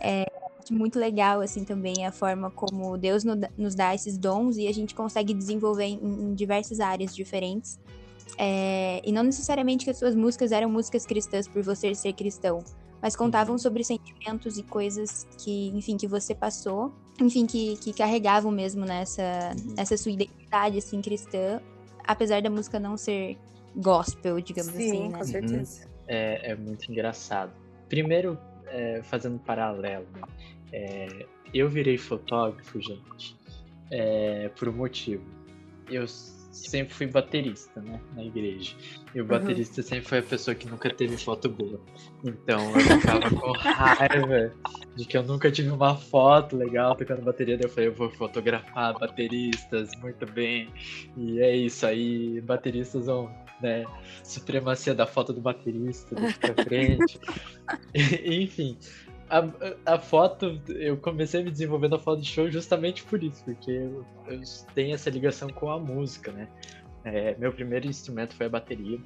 É 0.00 0.24
muito 0.70 0.98
legal, 0.98 1.42
assim, 1.42 1.62
também 1.64 2.06
a 2.06 2.12
forma 2.12 2.50
como 2.50 2.96
Deus 2.96 3.22
nos 3.58 3.74
dá 3.74 3.94
esses 3.94 4.16
dons 4.16 4.56
e 4.56 4.66
a 4.66 4.72
gente 4.72 4.94
consegue 4.94 5.34
desenvolver 5.34 5.84
em, 5.84 5.98
em 6.02 6.34
diversas 6.34 6.80
áreas 6.80 7.14
diferentes. 7.14 7.78
É, 8.38 9.00
e 9.04 9.12
não 9.12 9.22
necessariamente 9.22 9.84
que 9.84 9.90
as 9.90 9.98
suas 9.98 10.14
músicas 10.14 10.52
eram 10.52 10.70
músicas 10.70 11.06
cristãs 11.06 11.46
por 11.46 11.62
você 11.62 11.94
ser 11.94 12.12
cristão, 12.12 12.64
mas 13.00 13.14
contavam 13.14 13.54
uhum. 13.54 13.58
sobre 13.58 13.84
sentimentos 13.84 14.58
e 14.58 14.62
coisas 14.62 15.26
que, 15.38 15.68
enfim, 15.68 15.96
que 15.96 16.06
você 16.06 16.34
passou, 16.34 16.92
enfim, 17.20 17.46
que, 17.46 17.76
que 17.76 17.92
carregavam 17.92 18.50
mesmo 18.50 18.84
nessa, 18.84 19.22
uhum. 19.56 19.74
nessa 19.76 19.96
sua 19.96 20.12
identidade, 20.12 20.78
assim, 20.78 21.00
cristã, 21.00 21.60
apesar 22.06 22.42
da 22.42 22.50
música 22.50 22.80
não 22.80 22.96
ser 22.96 23.38
gospel, 23.76 24.40
digamos 24.40 24.72
Sim, 24.72 24.88
assim, 24.88 25.08
né? 25.08 25.18
com 25.18 25.24
certeza. 25.24 25.88
É, 26.08 26.52
é 26.52 26.56
muito 26.56 26.90
engraçado. 26.90 27.52
Primeiro, 27.88 28.38
é, 28.66 29.02
fazendo 29.02 29.36
um 29.36 29.38
paralelo, 29.38 30.06
né? 30.14 30.22
é, 30.72 31.26
eu 31.52 31.68
virei 31.68 31.96
fotógrafo, 31.96 32.80
gente, 32.80 33.36
é, 33.90 34.48
por 34.58 34.68
um 34.68 34.72
motivo. 34.72 35.24
Eu 35.88 36.04
sempre 36.54 36.94
fui 36.94 37.06
baterista, 37.06 37.80
né, 37.80 38.00
na 38.14 38.24
igreja. 38.24 38.74
E 39.14 39.20
o 39.20 39.22
uhum. 39.22 39.28
baterista 39.28 39.80
uhum. 39.80 39.86
sempre 39.86 40.08
foi 40.08 40.18
a 40.18 40.22
pessoa 40.22 40.54
que 40.54 40.68
nunca 40.68 40.88
teve 40.88 41.16
foto 41.16 41.48
boa. 41.48 41.80
Então 42.24 42.70
eu 42.72 42.80
ficava 42.80 43.30
com 43.30 43.52
raiva 43.52 44.52
de 44.96 45.04
que 45.04 45.16
eu 45.16 45.22
nunca 45.22 45.50
tive 45.50 45.70
uma 45.70 45.96
foto 45.96 46.56
legal 46.56 46.94
tocando 46.94 47.22
bateria. 47.22 47.56
Daí 47.56 47.66
eu 47.66 47.70
falei, 47.70 47.88
eu 47.88 47.94
vou 47.94 48.08
fotografar 48.10 48.96
bateristas 48.98 49.90
muito 50.00 50.24
bem. 50.26 50.68
E 51.16 51.40
é 51.40 51.56
isso 51.56 51.84
aí, 51.84 52.40
bateristas 52.40 53.06
vão, 53.06 53.34
né, 53.60 53.84
supremacia 54.22 54.94
da 54.94 55.06
foto 55.06 55.32
do 55.32 55.40
baterista 55.40 56.14
daqui 56.14 56.38
pra 56.38 56.64
frente. 56.64 57.18
Enfim, 58.24 58.78
a, 59.34 59.94
a 59.94 59.98
foto, 59.98 60.60
eu 60.68 60.96
comecei 60.96 61.40
a 61.40 61.44
me 61.44 61.50
desenvolver 61.50 61.88
na 61.88 61.98
foto 61.98 62.20
de 62.20 62.28
show 62.28 62.48
justamente 62.48 63.02
por 63.04 63.22
isso, 63.22 63.42
porque 63.44 63.70
eu, 63.70 64.06
eu 64.28 64.40
tenho 64.74 64.94
essa 64.94 65.10
ligação 65.10 65.48
com 65.48 65.70
a 65.70 65.78
música, 65.78 66.30
né? 66.30 66.48
É, 67.04 67.34
meu 67.36 67.52
primeiro 67.52 67.86
instrumento 67.86 68.34
foi 68.34 68.46
a 68.46 68.48
bateria. 68.48 68.98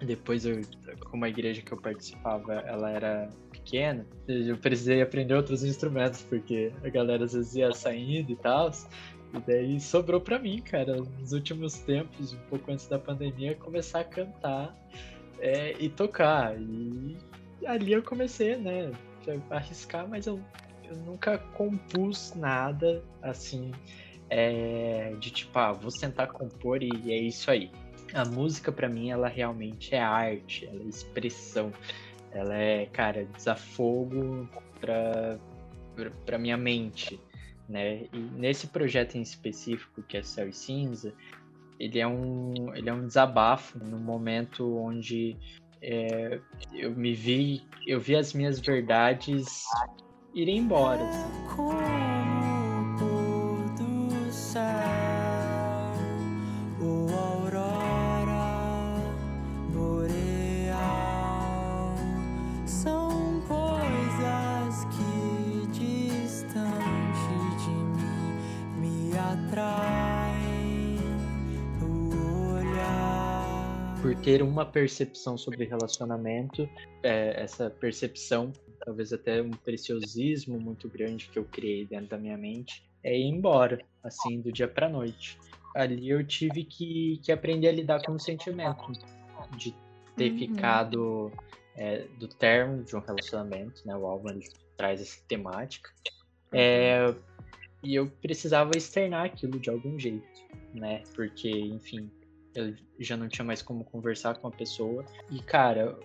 Depois, 0.00 0.46
eu, 0.46 0.62
como 1.10 1.26
a 1.26 1.28
igreja 1.28 1.60
que 1.60 1.72
eu 1.72 1.76
participava, 1.76 2.54
ela 2.54 2.90
era 2.90 3.28
pequena, 3.50 4.06
eu 4.26 4.56
precisei 4.56 5.02
aprender 5.02 5.34
outros 5.34 5.62
instrumentos, 5.62 6.22
porque 6.22 6.72
a 6.82 6.88
galera 6.88 7.24
às 7.24 7.34
vezes 7.34 7.54
ia 7.54 7.70
saindo 7.72 8.32
e 8.32 8.36
tal. 8.36 8.70
E 9.34 9.40
daí 9.46 9.78
sobrou 9.78 10.20
para 10.20 10.38
mim, 10.38 10.62
cara, 10.62 10.96
nos 10.96 11.32
últimos 11.32 11.74
tempos, 11.80 12.32
um 12.32 12.38
pouco 12.48 12.72
antes 12.72 12.88
da 12.88 12.98
pandemia, 12.98 13.54
começar 13.56 14.00
a 14.00 14.04
cantar 14.04 14.74
é, 15.38 15.76
e 15.78 15.90
tocar. 15.90 16.58
E 16.58 17.16
ali 17.66 17.92
eu 17.92 18.02
comecei, 18.02 18.56
né? 18.56 18.90
Arriscar, 19.50 20.08
mas 20.08 20.26
eu, 20.26 20.40
eu 20.84 20.96
nunca 20.96 21.38
compus 21.38 22.34
nada 22.34 23.02
assim 23.22 23.72
é, 24.30 25.12
de 25.18 25.30
tipo, 25.30 25.58
ah, 25.58 25.72
vou 25.72 25.90
sentar 25.90 26.28
compor 26.28 26.82
e 26.82 27.12
é 27.12 27.18
isso 27.18 27.50
aí. 27.50 27.70
A 28.14 28.24
música 28.24 28.72
para 28.72 28.88
mim 28.88 29.10
ela 29.10 29.28
realmente 29.28 29.94
é 29.94 30.00
arte, 30.00 30.66
ela 30.66 30.82
é 30.82 30.86
expressão, 30.86 31.72
ela 32.32 32.54
é, 32.54 32.86
cara, 32.86 33.24
desafogo 33.24 34.48
para 34.80 35.38
para 36.24 36.38
minha 36.38 36.56
mente, 36.56 37.20
né? 37.68 38.06
E 38.12 38.18
nesse 38.18 38.68
projeto 38.68 39.16
em 39.16 39.22
específico 39.22 40.02
que 40.02 40.16
é 40.16 40.22
Céu 40.22 40.48
e 40.48 40.52
Cinza, 40.52 41.12
ele 41.78 41.98
é 41.98 42.06
um 42.06 42.74
ele 42.74 42.88
é 42.88 42.92
um 42.92 43.06
desabafo 43.06 43.78
no 43.78 43.98
momento 43.98 44.78
onde 44.78 45.36
é, 45.82 46.40
eu 46.74 46.90
me 46.90 47.14
vi, 47.14 47.62
eu 47.86 48.00
vi 48.00 48.16
as 48.16 48.32
minhas 48.32 48.60
verdades 48.60 49.64
irem 50.34 50.58
embora. 50.58 51.02
Assim. 51.02 52.09
Por 74.10 74.16
ter 74.22 74.42
uma 74.42 74.66
percepção 74.66 75.38
sobre 75.38 75.64
relacionamento, 75.64 76.68
é, 77.00 77.40
essa 77.40 77.70
percepção, 77.70 78.52
talvez 78.84 79.12
até 79.12 79.40
um 79.40 79.52
preciosismo 79.52 80.58
muito 80.58 80.88
grande 80.88 81.28
que 81.28 81.38
eu 81.38 81.44
criei 81.44 81.86
dentro 81.86 82.08
da 82.08 82.18
minha 82.18 82.36
mente, 82.36 82.82
é 83.04 83.16
ir 83.16 83.26
embora, 83.26 83.78
assim, 84.02 84.40
do 84.40 84.50
dia 84.50 84.66
para 84.66 84.88
noite. 84.88 85.38
Ali 85.76 86.10
eu 86.10 86.26
tive 86.26 86.64
que, 86.64 87.20
que 87.22 87.30
aprender 87.30 87.68
a 87.68 87.72
lidar 87.72 88.02
com 88.02 88.10
o 88.10 88.18
sentimento 88.18 88.90
de 89.56 89.72
ter 90.16 90.32
uhum. 90.32 90.38
ficado 90.38 91.32
é, 91.76 92.04
do 92.18 92.26
termo 92.26 92.82
de 92.82 92.96
um 92.96 93.00
relacionamento, 93.00 93.86
né? 93.86 93.94
O 93.94 94.06
álbum 94.06 94.40
traz 94.76 95.00
essa 95.00 95.22
temática. 95.28 95.88
É, 96.52 97.14
e 97.80 97.94
eu 97.94 98.10
precisava 98.20 98.72
externar 98.76 99.26
aquilo 99.26 99.60
de 99.60 99.70
algum 99.70 99.96
jeito, 99.96 100.26
né? 100.74 101.04
Porque, 101.14 101.48
enfim, 101.48 102.10
eu 102.54 102.74
já 102.98 103.16
não 103.16 103.28
tinha 103.28 103.44
mais 103.44 103.62
como 103.62 103.84
conversar 103.84 104.34
com 104.36 104.48
a 104.48 104.50
pessoa. 104.50 105.04
E, 105.30 105.40
cara, 105.40 105.98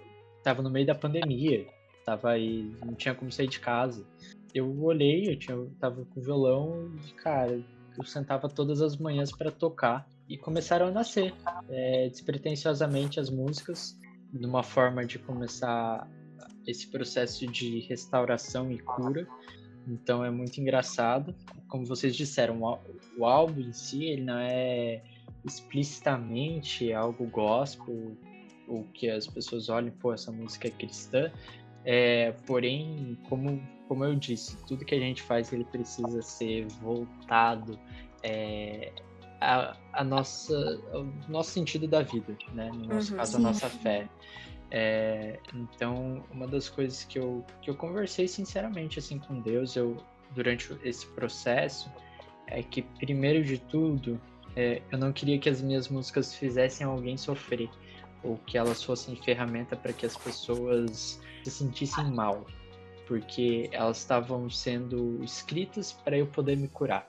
tava 0.43 0.61
no 0.61 0.69
meio 0.69 0.85
da 0.85 0.95
pandemia, 0.95 1.67
tava 2.05 2.31
aí, 2.31 2.71
não 2.85 2.93
tinha 2.93 3.15
como 3.15 3.31
sair 3.31 3.47
de 3.47 3.59
casa. 3.59 4.05
Eu 4.53 4.83
olhei, 4.83 5.29
eu 5.31 5.37
tinha, 5.37 5.57
tava 5.79 6.05
com 6.05 6.21
violão 6.21 6.91
e, 7.05 7.11
cara, 7.13 7.61
eu 7.97 8.05
sentava 8.05 8.47
todas 8.47 8.81
as 8.81 8.97
manhãs 8.97 9.31
para 9.31 9.51
tocar. 9.51 10.07
E 10.27 10.37
começaram 10.37 10.87
a 10.87 10.91
nascer 10.91 11.33
é, 11.69 12.09
despretensiosamente 12.09 13.19
as 13.19 13.29
músicas, 13.29 13.99
numa 14.33 14.63
forma 14.63 15.05
de 15.05 15.19
começar 15.19 16.09
esse 16.65 16.87
processo 16.87 17.45
de 17.45 17.81
restauração 17.81 18.71
e 18.71 18.79
cura. 18.79 19.27
Então 19.87 20.25
é 20.25 20.31
muito 20.31 20.59
engraçado. 20.59 21.35
Como 21.67 21.85
vocês 21.85 22.15
disseram, 22.15 22.61
o 23.17 23.25
álbum 23.25 23.61
em 23.61 23.73
si 23.73 24.05
ele 24.05 24.23
não 24.23 24.37
é 24.37 25.03
explicitamente 25.45 26.91
algo 26.91 27.25
gospel, 27.27 28.17
ou 28.67 28.83
que 28.93 29.09
as 29.09 29.27
pessoas 29.27 29.69
olhem, 29.69 29.91
pô, 29.91 30.13
essa 30.13 30.31
música 30.31 30.67
é 30.67 30.71
cristã. 30.71 31.31
É, 31.83 32.31
porém, 32.47 33.17
como, 33.29 33.61
como 33.87 34.03
eu 34.03 34.15
disse, 34.15 34.57
tudo 34.65 34.83
que 34.83 34.95
a 34.95 34.99
gente 34.99 35.21
faz 35.21 35.53
ele 35.53 35.65
precisa 35.65 36.21
ser 36.21 36.65
voltado 36.81 37.79
é, 38.23 38.91
a, 39.39 39.77
a 39.93 40.03
nossa, 40.03 40.81
ao 40.91 41.05
nosso 41.29 41.51
sentido 41.51 41.87
da 41.87 42.01
vida, 42.01 42.35
né? 42.53 42.71
No 42.73 42.85
nosso 42.85 43.11
uhum, 43.11 43.17
caso, 43.17 43.31
sim. 43.33 43.37
a 43.37 43.39
nossa 43.39 43.69
fé. 43.69 44.09
É, 44.71 45.39
então, 45.53 46.23
uma 46.31 46.47
das 46.47 46.67
coisas 46.67 47.03
que 47.03 47.19
eu, 47.19 47.45
que 47.61 47.69
eu 47.69 47.75
conversei 47.75 48.27
sinceramente 48.27 48.97
assim 48.97 49.19
com 49.19 49.39
Deus 49.39 49.75
eu, 49.75 49.95
durante 50.33 50.75
esse 50.83 51.05
processo 51.13 51.89
é 52.47 52.63
que, 52.63 52.81
primeiro 52.81 53.43
de 53.43 53.59
tudo, 53.59 54.19
é, 54.55 54.81
eu 54.91 54.97
não 54.97 55.11
queria 55.11 55.37
que 55.37 55.49
as 55.49 55.61
minhas 55.61 55.89
músicas 55.89 56.33
fizessem 56.33 56.85
alguém 56.85 57.17
sofrer 57.17 57.69
ou 58.23 58.37
que 58.37 58.57
elas 58.57 58.83
fossem 58.83 59.15
ferramenta 59.15 59.75
para 59.75 59.93
que 59.93 60.05
as 60.05 60.17
pessoas 60.17 61.21
se 61.43 61.51
sentissem 61.51 62.11
mal, 62.11 62.45
porque 63.07 63.69
elas 63.71 63.97
estavam 63.97 64.49
sendo 64.49 65.23
escritas 65.23 65.93
para 65.93 66.17
eu 66.17 66.25
poder 66.25 66.57
me 66.57 66.67
curar, 66.67 67.07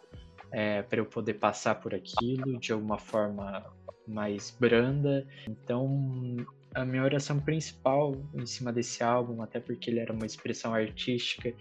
é, 0.53 0.83
para 0.83 0.99
eu 0.99 1.07
poder 1.07 1.35
passar 1.35 1.77
por 1.77 1.95
aquilo 1.95 2.59
de 2.59 2.73
alguma 2.73 2.99
forma 2.99 3.65
mais 4.07 4.55
branda. 4.61 5.27
Então, 5.49 6.37
a 6.75 6.85
minha 6.85 7.03
oração 7.03 7.41
principal 7.41 8.15
em 8.35 8.45
cima 8.45 8.73
desse 8.73 9.03
álbum, 9.03 9.43
até 9.43 9.59
porque 9.59 9.91
ele 9.91 10.01
era 10.01 10.13
uma 10.13 10.27
expressão 10.27 10.75
artística 10.75 11.53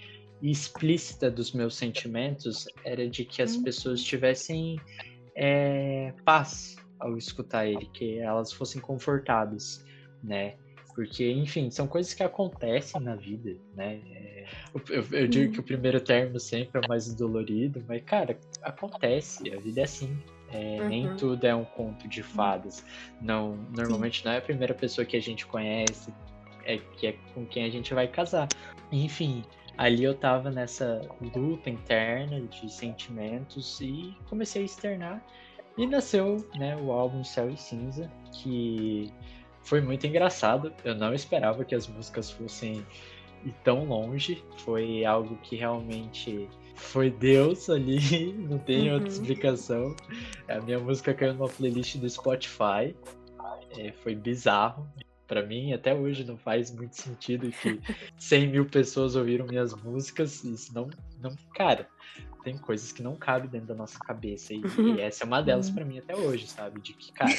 e 0.41 0.51
explícita 0.51 1.31
dos 1.31 1.53
meus 1.53 1.75
sentimentos, 1.75 2.67
era 2.83 3.07
de 3.07 3.23
que 3.23 3.41
as 3.41 3.55
uhum. 3.55 3.63
pessoas 3.63 4.03
tivessem 4.03 4.77
é, 5.35 6.13
paz 6.23 6.77
ao 6.99 7.17
escutar 7.17 7.67
ele, 7.67 7.85
que 7.87 8.19
elas 8.19 8.51
fossem 8.51 8.81
confortadas, 8.81 9.85
né? 10.23 10.55
Porque, 10.95 11.29
enfim, 11.29 11.69
são 11.69 11.87
coisas 11.87 12.13
que 12.13 12.23
acontecem 12.23 13.01
na 13.01 13.15
vida, 13.15 13.57
né? 13.75 13.99
É, 14.11 14.45
eu, 14.89 15.05
eu, 15.11 15.27
digo 15.27 15.53
que 15.53 15.59
o 15.59 15.63
primeiro 15.63 15.99
termo 15.99 16.39
sempre 16.39 16.81
é 16.81 16.87
mais 16.87 17.13
dolorido, 17.13 17.83
mas, 17.85 18.01
cara, 18.03 18.39
acontece, 18.61 19.51
a 19.53 19.59
vida 19.59 19.81
é 19.81 19.83
assim. 19.83 20.17
É, 20.53 20.79
uhum. 20.79 20.87
Nem 20.87 21.15
tudo 21.17 21.43
é 21.45 21.53
um 21.53 21.65
conto 21.65 22.07
de 22.07 22.23
fadas. 22.23 22.85
Não, 23.21 23.57
normalmente 23.75 24.19
Sim. 24.19 24.25
não 24.25 24.31
é 24.31 24.37
a 24.37 24.41
primeira 24.41 24.73
pessoa 24.73 25.03
que 25.03 25.17
a 25.17 25.21
gente 25.21 25.45
conhece, 25.45 26.13
é 26.63 26.77
que 26.77 27.07
é 27.07 27.15
com 27.33 27.45
quem 27.45 27.65
a 27.65 27.69
gente 27.69 27.93
vai 27.93 28.07
casar. 28.07 28.47
Enfim, 28.89 29.43
ali 29.77 30.03
eu 30.03 30.15
tava 30.15 30.49
nessa 30.49 31.01
luta 31.35 31.69
interna 31.69 32.41
de 32.41 32.71
sentimentos 32.71 33.79
e 33.81 34.15
comecei 34.29 34.61
a 34.61 34.65
externar. 34.65 35.25
E 35.77 35.85
nasceu 35.85 36.47
né, 36.55 36.75
o 36.77 36.91
álbum 36.91 37.23
Céu 37.23 37.49
e 37.49 37.57
Cinza, 37.57 38.09
que 38.31 39.11
foi 39.61 39.81
muito 39.81 40.07
engraçado. 40.07 40.73
Eu 40.83 40.95
não 40.95 41.13
esperava 41.13 41.65
que 41.65 41.75
as 41.75 41.87
músicas 41.87 42.31
fossem 42.31 42.85
ir 43.43 43.53
tão 43.63 43.83
longe. 43.85 44.41
Foi 44.59 45.03
algo 45.03 45.35
que 45.43 45.57
realmente 45.57 46.47
foi 46.75 47.09
Deus 47.09 47.69
ali, 47.69 48.31
não 48.49 48.57
tem 48.57 48.87
uhum. 48.87 48.95
outra 48.95 49.09
explicação. 49.09 49.95
A 50.47 50.61
minha 50.61 50.79
música 50.79 51.13
caiu 51.13 51.33
numa 51.33 51.49
playlist 51.49 51.97
do 51.97 52.09
Spotify. 52.09 52.95
É, 53.77 53.91
foi 53.91 54.15
bizarro 54.15 54.87
para 55.27 55.45
mim 55.45 55.73
até 55.73 55.93
hoje 55.93 56.23
não 56.23 56.37
faz 56.37 56.71
muito 56.71 56.95
sentido 56.95 57.49
que 57.49 57.79
100 58.17 58.47
mil 58.47 58.65
pessoas 58.65 59.15
ouviram 59.15 59.45
minhas 59.45 59.73
músicas 59.73 60.43
isso 60.43 60.73
não 60.73 60.89
não 61.21 61.35
cara 61.53 61.87
tem 62.43 62.57
coisas 62.57 62.91
que 62.91 63.01
não 63.01 63.15
cabem 63.15 63.49
dentro 63.49 63.67
da 63.67 63.75
nossa 63.75 63.97
cabeça 63.99 64.53
e, 64.53 64.61
e 64.79 65.01
essa 65.01 65.23
é 65.23 65.27
uma 65.27 65.41
delas 65.41 65.69
para 65.69 65.85
mim 65.85 65.99
até 65.99 66.15
hoje 66.15 66.47
sabe? 66.47 66.79
De 66.81 66.93
que 66.93 67.11
cara 67.11 67.33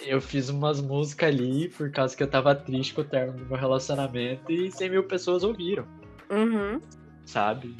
eu 0.00 0.20
fiz 0.20 0.48
umas 0.48 0.80
músicas 0.80 1.28
ali 1.28 1.68
por 1.68 1.90
causa 1.90 2.16
que 2.16 2.22
eu 2.22 2.30
tava 2.30 2.54
triste 2.54 2.94
com 2.94 3.00
o 3.00 3.04
término 3.04 3.38
do 3.38 3.46
meu 3.46 3.56
relacionamento 3.56 4.52
e 4.52 4.70
100 4.70 4.90
mil 4.90 5.04
pessoas 5.04 5.42
ouviram. 5.42 5.86
Uhum. 6.28 6.80
sabe? 7.24 7.76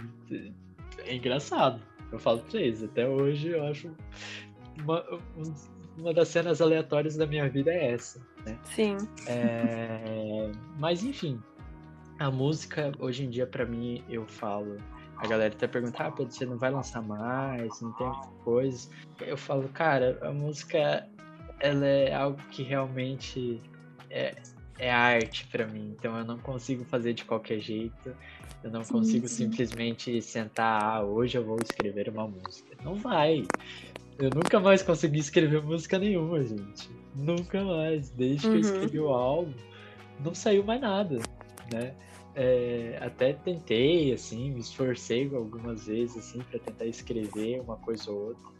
É 0.98 1.14
engraçado 1.14 1.80
eu 2.12 2.18
falo 2.18 2.38
pra 2.40 2.50
vocês 2.50 2.82
até 2.82 3.09
hoje 3.09 3.48
eu 3.48 3.64
acho 3.64 3.90
uma, 4.82 5.04
uma 5.96 6.12
das 6.12 6.28
cenas 6.28 6.61
aleatórias 6.61 7.16
da 7.16 7.26
minha 7.26 7.48
vida 7.48 7.72
é 7.72 7.92
essa, 7.92 8.20
né? 8.47 8.59
Sim. 8.64 8.97
É... 9.26 10.51
Mas 10.78 11.03
enfim, 11.03 11.42
a 12.18 12.30
música 12.30 12.92
hoje 12.99 13.24
em 13.24 13.30
dia 13.30 13.47
para 13.47 13.66
mim 13.66 14.03
eu 14.09 14.26
falo, 14.26 14.78
a 15.18 15.26
galera 15.26 15.53
até 15.53 15.66
pergunta, 15.66 16.05
ah, 16.05 16.11
Pedro, 16.11 16.32
você 16.32 16.47
não 16.47 16.57
vai 16.57 16.70
lançar 16.70 17.03
mais, 17.03 17.80
não 17.80 17.92
tem 17.92 18.11
coisas. 18.44 18.88
Eu 19.20 19.36
falo, 19.36 19.68
cara, 19.68 20.18
a 20.22 20.32
música 20.32 21.07
ela 21.61 21.86
é 21.86 22.14
algo 22.14 22.38
que 22.51 22.62
realmente 22.62 23.61
é, 24.11 24.34
é 24.78 24.90
arte 24.90 25.47
para 25.49 25.66
mim, 25.66 25.94
então 25.99 26.16
eu 26.18 26.24
não 26.24 26.38
consigo 26.38 26.84
fazer 26.84 27.14
de 27.14 27.24
qualquer 27.24 27.61
jeito. 27.61 28.14
Eu 28.62 28.70
não 28.70 28.82
consigo 28.82 29.28
sim. 29.28 29.44
simplesmente 29.44 30.20
sentar, 30.20 30.82
ah, 30.82 31.03
hoje 31.03 31.38
eu 31.38 31.44
vou 31.44 31.57
escrever 31.62 32.09
uma 32.09 32.26
música. 32.26 32.76
Não 32.82 32.97
vai. 32.97 33.47
Eu 34.19 34.31
nunca 34.31 34.59
mais 34.59 34.83
consegui 34.83 35.19
escrever 35.19 35.62
música 35.62 35.99
nenhuma, 35.99 36.43
gente. 36.43 36.91
Nunca 37.14 37.62
mais. 37.62 38.11
Desde 38.11 38.47
uhum. 38.47 38.53
que 38.53 38.59
eu 38.59 38.71
uhum. 38.71 38.75
escrevi 38.75 39.01
o 39.01 39.09
álbum, 39.09 39.53
não 40.25 40.35
saiu 40.35 40.64
mais 40.64 40.81
nada, 40.81 41.19
né? 41.73 41.95
É, 42.35 42.99
até 43.01 43.33
tentei, 43.33 44.12
assim, 44.12 44.51
me 44.51 44.61
esforcei 44.61 45.31
algumas 45.35 45.87
vezes, 45.87 46.19
assim, 46.19 46.39
para 46.51 46.59
tentar 46.59 46.85
escrever 46.85 47.61
uma 47.61 47.77
coisa 47.77 48.11
ou 48.11 48.29
outra. 48.29 48.53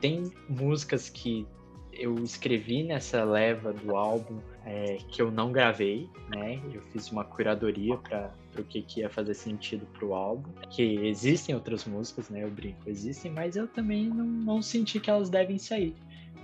Tem 0.00 0.30
músicas 0.48 1.08
que 1.08 1.46
eu 1.92 2.14
escrevi 2.22 2.82
nessa 2.84 3.24
leva 3.24 3.72
do 3.72 3.96
álbum 3.96 4.38
é, 4.66 4.96
que 5.08 5.20
eu 5.20 5.30
não 5.30 5.52
gravei, 5.52 6.08
né? 6.28 6.60
Eu 6.72 6.80
fiz 6.80 7.10
uma 7.10 7.24
curadoria 7.24 7.96
para 7.98 8.32
o 8.58 8.64
que, 8.64 8.82
que 8.82 9.00
ia 9.00 9.10
fazer 9.10 9.34
sentido 9.34 9.86
para 9.92 10.04
o 10.04 10.14
álbum. 10.14 10.50
Que 10.70 11.06
existem 11.06 11.54
outras 11.54 11.84
músicas, 11.84 12.30
né? 12.30 12.44
Eu 12.44 12.50
brinco, 12.50 12.88
existem, 12.88 13.30
mas 13.30 13.56
eu 13.56 13.68
também 13.68 14.08
não, 14.08 14.24
não 14.24 14.62
senti 14.62 14.98
que 14.98 15.10
elas 15.10 15.28
devem 15.28 15.58
sair, 15.58 15.94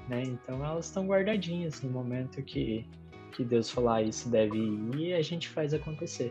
né? 0.09 0.23
Então 0.23 0.65
elas 0.65 0.87
estão 0.87 1.07
guardadinhas 1.07 1.81
no 1.83 1.91
momento 1.91 2.43
que, 2.43 2.87
que 3.33 3.43
Deus 3.43 3.71
falar 3.71 4.03
isso 4.03 4.29
deve 4.29 4.59
ir 4.59 5.15
a 5.15 5.23
gente 5.23 5.49
faz 5.49 5.73
acontecer. 5.73 6.31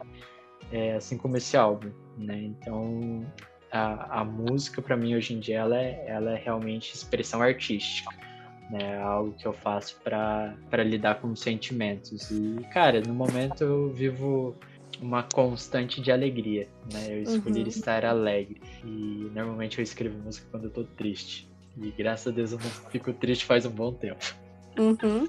É, 0.71 0.93
assim 0.93 1.17
como 1.17 1.37
esse 1.37 1.57
álbum, 1.57 1.89
né? 2.17 2.37
Então 2.37 3.25
a, 3.71 4.19
a 4.19 4.23
música 4.23 4.81
para 4.81 4.95
mim 4.95 5.15
hoje 5.15 5.33
em 5.33 5.39
dia 5.39 5.59
ela 5.59 5.79
é, 5.79 6.05
ela 6.07 6.37
é 6.37 6.39
realmente 6.39 6.93
expressão 6.93 7.41
artística 7.41 8.28
né? 8.69 8.95
É 8.95 9.01
algo 9.01 9.33
que 9.33 9.47
eu 9.47 9.53
faço 9.53 9.99
para 10.03 10.83
lidar 10.83 11.19
com 11.19 11.35
sentimentos. 11.35 12.29
E, 12.31 12.61
cara, 12.71 13.01
no 13.01 13.13
momento 13.13 13.63
eu 13.63 13.89
vivo 13.89 14.55
uma 15.01 15.23
constante 15.23 16.01
de 16.01 16.11
alegria, 16.11 16.67
né? 16.91 17.07
Eu 17.09 17.23
escolhi 17.23 17.61
uhum. 17.61 17.67
estar 17.67 18.05
alegre. 18.05 18.61
E 18.83 19.29
normalmente 19.33 19.79
eu 19.79 19.83
escrevo 19.83 20.17
música 20.19 20.47
quando 20.51 20.65
eu 20.65 20.69
tô 20.69 20.83
triste. 20.83 21.49
E 21.77 21.91
graças 21.91 22.27
a 22.27 22.31
Deus 22.31 22.51
eu 22.51 22.59
não 22.59 22.69
fico 22.91 23.13
triste 23.13 23.45
faz 23.45 23.65
um 23.65 23.71
bom 23.71 23.93
tempo. 23.93 24.35
Uhum. 24.77 25.27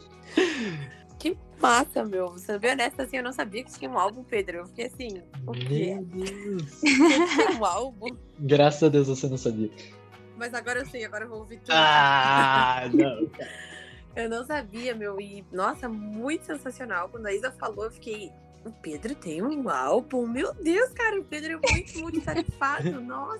que 1.18 1.36
massa, 1.60 2.04
meu. 2.04 2.28
Você 2.30 2.58
bem 2.58 2.72
honesta, 2.72 3.02
assim, 3.02 3.18
eu 3.18 3.22
não 3.22 3.32
sabia 3.32 3.62
que 3.62 3.72
tinha 3.78 3.90
um 3.90 3.98
álbum, 3.98 4.24
Pedro. 4.24 4.58
Eu 4.58 4.66
fiquei 4.66 4.86
assim, 4.86 5.22
o 5.46 5.52
quê? 5.52 5.94
Meu 5.94 6.04
Deus. 6.04 6.80
um 7.58 7.64
álbum? 7.64 8.16
Graças 8.38 8.82
a 8.82 8.88
Deus 8.88 9.06
você 9.06 9.28
não 9.28 9.36
sabia. 9.36 9.70
Mas 10.40 10.54
agora 10.54 10.78
eu 10.78 10.86
sei, 10.86 11.04
agora 11.04 11.26
eu 11.26 11.28
vou 11.28 11.40
ouvir 11.40 11.58
tudo. 11.58 11.72
Ah, 11.74 12.88
não. 12.94 13.30
eu 14.16 14.30
não 14.30 14.42
sabia, 14.42 14.94
meu. 14.94 15.20
E, 15.20 15.44
nossa, 15.52 15.86
muito 15.86 16.46
sensacional. 16.46 17.10
Quando 17.10 17.26
a 17.26 17.34
Isa 17.34 17.52
falou, 17.52 17.84
eu 17.84 17.90
fiquei, 17.90 18.32
o 18.64 18.72
Pedro 18.72 19.14
tem 19.14 19.42
um 19.42 19.68
álbum? 19.68 20.26
Meu 20.26 20.54
Deus, 20.54 20.90
cara, 20.94 21.20
o 21.20 21.24
Pedro 21.24 21.60
é 21.62 21.72
muito 21.72 21.98
multitarefado, 21.98 22.98
nossa. 23.04 23.38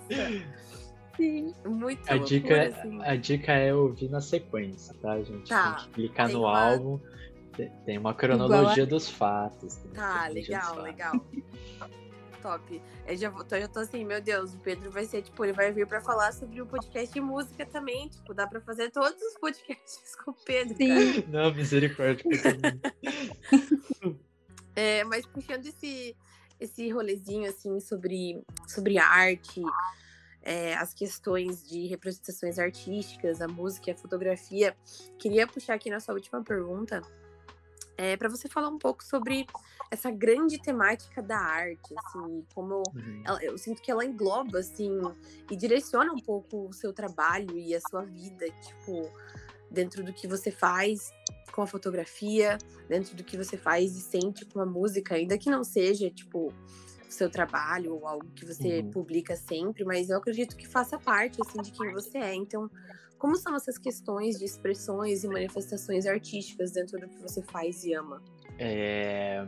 Sim, 1.17 1.55
muito 1.65 2.07
a 2.07 2.17
loucura, 2.17 2.19
dica, 2.19 2.63
assim. 2.69 3.03
A 3.03 3.17
dica 3.17 3.53
é 3.53 3.73
ouvir 3.73 4.11
na 4.11 4.21
sequência, 4.21 4.95
tá, 5.01 5.19
gente? 5.23 5.49
Tá, 5.49 5.73
tem 5.73 5.85
que 5.85 5.91
clicar 5.93 6.29
no 6.29 6.41
uma... 6.41 6.71
álbum. 6.71 7.01
Tem 7.87 7.97
uma 7.97 8.13
cronologia 8.13 8.85
a... 8.85 8.87
dos 8.87 9.09
fatos. 9.09 9.77
Tá, 9.95 10.29
legal, 10.29 10.83
legal. 10.83 11.15
Top. 12.41 12.83
Eu 13.07 13.17
já, 13.17 13.31
tô, 13.31 13.59
já 13.59 13.69
tô 13.69 13.81
assim, 13.81 14.05
meu 14.05 14.21
Deus, 14.21 14.55
o 14.55 14.59
Pedro 14.59 14.91
vai 14.91 15.05
ser, 15.05 15.23
tipo, 15.23 15.45
ele 15.45 15.53
vai 15.53 15.73
vir 15.73 15.87
pra 15.87 16.01
falar 16.01 16.33
sobre 16.33 16.61
o 16.61 16.67
podcast 16.67 17.13
de 17.13 17.21
música 17.21 17.67
também. 17.67 18.09
Tipo, 18.09 18.35
dá 18.35 18.47
pra 18.47 18.61
fazer 18.61 18.91
todos 18.91 19.21
os 19.21 19.39
podcasts 19.39 20.15
com 20.25 20.31
o 20.31 20.35
Pedro. 20.35 20.77
Sim. 20.77 21.23
Cara. 21.23 21.27
Não, 21.29 21.55
misericórdia. 21.55 22.25
É, 24.77 25.03
mas 25.05 25.27
puxando 25.27 25.67
esse, 25.67 26.17
esse 26.59 26.91
rolezinho, 26.91 27.49
assim, 27.51 27.81
sobre, 27.81 28.43
sobre 28.69 28.99
arte, 28.99 29.61
é, 30.43 30.75
as 30.75 30.95
questões 30.95 31.69
de 31.69 31.87
representações 31.87 32.59
artísticas, 32.59 33.41
a 33.41 33.49
música, 33.49 33.93
a 33.93 33.97
fotografia, 33.97 34.75
queria 35.19 35.47
puxar 35.47 35.75
aqui 35.75 35.91
na 35.91 36.01
sua 36.01 36.15
última 36.15 36.43
pergunta 36.43 37.03
é, 37.97 38.17
para 38.17 38.29
você 38.29 38.49
falar 38.49 38.69
um 38.69 38.79
pouco 38.79 39.05
sobre 39.05 39.47
essa 39.91 40.11
grande 40.11 40.61
temática 40.61 41.21
da 41.23 41.39
arte, 41.39 41.95
assim, 41.99 42.45
como 42.55 42.83
uhum. 42.95 43.23
ela, 43.27 43.43
eu 43.43 43.59
sinto 43.59 43.83
que 43.83 43.91
ela 43.91 44.05
engloba, 44.05 44.59
assim, 44.61 45.01
e 45.51 45.57
direciona 45.57 46.13
um 46.13 46.21
pouco 46.21 46.69
o 46.69 46.73
seu 46.73 46.93
trabalho 46.93 47.59
e 47.59 47.75
a 47.75 47.81
sua 47.81 48.05
vida, 48.05 48.47
tipo, 48.63 49.11
dentro 49.71 50.03
do 50.05 50.13
que 50.13 50.27
você 50.27 50.51
faz 50.51 51.11
com 51.53 51.63
a 51.63 51.67
fotografia, 51.67 52.57
dentro 52.89 53.17
do 53.17 53.25
que 53.25 53.37
você 53.37 53.57
faz 53.57 53.97
e 53.97 54.01
sente 54.01 54.45
com 54.47 54.61
a 54.61 54.67
música, 54.67 55.17
ainda 55.17 55.37
que 55.37 55.51
não 55.51 55.65
seja, 55.65 56.09
tipo, 56.11 56.53
o 57.11 57.13
seu 57.13 57.29
trabalho 57.29 57.95
ou 57.95 58.07
algo 58.07 58.27
que 58.35 58.45
você 58.45 58.79
uhum. 58.79 58.91
publica 58.91 59.35
sempre, 59.35 59.85
mas 59.85 60.09
eu 60.09 60.19
acredito 60.19 60.57
que 60.57 60.67
faça 60.67 60.99
parte, 60.99 61.41
assim, 61.43 61.61
de 61.61 61.73
quem 61.73 61.93
você 61.93 62.19
é. 62.19 62.35
Então, 62.35 62.71
como 63.21 63.37
são 63.37 63.55
essas 63.55 63.79
questões 63.79 64.39
de 64.39 64.47
expressões 64.47 65.23
e 65.23 65.29
manifestações 65.29 66.07
artísticas 66.07 66.73
dentro 66.73 66.99
do 66.99 67.07
que 67.07 67.19
você 67.21 67.43
faz 67.43 67.85
e 67.85 67.93
ama? 67.93 68.23
É, 68.59 69.47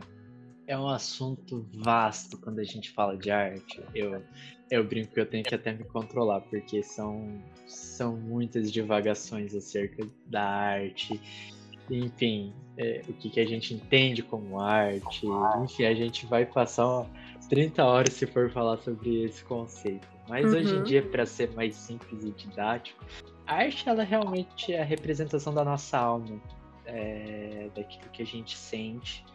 é 0.67 0.77
um 0.77 0.87
assunto 0.87 1.67
vasto 1.73 2.37
quando 2.37 2.59
a 2.59 2.63
gente 2.63 2.91
fala 2.91 3.17
de 3.17 3.31
arte. 3.31 3.83
Eu, 3.93 4.23
eu 4.69 4.87
brinco 4.87 5.11
que 5.11 5.19
eu 5.19 5.25
tenho 5.25 5.43
que 5.43 5.55
até 5.55 5.73
me 5.73 5.83
controlar, 5.85 6.41
porque 6.41 6.83
são, 6.83 7.43
são 7.67 8.15
muitas 8.15 8.71
divagações 8.71 9.55
acerca 9.55 10.07
da 10.27 10.43
arte 10.43 11.19
enfim, 11.89 12.53
é, 12.77 13.01
o 13.07 13.13
que, 13.13 13.29
que 13.29 13.39
a 13.39 13.45
gente 13.45 13.73
entende 13.73 14.23
como 14.23 14.59
arte, 14.59 15.27
enfim, 15.63 15.85
a 15.85 15.93
gente 15.93 16.25
vai 16.25 16.45
passar 16.45 17.05
30 17.47 17.83
horas 17.83 18.13
se 18.13 18.25
for 18.25 18.49
falar 18.49 18.77
sobre 18.77 19.23
esse 19.23 19.43
conceito. 19.43 20.07
Mas 20.27 20.45
uhum. 20.45 20.59
hoje 20.59 20.73
em 20.73 20.77
uhum. 20.77 20.83
dia, 20.83 21.03
para 21.03 21.25
ser 21.25 21.51
mais 21.53 21.75
simples 21.75 22.23
e 22.23 22.31
didático, 22.31 23.03
a 23.45 23.55
arte 23.55 23.87
ela 23.87 24.03
realmente 24.03 24.73
é 24.73 24.81
a 24.81 24.85
representação 24.85 25.53
da 25.53 25.63
nossa 25.63 25.97
alma, 25.97 26.39
é, 26.85 27.69
daquilo 27.75 28.09
que 28.11 28.21
a 28.21 28.25
gente 28.25 28.57
sente, 28.57 29.25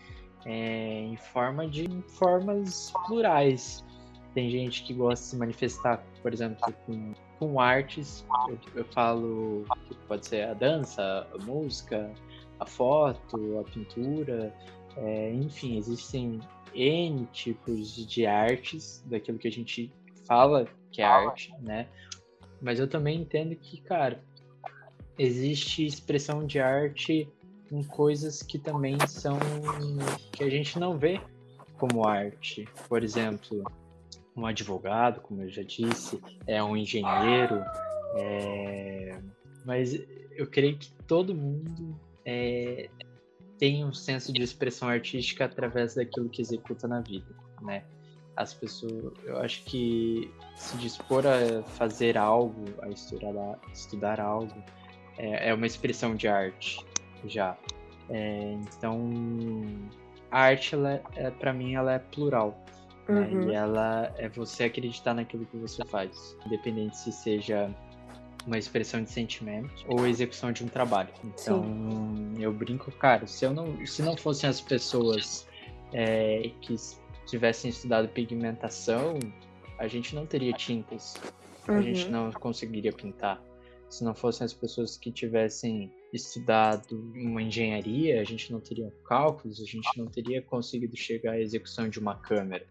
é, 0.46 1.00
em 1.02 1.16
forma 1.16 1.68
de 1.68 1.86
formas 2.08 2.92
plurais. 3.06 3.84
Tem 4.34 4.50
gente 4.50 4.84
que 4.84 4.94
gosta 4.94 5.22
de 5.24 5.30
se 5.30 5.36
manifestar, 5.36 6.02
por 6.22 6.32
exemplo, 6.32 6.72
com, 6.86 7.12
com 7.38 7.60
artes. 7.60 8.24
Eu, 8.48 8.58
eu 8.76 8.84
falo 8.86 9.64
que 9.88 9.94
pode 10.06 10.26
ser 10.26 10.48
a 10.48 10.54
dança, 10.54 11.26
a 11.34 11.44
música, 11.44 12.10
a 12.60 12.66
foto, 12.66 13.58
a 13.58 13.70
pintura, 13.70 14.54
é, 14.96 15.32
enfim, 15.32 15.76
existem 15.76 16.40
N 16.74 17.26
tipos 17.32 17.94
de 18.06 18.26
artes 18.26 19.02
daquilo 19.06 19.38
que 19.38 19.48
a 19.48 19.52
gente 19.52 19.92
fala 20.26 20.66
que 20.90 21.02
é 21.02 21.04
arte, 21.04 21.52
né? 21.60 21.88
Mas 22.60 22.80
eu 22.80 22.88
também 22.88 23.20
entendo 23.20 23.54
que, 23.56 23.80
cara, 23.80 24.22
existe 25.18 25.84
expressão 25.84 26.46
de 26.46 26.60
arte 26.60 27.28
em 27.70 27.82
coisas 27.82 28.42
que 28.42 28.58
também 28.58 28.96
são 29.06 29.38
que 30.32 30.42
a 30.42 30.50
gente 30.50 30.78
não 30.78 30.98
vê 30.98 31.20
como 31.76 32.06
arte. 32.06 32.66
Por 32.88 33.02
exemplo, 33.02 33.62
um 34.36 34.46
advogado, 34.46 35.20
como 35.20 35.42
eu 35.42 35.50
já 35.50 35.62
disse, 35.62 36.20
é 36.46 36.62
um 36.62 36.76
engenheiro, 36.76 37.62
é... 38.16 39.20
mas 39.64 39.94
eu 40.36 40.46
creio 40.46 40.78
que 40.78 40.90
todo 41.06 41.34
mundo 41.34 41.98
é, 42.24 42.88
tem 43.58 43.84
um 43.84 43.92
senso 43.92 44.32
de 44.32 44.42
expressão 44.42 44.88
artística 44.88 45.44
através 45.44 45.94
daquilo 45.94 46.28
que 46.28 46.40
executa 46.40 46.86
na 46.86 47.00
vida, 47.00 47.34
né? 47.60 47.84
As 48.36 48.54
pessoas, 48.54 49.12
eu 49.24 49.36
acho 49.38 49.64
que 49.64 50.30
se 50.54 50.76
dispor 50.76 51.24
a 51.26 51.62
fazer 51.64 52.16
algo, 52.16 52.64
a 52.82 52.88
estudar, 52.88 53.36
a 53.36 53.72
estudar 53.72 54.20
algo, 54.20 54.54
é, 55.18 55.48
é, 55.48 55.54
uma 55.54 55.66
expressão 55.66 56.14
de 56.14 56.28
arte 56.28 56.78
já. 57.26 57.56
É, 58.08 58.52
então, 58.52 59.10
a 60.30 60.40
arte, 60.40 60.76
ela, 60.76 61.02
é, 61.16 61.30
para 61.30 61.52
mim, 61.52 61.74
ela 61.74 61.94
é 61.94 61.98
plural. 61.98 62.64
Né? 63.08 63.20
Uhum. 63.22 63.50
E 63.50 63.54
ela 63.54 64.12
é 64.16 64.28
você 64.28 64.64
acreditar 64.64 65.14
naquilo 65.14 65.44
que 65.46 65.56
você 65.56 65.84
faz, 65.84 66.36
independente 66.46 66.96
se 66.96 67.10
seja 67.10 67.74
uma 68.48 68.58
expressão 68.58 69.02
de 69.02 69.10
sentimento 69.10 69.84
ou 69.86 70.06
execução 70.06 70.50
de 70.50 70.64
um 70.64 70.68
trabalho. 70.68 71.10
Então, 71.22 71.62
Sim. 71.62 72.42
eu 72.42 72.52
brinco, 72.52 72.90
cara, 72.92 73.26
se 73.26 73.44
eu 73.44 73.52
não, 73.52 73.86
se 73.86 74.02
não 74.02 74.16
fossem 74.16 74.48
as 74.48 74.60
pessoas 74.60 75.46
é, 75.92 76.50
que 76.62 76.74
tivessem 77.26 77.70
estudado 77.70 78.08
pigmentação, 78.08 79.18
a 79.78 79.86
gente 79.86 80.14
não 80.14 80.24
teria 80.24 80.54
tintas, 80.54 81.14
uhum. 81.68 81.76
a 81.76 81.82
gente 81.82 82.06
uhum. 82.06 82.10
não 82.10 82.32
conseguiria 82.32 82.92
pintar. 82.92 83.40
Se 83.90 84.02
não 84.02 84.14
fossem 84.14 84.44
as 84.44 84.52
pessoas 84.52 84.96
que 84.96 85.12
tivessem 85.12 85.92
estudado 86.12 86.98
uma 87.14 87.42
engenharia, 87.42 88.20
a 88.20 88.24
gente 88.24 88.50
não 88.50 88.60
teria 88.60 88.90
cálculos, 89.04 89.60
a 89.60 89.64
gente 89.64 89.88
não 89.96 90.06
teria 90.06 90.40
conseguido 90.40 90.96
chegar 90.96 91.32
à 91.32 91.40
execução 91.40 91.88
de 91.88 91.98
uma 91.98 92.14
câmera. 92.14 92.66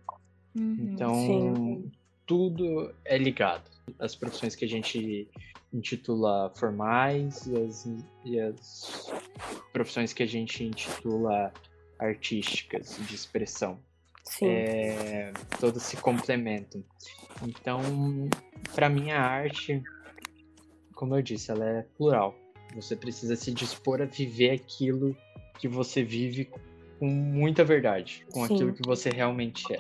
Uhum, 0.56 0.76
então, 0.80 1.14
sim. 1.14 1.92
tudo 2.26 2.94
é 3.06 3.18
ligado. 3.18 3.77
As 4.00 4.16
profissões 4.16 4.56
que 4.56 4.66
a 4.66 4.68
gente 4.68 5.30
intitula 5.74 6.52
formais 6.56 7.46
e 7.48 7.58
as, 7.58 7.88
e 8.26 8.40
as 8.40 9.12
profissões 9.72 10.14
que 10.14 10.24
a 10.24 10.28
gente 10.28 10.64
intitula 10.64 11.54
artísticas, 12.00 12.98
de 13.08 13.16
expressão. 13.16 13.80
Sim. 14.24 14.48
É, 14.48 15.32
todas 15.60 15.84
se 15.84 15.98
complementam. 15.98 16.84
Então, 17.44 17.82
para 18.76 18.90
mim, 18.90 19.12
a 19.12 19.22
arte, 19.22 19.82
como 20.94 21.16
eu 21.16 21.22
disse, 21.22 21.52
ela 21.52 21.66
é 21.66 21.82
plural. 21.98 22.36
Você 22.76 22.96
precisa 22.96 23.36
se 23.36 23.52
dispor 23.52 24.02
a 24.02 24.06
viver 24.06 24.52
aquilo 24.52 25.16
que 25.60 25.68
você 25.68 26.04
vive 26.04 26.50
com 27.00 27.08
muita 27.08 27.64
verdade, 27.64 28.26
com 28.32 28.46
Sim. 28.46 28.56
aquilo 28.56 28.74
que 28.74 28.86
você 28.86 29.10
realmente 29.10 29.64
é 29.74 29.78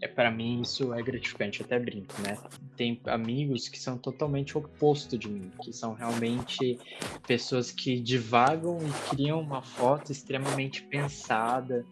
é 0.00 0.08
para 0.08 0.30
mim 0.30 0.60
isso 0.60 0.92
é 0.92 1.02
gratificante, 1.02 1.62
até 1.62 1.78
brinco, 1.78 2.14
né? 2.20 2.36
Tem 2.76 3.00
amigos 3.06 3.68
que 3.68 3.78
são 3.78 3.96
totalmente 3.96 4.56
oposto 4.56 5.16
de 5.16 5.28
mim, 5.28 5.50
que 5.62 5.72
são 5.72 5.94
realmente 5.94 6.78
pessoas 7.26 7.70
que 7.70 7.98
divagam 7.98 8.78
e 8.78 9.10
criam 9.10 9.40
uma 9.40 9.62
foto 9.62 10.12
extremamente 10.12 10.82
pensada, 10.82 11.84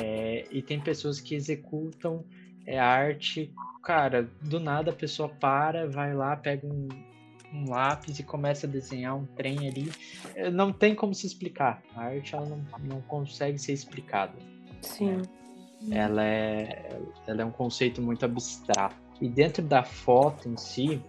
é, 0.00 0.44
e 0.50 0.60
tem 0.60 0.80
pessoas 0.80 1.20
que 1.20 1.34
executam 1.34 2.24
é, 2.66 2.78
arte, 2.78 3.52
cara, 3.82 4.28
do 4.40 4.58
nada 4.58 4.90
a 4.90 4.94
pessoa 4.94 5.28
para, 5.28 5.88
vai 5.88 6.14
lá, 6.14 6.36
pega 6.36 6.66
um, 6.66 6.88
um 7.52 7.70
lápis 7.70 8.18
e 8.18 8.22
começa 8.22 8.66
a 8.66 8.70
desenhar 8.70 9.16
um 9.16 9.26
trem 9.26 9.68
ali. 9.68 9.90
É, 10.34 10.50
não 10.50 10.72
tem 10.72 10.94
como 10.94 11.14
se 11.14 11.26
explicar. 11.26 11.82
A 11.94 12.02
arte 12.02 12.34
ela 12.34 12.46
não, 12.46 12.64
não 12.80 13.00
consegue 13.02 13.58
ser 13.58 13.72
explicada. 13.72 14.34
Sim. 14.80 15.16
Né? 15.16 15.22
Ela 15.90 16.24
é, 16.24 17.00
ela 17.26 17.42
é 17.42 17.44
um 17.44 17.50
conceito 17.50 18.00
muito 18.00 18.24
abstrato. 18.24 18.96
E 19.20 19.28
dentro 19.28 19.62
da 19.62 19.82
foto 19.82 20.48
em 20.48 20.56
si, 20.56 21.00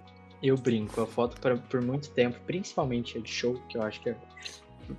eu 0.41 0.57
brinco. 0.57 1.01
A 1.01 1.07
foto, 1.07 1.39
pra, 1.39 1.57
por 1.57 1.81
muito 1.81 2.09
tempo, 2.11 2.39
principalmente 2.45 3.17
a 3.17 3.21
de 3.21 3.29
show, 3.29 3.59
que 3.69 3.77
eu 3.77 3.83
acho 3.83 4.01
que 4.01 4.09
é 4.09 4.15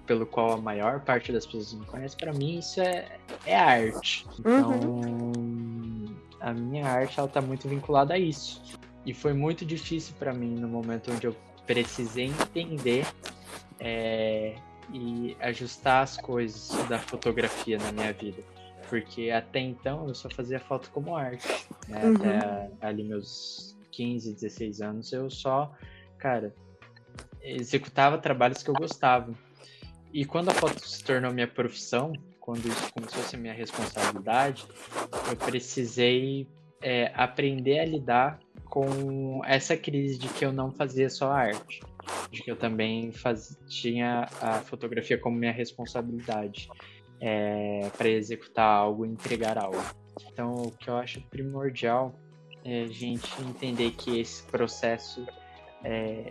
pelo 0.07 0.25
qual 0.27 0.53
a 0.53 0.57
maior 0.57 1.01
parte 1.01 1.31
das 1.31 1.45
pessoas 1.45 1.75
me 1.75 1.85
conhece, 1.85 2.17
para 2.17 2.33
mim 2.33 2.59
isso 2.59 2.81
é, 2.81 3.19
é 3.45 3.57
arte. 3.57 4.27
Então, 4.39 4.81
uhum. 4.81 6.17
a 6.41 6.53
minha 6.55 6.87
arte 6.87 7.19
ela 7.19 7.29
tá 7.29 7.41
muito 7.41 7.69
vinculada 7.69 8.15
a 8.15 8.19
isso. 8.19 8.63
E 9.05 9.13
foi 9.13 9.35
muito 9.35 9.65
difícil 9.65 10.15
para 10.19 10.33
mim 10.33 10.55
no 10.55 10.67
momento 10.67 11.13
onde 11.13 11.27
eu 11.27 11.37
precisei 11.67 12.27
entender 12.27 13.07
é, 13.79 14.55
e 14.93 15.37
ajustar 15.41 16.03
as 16.03 16.17
coisas 16.17 16.71
da 16.89 16.99
fotografia 16.99 17.79
na 17.79 17.93
minha 17.93 18.13
vida. 18.13 18.43
Porque 18.95 19.29
até 19.33 19.59
então 19.59 20.07
eu 20.07 20.15
só 20.15 20.31
fazia 20.31 20.61
foto 20.61 20.89
como 20.93 21.17
arte. 21.17 21.49
Né? 21.89 22.05
Uhum. 22.05 22.15
Até 22.15 22.71
ali 22.81 23.03
meus 23.03 23.77
15, 23.91 24.35
16 24.35 24.81
anos 24.81 25.13
eu 25.13 25.29
só, 25.29 25.73
cara, 26.17 26.55
executava 27.43 28.19
trabalhos 28.19 28.63
que 28.63 28.71
eu 28.71 28.75
gostava. 28.75 29.35
E 30.13 30.25
quando 30.25 30.51
a 30.51 30.55
foto 30.55 30.87
se 30.87 31.03
tornou 31.03 31.33
minha 31.33 31.49
profissão, 31.49 32.13
quando 32.39 32.69
isso 32.69 32.93
começou 32.93 33.21
a 33.21 33.25
ser 33.25 33.37
minha 33.37 33.53
responsabilidade, 33.53 34.65
eu 35.29 35.37
precisei 35.39 36.47
é, 36.81 37.11
aprender 37.17 37.81
a 37.81 37.85
lidar 37.85 38.39
com 38.67 39.43
essa 39.45 39.77
crise 39.77 40.17
de 40.17 40.29
que 40.29 40.45
eu 40.45 40.53
não 40.53 40.71
fazia 40.71 41.11
só 41.11 41.33
arte, 41.33 41.81
de 42.31 42.45
que 42.45 42.49
eu 42.49 42.55
também 42.55 43.11
faz, 43.11 43.59
tinha 43.67 44.29
a 44.41 44.61
fotografia 44.61 45.19
como 45.19 45.37
minha 45.37 45.51
responsabilidade 45.51 46.69
é, 47.27 47.91
para 47.97 48.11
executar 48.11 48.67
algo, 48.67 49.07
entregar 49.07 49.57
algo. 49.57 49.83
Então, 50.31 50.53
o 50.53 50.71
que 50.71 50.91
eu 50.91 50.97
acho 50.99 51.23
primordial 51.23 52.15
é 52.63 52.83
a 52.83 52.87
gente 52.87 53.27
entender 53.41 53.93
que 53.93 54.21
esse 54.21 54.43
processo 54.43 55.25
é, 55.83 56.31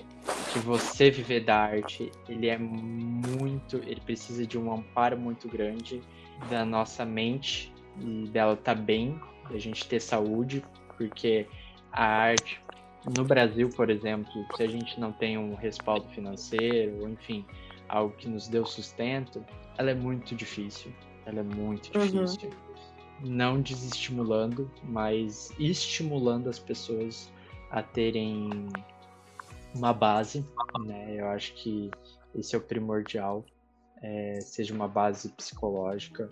que 0.51 0.59
você 0.59 1.09
viver 1.09 1.45
da 1.45 1.57
arte, 1.57 2.11
ele 2.29 2.47
é 2.47 2.59
muito, 2.59 3.77
ele 3.77 4.01
precisa 4.01 4.45
de 4.45 4.55
um 4.55 4.71
amparo 4.71 5.17
muito 5.17 5.47
grande 5.47 5.99
da 6.47 6.63
nossa 6.63 7.03
mente 7.03 7.73
e 7.99 8.27
dela 8.27 8.53
estar 8.53 8.75
tá 8.75 8.81
bem, 8.81 9.19
da 9.49 9.57
gente 9.57 9.87
ter 9.87 9.99
saúde, 9.99 10.63
porque 10.95 11.47
a 11.91 12.05
arte 12.05 12.61
no 13.17 13.25
Brasil, 13.25 13.67
por 13.69 13.89
exemplo, 13.89 14.31
se 14.55 14.63
a 14.63 14.67
gente 14.67 14.99
não 14.99 15.11
tem 15.11 15.39
um 15.39 15.55
respaldo 15.55 16.07
financeiro, 16.09 17.01
ou 17.01 17.09
enfim, 17.09 17.43
algo 17.89 18.15
que 18.15 18.29
nos 18.29 18.47
dê 18.47 18.63
sustento, 18.63 19.43
ela 19.77 19.91
é 19.91 19.95
muito 19.95 20.35
difícil. 20.35 20.91
Ela 21.25 21.39
é 21.39 21.43
muito 21.43 21.97
uhum. 21.97 22.05
difícil. 22.05 22.49
Uhum. 22.49 23.29
Não 23.29 23.61
desestimulando, 23.61 24.69
mas 24.83 25.51
estimulando 25.57 26.49
as 26.49 26.59
pessoas 26.59 27.31
a 27.71 27.81
terem 27.81 28.49
uma 29.73 29.93
base, 29.93 30.45
né? 30.85 31.15
Eu 31.17 31.27
acho 31.27 31.53
que 31.53 31.89
esse 32.35 32.55
é 32.55 32.57
o 32.57 32.61
primordial, 32.61 33.45
é, 34.01 34.39
seja 34.41 34.73
uma 34.73 34.87
base 34.87 35.29
psicológica, 35.29 36.29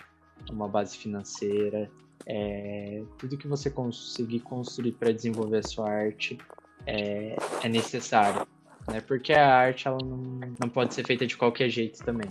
uma 0.50 0.68
base 0.68 0.98
financeira, 0.98 1.90
é, 2.26 3.04
tudo 3.18 3.38
que 3.38 3.48
você 3.48 3.70
conseguir 3.70 4.42
construir 4.42 4.94
para 4.94 5.12
desenvolver 5.12 5.58
a 5.58 5.64
sua 5.64 5.90
arte 5.90 6.38
é, 6.86 7.36
é 7.64 7.70
necessário, 7.70 8.48
né? 8.88 9.02
Porque 9.02 9.34
a 9.34 9.56
arte 9.56 9.88
ela 9.88 9.98
não, 10.04 10.40
não 10.60 10.70
pode 10.70 10.94
ser 10.94 11.06
feita 11.06 11.26
de 11.26 11.38
qualquer 11.38 11.70
jeito 11.70 12.04
também, 12.04 12.30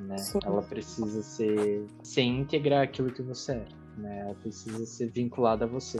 né? 0.00 0.16
Ela 0.44 0.62
precisa 0.62 1.22
ser, 1.22 1.86
ser 2.02 2.22
íntegra 2.22 2.82
aquilo 2.82 3.12
que 3.12 3.22
você 3.22 3.52
é, 3.52 3.64
né? 3.96 4.20
Ela 4.20 4.34
precisa 4.34 4.84
ser 4.86 5.10
vinculada 5.10 5.64
a 5.64 5.68
você. 5.68 5.98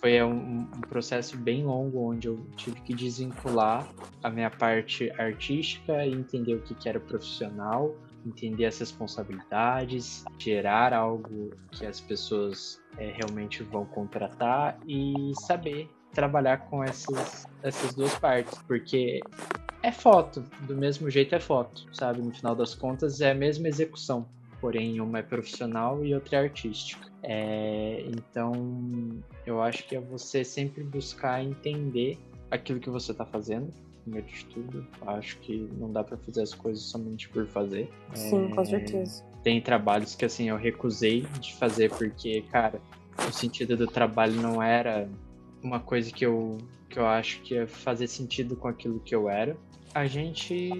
Foi 0.00 0.22
um, 0.22 0.60
um 0.60 0.80
processo 0.88 1.36
bem 1.36 1.64
longo 1.64 2.10
onde 2.10 2.28
eu 2.28 2.46
tive 2.56 2.80
que 2.82 2.94
desvincular 2.94 3.88
a 4.22 4.30
minha 4.30 4.50
parte 4.50 5.10
artística 5.18 6.04
e 6.04 6.12
entender 6.12 6.54
o 6.54 6.62
que, 6.62 6.74
que 6.74 6.88
era 6.88 7.00
profissional 7.00 7.94
entender 8.26 8.64
as 8.64 8.78
responsabilidades, 8.78 10.24
gerar 10.38 10.92
algo 10.92 11.50
que 11.70 11.84
as 11.86 12.00
pessoas 12.00 12.80
é, 12.96 13.12
realmente 13.12 13.62
vão 13.62 13.84
contratar 13.84 14.78
e 14.86 15.32
saber 15.40 15.90
trabalhar 16.12 16.58
com 16.68 16.82
essas, 16.82 17.46
essas 17.62 17.94
duas 17.94 18.14
partes, 18.18 18.56
porque 18.66 19.20
é 19.84 19.92
foto, 19.92 20.42
do 20.62 20.74
mesmo 20.74 21.10
jeito 21.10 21.34
é 21.34 21.40
foto, 21.40 21.86
sabe? 21.92 22.22
No 22.22 22.32
final 22.32 22.56
das 22.56 22.74
contas 22.74 23.20
é 23.20 23.32
a 23.32 23.34
mesma 23.34 23.68
execução, 23.68 24.26
porém 24.58 24.98
uma 24.98 25.18
é 25.18 25.22
profissional 25.22 26.02
e 26.02 26.14
outra 26.14 26.38
é 26.38 26.40
artística. 26.40 27.06
É, 27.22 28.02
então 28.08 28.52
eu 29.44 29.60
acho 29.60 29.86
que 29.86 29.94
é 29.94 30.00
você 30.00 30.42
sempre 30.42 30.82
buscar 30.82 31.44
entender 31.44 32.18
aquilo 32.50 32.80
que 32.80 32.88
você 32.88 33.12
está 33.12 33.26
fazendo, 33.26 33.70
primeiro 34.02 34.26
de 34.26 34.46
tudo. 34.46 34.86
Acho 35.06 35.38
que 35.40 35.68
não 35.78 35.92
dá 35.92 36.02
para 36.02 36.16
fazer 36.16 36.40
as 36.40 36.54
coisas 36.54 36.82
somente 36.84 37.28
por 37.28 37.46
fazer. 37.46 37.90
Sim, 38.14 38.46
é... 38.46 38.54
com 38.54 38.64
certeza. 38.64 39.22
Tem 39.42 39.60
trabalhos 39.60 40.14
que 40.14 40.24
assim 40.24 40.48
eu 40.48 40.56
recusei 40.56 41.26
de 41.40 41.54
fazer 41.56 41.90
porque, 41.90 42.40
cara, 42.50 42.80
o 43.18 43.30
sentido 43.30 43.76
do 43.76 43.86
trabalho 43.86 44.40
não 44.40 44.62
era 44.62 45.06
uma 45.62 45.78
coisa 45.78 46.10
que 46.10 46.24
eu 46.24 46.56
que 46.88 46.98
eu 47.00 47.06
acho 47.06 47.42
que 47.42 47.54
ia 47.54 47.66
fazer 47.66 48.06
sentido 48.06 48.54
com 48.54 48.68
aquilo 48.68 49.00
que 49.00 49.14
eu 49.14 49.28
era. 49.28 49.56
A 49.94 50.06
gente 50.06 50.70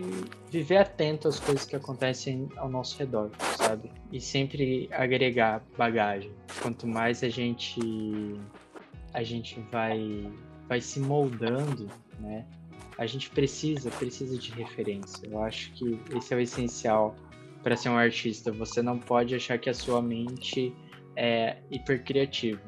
viver 0.51 0.79
atento 0.79 1.29
às 1.29 1.39
coisas 1.39 1.65
que 1.65 1.77
acontecem 1.77 2.49
ao 2.57 2.69
nosso 2.69 2.99
redor, 2.99 3.31
sabe? 3.57 3.91
E 4.13 4.21
sempre 4.21 4.89
agregar 4.93 5.63
bagagem. 5.79 6.33
Quanto 6.61 6.87
mais 6.87 7.23
a 7.23 7.29
gente 7.29 7.81
a 9.13 9.23
gente 9.23 9.61
vai 9.71 10.29
vai 10.69 10.81
se 10.81 10.99
moldando, 10.99 11.89
né? 12.19 12.45
a 12.99 13.07
gente 13.07 13.31
precisa, 13.31 13.91
precisa 13.91 14.39
de 14.39 14.53
referência. 14.53 15.27
Eu 15.27 15.43
acho 15.43 15.73
que 15.73 15.99
esse 16.17 16.33
é 16.33 16.37
o 16.37 16.41
essencial 16.41 17.15
para 17.63 17.77
ser 17.77 17.89
um 17.89 17.97
artista. 17.97 18.53
Você 18.53 18.83
não 18.83 18.99
pode 18.99 19.35
achar 19.35 19.59
que 19.59 19.69
a 19.69 19.75
sua 19.75 20.01
mente 20.01 20.75
é 21.17 21.57
hipercriativa, 21.71 22.61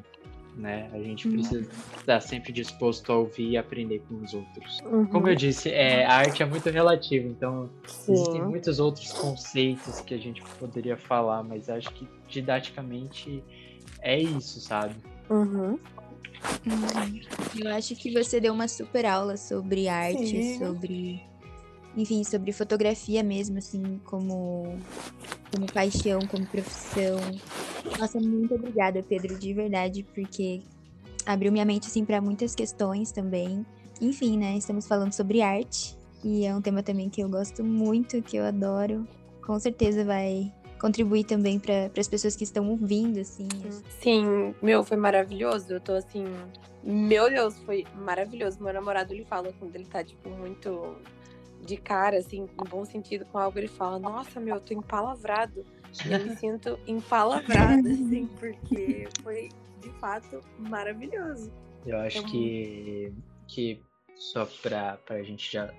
né? 0.56 0.88
A 0.92 0.98
gente 0.98 1.28
uhum. 1.28 1.34
precisa 1.34 1.60
uhum. 1.60 1.98
estar 1.98 2.20
sempre 2.20 2.52
disposto 2.52 3.12
a 3.12 3.16
ouvir 3.16 3.50
e 3.50 3.56
aprender 3.56 4.02
com 4.08 4.16
os 4.16 4.32
outros. 4.32 4.80
Uhum. 4.84 5.06
Como 5.06 5.28
eu 5.28 5.34
disse, 5.34 5.70
é, 5.70 6.04
a 6.06 6.14
arte 6.14 6.42
é 6.42 6.46
muito 6.46 6.70
relativa, 6.70 7.28
então 7.28 7.68
Sim. 7.86 8.12
existem 8.14 8.42
muitos 8.42 8.80
outros 8.80 9.12
conceitos 9.12 10.00
que 10.00 10.14
a 10.14 10.18
gente 10.18 10.42
poderia 10.58 10.96
falar, 10.96 11.42
mas 11.42 11.68
acho 11.68 11.92
que 11.92 12.08
didaticamente 12.28 13.44
é 14.00 14.18
isso, 14.18 14.60
sabe? 14.60 14.94
Uhum. 15.28 15.78
Eu 17.58 17.70
acho 17.74 17.94
que 17.96 18.12
você 18.12 18.40
deu 18.40 18.52
uma 18.52 18.68
super 18.68 19.04
aula 19.04 19.36
sobre 19.36 19.88
arte, 19.88 20.26
Sim. 20.26 20.58
sobre. 20.58 21.22
Enfim, 21.96 22.22
sobre 22.24 22.52
fotografia 22.52 23.22
mesmo, 23.22 23.56
assim, 23.56 23.98
como, 24.04 24.78
como 25.50 25.66
paixão, 25.72 26.20
como 26.30 26.46
profissão. 26.46 27.18
Nossa, 27.98 28.18
muito 28.20 28.54
obrigada, 28.54 29.02
Pedro, 29.02 29.38
de 29.38 29.52
verdade, 29.52 30.04
porque 30.14 30.62
abriu 31.24 31.50
minha 31.50 31.64
mente, 31.64 31.86
assim, 31.86 32.04
para 32.04 32.20
muitas 32.20 32.54
questões 32.54 33.12
também. 33.12 33.64
Enfim, 34.00 34.38
né, 34.38 34.56
estamos 34.56 34.86
falando 34.86 35.12
sobre 35.12 35.40
arte, 35.40 35.96
e 36.22 36.44
é 36.44 36.54
um 36.54 36.60
tema 36.60 36.82
também 36.82 37.08
que 37.08 37.22
eu 37.22 37.28
gosto 37.28 37.62
muito, 37.62 38.20
que 38.22 38.36
eu 38.36 38.44
adoro. 38.44 39.06
Com 39.44 39.58
certeza 39.58 40.04
vai 40.04 40.52
contribuir 40.80 41.24
também 41.24 41.58
para 41.58 41.90
as 41.98 42.08
pessoas 42.08 42.36
que 42.36 42.44
estão 42.44 42.68
ouvindo, 42.68 43.20
assim. 43.20 43.48
Sim, 44.00 44.54
meu, 44.62 44.84
foi 44.84 44.96
maravilhoso. 44.96 45.72
Eu 45.72 45.80
tô 45.80 45.92
assim. 45.92 46.24
Meu 46.82 47.30
Deus, 47.30 47.56
foi 47.60 47.84
maravilhoso. 47.94 48.62
Meu 48.62 48.72
namorado 48.72 49.12
ele 49.12 49.24
fala 49.24 49.52
quando 49.58 49.74
ele 49.74 49.86
tá, 49.86 50.04
tipo, 50.04 50.28
muito 50.30 50.96
de 51.64 51.76
cara, 51.76 52.18
assim, 52.18 52.46
no 52.56 52.64
bom 52.64 52.84
sentido 52.84 53.24
com 53.26 53.38
algo, 53.38 53.58
ele 53.58 53.68
fala, 53.68 53.98
nossa, 53.98 54.38
meu, 54.38 54.56
eu 54.56 54.60
tô 54.60 54.72
empalavrado. 54.74 55.64
Eu 56.04 56.24
me 56.24 56.36
sinto 56.36 56.78
empalavrada, 56.86 57.88
assim, 57.88 58.28
porque 58.38 59.08
foi 59.22 59.48
de 59.80 59.90
fato 60.00 60.40
maravilhoso. 60.58 61.52
Eu 61.84 61.98
acho 61.98 62.18
então, 62.18 62.30
que, 62.30 63.12
que 63.46 63.80
só 64.16 64.44
pra, 64.62 64.96
pra 64.98 65.22
gente 65.22 65.52
já 65.52 65.72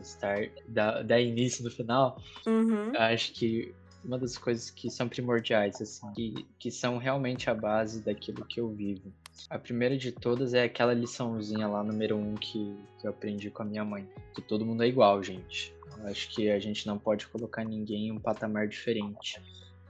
estar 0.00 0.48
dar, 0.68 1.02
dar 1.02 1.20
início 1.20 1.64
no 1.64 1.70
final, 1.70 2.20
uhum. 2.46 2.92
acho 2.96 3.32
que 3.32 3.74
uma 4.04 4.18
das 4.18 4.36
coisas 4.36 4.70
que 4.70 4.90
são 4.90 5.08
primordiais, 5.08 5.80
assim, 5.80 6.12
que, 6.12 6.46
que 6.58 6.70
são 6.70 6.98
realmente 6.98 7.48
a 7.48 7.54
base 7.54 8.00
daquilo 8.00 8.44
que 8.44 8.58
eu 8.60 8.68
vivo. 8.68 9.12
A 9.48 9.58
primeira 9.58 9.96
de 9.96 10.10
todas 10.10 10.54
é 10.54 10.64
aquela 10.64 10.92
liçãozinha 10.92 11.68
lá, 11.68 11.82
número 11.82 12.16
um, 12.16 12.34
que, 12.34 12.76
que 13.00 13.06
eu 13.06 13.10
aprendi 13.10 13.50
com 13.50 13.62
a 13.62 13.66
minha 13.66 13.84
mãe. 13.84 14.08
Que 14.34 14.42
todo 14.42 14.66
mundo 14.66 14.82
é 14.82 14.88
igual, 14.88 15.22
gente. 15.22 15.74
Eu 15.98 16.06
acho 16.08 16.28
que 16.30 16.50
a 16.50 16.58
gente 16.58 16.86
não 16.86 16.98
pode 16.98 17.26
colocar 17.28 17.64
ninguém 17.64 18.08
em 18.08 18.12
um 18.12 18.18
patamar 18.18 18.66
diferente 18.66 19.40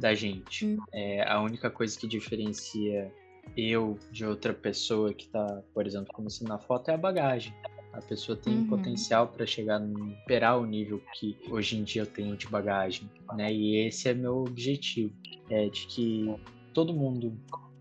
da 0.03 0.15
gente. 0.15 0.67
Hum. 0.67 0.79
É, 0.93 1.27
a 1.27 1.41
única 1.41 1.71
coisa 1.71 1.99
que 1.99 2.07
diferencia 2.07 3.11
eu 3.57 3.99
de 4.11 4.25
outra 4.27 4.53
pessoa 4.53 5.13
que 5.15 5.29
tá, 5.29 5.63
por 5.73 5.87
exemplo, 5.87 6.13
começando 6.13 6.49
na 6.49 6.59
foto 6.59 6.91
é 6.91 6.95
a 6.95 6.99
bagagem. 6.99 7.55
A 7.93 8.01
pessoa 8.01 8.37
tem 8.37 8.55
uhum. 8.55 8.69
potencial 8.69 9.29
para 9.29 9.45
chegar 9.45 9.79
no 9.79 10.17
superar 10.21 10.59
o 10.59 10.65
nível 10.65 11.03
que 11.15 11.37
hoje 11.51 11.77
em 11.77 11.85
dia 11.85 12.03
eu 12.03 12.07
tenho 12.07 12.37
de 12.37 12.47
bagagem, 12.49 13.09
né? 13.35 13.53
E 13.53 13.87
esse 13.87 14.09
é 14.09 14.15
meu 14.15 14.39
objetivo, 14.39 15.15
é 15.51 15.69
de 15.69 15.87
que 15.87 16.35
todo 16.73 16.95
mundo 16.95 17.39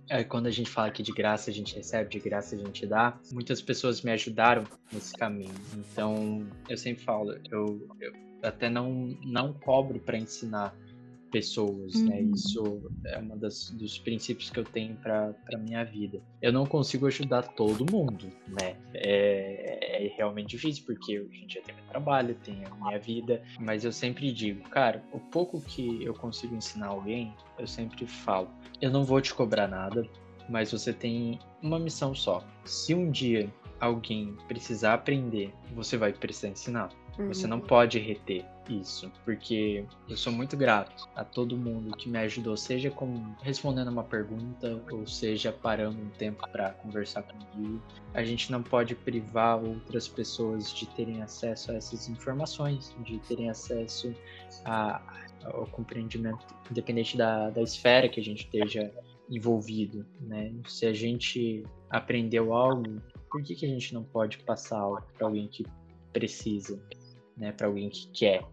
é, 0.09 0.25
quando 0.25 0.47
a 0.47 0.51
gente 0.51 0.69
fala 0.69 0.91
que 0.91 1.01
de 1.01 1.13
graça 1.13 1.49
a 1.49 1.53
gente 1.53 1.73
recebe, 1.73 2.09
de 2.09 2.19
graça 2.19 2.55
a 2.55 2.59
gente 2.59 2.85
dá, 2.85 3.17
muitas 3.31 3.61
pessoas 3.61 4.01
me 4.01 4.11
ajudaram 4.11 4.65
nesse 4.91 5.13
caminho. 5.13 5.55
Então, 5.77 6.45
eu 6.67 6.77
sempre 6.77 7.01
falo, 7.05 7.31
eu, 7.49 7.87
eu 8.01 8.11
até 8.43 8.69
não, 8.69 9.17
não 9.23 9.53
cobro 9.53 9.97
para 9.99 10.17
ensinar 10.17 10.75
pessoas, 11.31 11.95
né? 11.95 12.17
uhum. 12.17 12.25
né? 12.27 12.31
Isso 12.35 12.91
é 13.05 13.19
um 13.19 13.37
dos 13.37 13.97
princípios 13.99 14.49
que 14.49 14.59
eu 14.59 14.63
tenho 14.63 14.95
para 14.95 15.33
minha 15.57 15.83
vida. 15.83 16.21
Eu 16.41 16.51
não 16.51 16.65
consigo 16.65 17.07
ajudar 17.07 17.43
todo 17.43 17.89
mundo, 17.91 18.27
né? 18.47 18.75
É, 18.93 20.05
é, 20.05 20.13
realmente 20.15 20.49
difícil 20.49 20.83
porque 20.85 21.17
a 21.17 21.35
gente 21.35 21.55
já 21.55 21.61
tem 21.61 21.75
meu 21.75 21.85
trabalho, 21.85 22.35
tem 22.43 22.63
a 22.65 22.75
minha 22.75 22.99
vida, 22.99 23.41
mas 23.59 23.85
eu 23.85 23.91
sempre 23.91 24.31
digo, 24.31 24.67
cara, 24.69 25.03
o 25.11 25.19
pouco 25.19 25.61
que 25.61 26.03
eu 26.03 26.13
consigo 26.13 26.55
ensinar 26.55 26.87
alguém, 26.87 27.33
eu 27.57 27.67
sempre 27.67 28.05
falo, 28.05 28.49
eu 28.81 28.91
não 28.91 29.03
vou 29.03 29.21
te 29.21 29.33
cobrar 29.33 29.67
nada, 29.67 30.05
mas 30.49 30.71
você 30.71 30.91
tem 30.91 31.39
uma 31.61 31.79
missão 31.79 32.13
só. 32.13 32.45
Se 32.65 32.93
um 32.93 33.09
dia 33.09 33.51
alguém 33.79 34.35
precisar 34.47 34.93
aprender, 34.93 35.53
você 35.73 35.97
vai 35.97 36.13
precisar 36.13 36.49
ensinar. 36.49 36.89
Você 37.27 37.45
não 37.45 37.57
uhum. 37.57 37.67
pode 37.67 37.99
reter 37.99 38.45
isso, 38.69 39.11
porque 39.25 39.85
eu 40.07 40.15
sou 40.15 40.31
muito 40.31 40.55
grato 40.55 41.07
a 41.15 41.23
todo 41.23 41.57
mundo 41.57 41.95
que 41.95 42.09
me 42.09 42.17
ajudou, 42.19 42.55
seja 42.55 42.89
com 42.91 43.33
respondendo 43.41 43.89
uma 43.89 44.03
pergunta 44.03 44.81
ou 44.91 45.05
seja 45.07 45.51
parando 45.51 46.01
um 46.01 46.09
tempo 46.09 46.47
para 46.51 46.71
conversar 46.73 47.23
comigo. 47.23 47.81
A 48.13 48.23
gente 48.23 48.51
não 48.51 48.61
pode 48.61 48.95
privar 48.95 49.61
outras 49.63 50.07
pessoas 50.07 50.73
de 50.73 50.85
terem 50.87 51.21
acesso 51.21 51.71
a 51.71 51.75
essas 51.75 52.07
informações, 52.07 52.95
de 53.03 53.19
terem 53.19 53.49
acesso 53.49 54.13
a, 54.65 55.01
ao 55.45 55.65
compreendimento, 55.67 56.45
independente 56.69 57.17
da, 57.17 57.49
da 57.49 57.61
esfera 57.61 58.07
que 58.07 58.19
a 58.19 58.23
gente 58.23 58.45
esteja 58.45 58.91
envolvido, 59.29 60.05
né? 60.19 60.53
Se 60.67 60.85
a 60.85 60.93
gente 60.93 61.63
aprendeu 61.89 62.53
algo, 62.53 63.01
por 63.29 63.41
que, 63.41 63.55
que 63.55 63.65
a 63.65 63.69
gente 63.69 63.93
não 63.93 64.03
pode 64.03 64.37
passar 64.39 64.79
algo 64.79 65.01
para 65.17 65.25
alguém 65.25 65.47
que 65.47 65.65
precisa? 66.11 66.81
Né, 67.37 67.51
para 67.51 67.67
alguém 67.67 67.89
que 67.89 68.07
quer. 68.07 68.43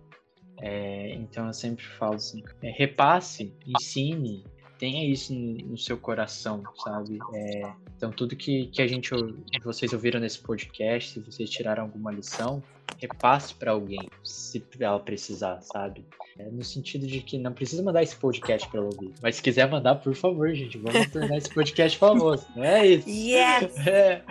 É, 0.60 1.14
então 1.14 1.46
eu 1.46 1.52
sempre 1.52 1.84
falo 1.84 2.14
assim, 2.14 2.42
é, 2.62 2.70
repasse, 2.70 3.54
ensine, 3.66 4.44
tenha 4.78 5.04
isso 5.04 5.34
no, 5.34 5.54
no 5.70 5.78
seu 5.78 5.96
coração, 5.96 6.62
sabe? 6.84 7.18
É, 7.34 7.72
então 7.96 8.10
tudo 8.10 8.34
que, 8.36 8.66
que 8.66 8.80
a 8.80 8.86
gente, 8.86 9.10
vocês 9.62 9.92
ouviram 9.92 10.20
nesse 10.20 10.40
podcast, 10.40 11.12
se 11.12 11.20
vocês 11.20 11.50
tiraram 11.50 11.84
alguma 11.84 12.10
lição, 12.10 12.62
repasse 13.00 13.54
para 13.54 13.72
alguém, 13.72 14.08
se 14.24 14.64
ela 14.80 14.98
precisar, 14.98 15.60
sabe? 15.60 16.04
É, 16.38 16.44
no 16.44 16.64
sentido 16.64 17.06
de 17.06 17.20
que 17.20 17.38
não 17.38 17.52
precisa 17.52 17.82
mandar 17.82 18.02
esse 18.02 18.16
podcast 18.16 18.68
para 18.68 18.80
ela 18.80 18.88
ouvir, 18.88 19.12
mas 19.22 19.36
se 19.36 19.42
quiser 19.42 19.68
mandar, 19.68 19.96
por 19.96 20.14
favor, 20.14 20.52
gente, 20.54 20.78
vamos 20.78 21.10
tornar 21.10 21.36
esse 21.36 21.52
podcast 21.52 21.98
famoso, 21.98 22.46
não 22.54 22.64
é 22.64 22.86
isso? 22.86 23.08
Yes! 23.08 23.74
É, 23.88 24.22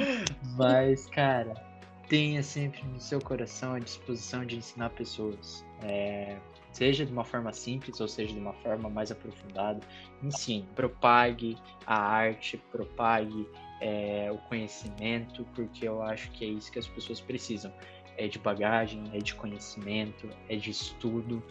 mas, 0.55 1.07
cara, 1.07 1.66
tenha 2.07 2.41
sempre 2.41 2.83
no 2.83 2.99
seu 2.99 3.19
coração 3.19 3.73
a 3.73 3.79
disposição 3.79 4.45
de 4.45 4.57
ensinar 4.57 4.89
pessoas. 4.91 5.65
É, 5.81 6.37
seja 6.71 7.05
de 7.05 7.11
uma 7.11 7.23
forma 7.23 7.51
simples 7.53 7.99
ou 7.99 8.07
seja 8.07 8.33
de 8.33 8.39
uma 8.39 8.53
forma 8.53 8.89
mais 8.89 9.11
aprofundada. 9.11 9.79
Ensine, 10.23 10.67
propague 10.75 11.57
a 11.85 11.97
arte, 11.97 12.57
propague 12.71 13.47
é, 13.81 14.29
o 14.31 14.37
conhecimento, 14.49 15.45
porque 15.55 15.87
eu 15.87 16.01
acho 16.01 16.29
que 16.31 16.45
é 16.45 16.47
isso 16.47 16.71
que 16.71 16.79
as 16.79 16.87
pessoas 16.87 17.19
precisam. 17.19 17.71
É 18.17 18.27
de 18.27 18.39
bagagem, 18.39 19.03
é 19.13 19.19
de 19.19 19.35
conhecimento, 19.35 20.27
é 20.49 20.55
de 20.55 20.71
estudo, 20.71 21.43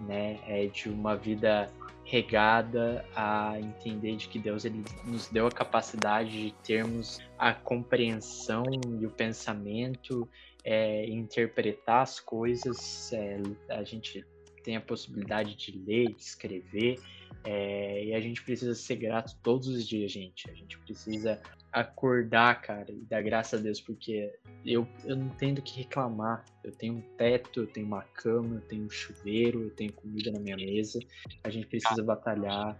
né? 0.00 0.38
É 0.46 0.66
de 0.66 0.88
uma 0.88 1.16
vida 1.16 1.70
regada 2.04 3.04
a 3.16 3.58
entender 3.58 4.16
de 4.16 4.28
que 4.28 4.38
Deus 4.38 4.64
ele 4.64 4.84
nos 5.04 5.28
deu 5.28 5.46
a 5.46 5.50
capacidade 5.50 6.30
de 6.30 6.52
termos 6.62 7.18
a 7.38 7.54
compreensão 7.54 8.64
e 9.00 9.06
o 9.06 9.10
pensamento, 9.10 10.28
é, 10.62 11.06
interpretar 11.06 12.02
as 12.02 12.20
coisas. 12.20 13.12
É, 13.12 13.40
a 13.70 13.82
gente 13.82 14.24
tem 14.62 14.76
a 14.76 14.80
possibilidade 14.80 15.54
de 15.54 15.78
ler, 15.78 16.12
de 16.14 16.22
escrever, 16.22 16.98
é, 17.44 18.04
e 18.04 18.14
a 18.14 18.20
gente 18.20 18.42
precisa 18.42 18.74
ser 18.74 18.96
grato 18.96 19.36
todos 19.42 19.68
os 19.68 19.86
dias, 19.86 20.10
gente. 20.10 20.50
A 20.50 20.54
gente 20.54 20.78
precisa 20.78 21.40
acordar, 21.74 22.62
cara, 22.62 22.92
e 22.92 23.04
dar 23.04 23.20
graças 23.20 23.58
a 23.58 23.62
Deus, 23.62 23.80
porque 23.80 24.32
eu, 24.64 24.86
eu 25.04 25.16
não 25.16 25.28
tenho 25.30 25.56
do 25.56 25.62
que 25.62 25.78
reclamar. 25.78 26.44
Eu 26.62 26.70
tenho 26.70 26.94
um 26.94 27.00
teto, 27.16 27.62
eu 27.62 27.66
tenho 27.66 27.86
uma 27.86 28.02
cama, 28.02 28.56
eu 28.56 28.60
tenho 28.60 28.84
um 28.84 28.90
chuveiro, 28.90 29.64
eu 29.64 29.70
tenho 29.70 29.92
comida 29.92 30.30
na 30.30 30.38
minha 30.38 30.56
mesa. 30.56 31.00
A 31.42 31.50
gente 31.50 31.66
precisa 31.66 32.02
batalhar 32.02 32.78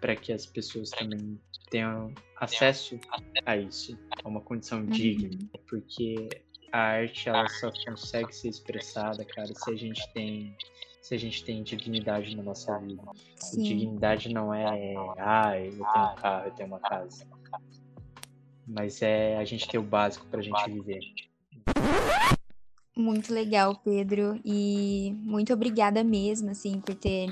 para 0.00 0.14
que 0.14 0.32
as 0.32 0.46
pessoas 0.46 0.90
também 0.90 1.38
tenham 1.70 2.14
acesso 2.36 2.98
a 3.44 3.56
isso, 3.56 3.98
a 4.24 4.28
uma 4.28 4.40
condição 4.40 4.78
uhum. 4.78 4.86
digna, 4.86 5.36
porque 5.68 6.28
a 6.70 6.78
arte 6.78 7.28
ela 7.28 7.48
só 7.48 7.72
consegue 7.84 8.32
ser 8.32 8.48
expressada, 8.48 9.24
cara, 9.24 9.52
se 9.52 9.70
a 9.70 9.76
gente 9.76 10.08
tem 10.12 10.56
se 11.02 11.14
a 11.14 11.18
gente 11.18 11.44
tem 11.44 11.62
dignidade 11.62 12.34
na 12.34 12.42
nossa 12.42 12.76
vida. 12.78 13.00
Dignidade 13.52 14.28
não 14.32 14.52
é, 14.52 14.94
ah, 15.18 15.56
eu 15.56 15.70
tenho 15.70 15.84
um 15.84 16.14
carro, 16.16 16.46
eu 16.46 16.50
tenho 16.52 16.68
uma 16.68 16.80
casa 16.80 17.24
mas 18.66 19.00
é 19.02 19.36
a 19.36 19.44
gente 19.44 19.68
ter 19.68 19.78
o 19.78 19.82
básico 19.82 20.26
para 20.26 20.40
a 20.40 20.42
gente 20.42 20.70
viver. 20.70 21.00
Muito 22.96 23.32
legal, 23.32 23.76
Pedro, 23.76 24.40
e 24.44 25.14
muito 25.18 25.52
obrigada 25.52 26.02
mesmo, 26.02 26.50
assim, 26.50 26.80
por 26.80 26.94
ter 26.94 27.28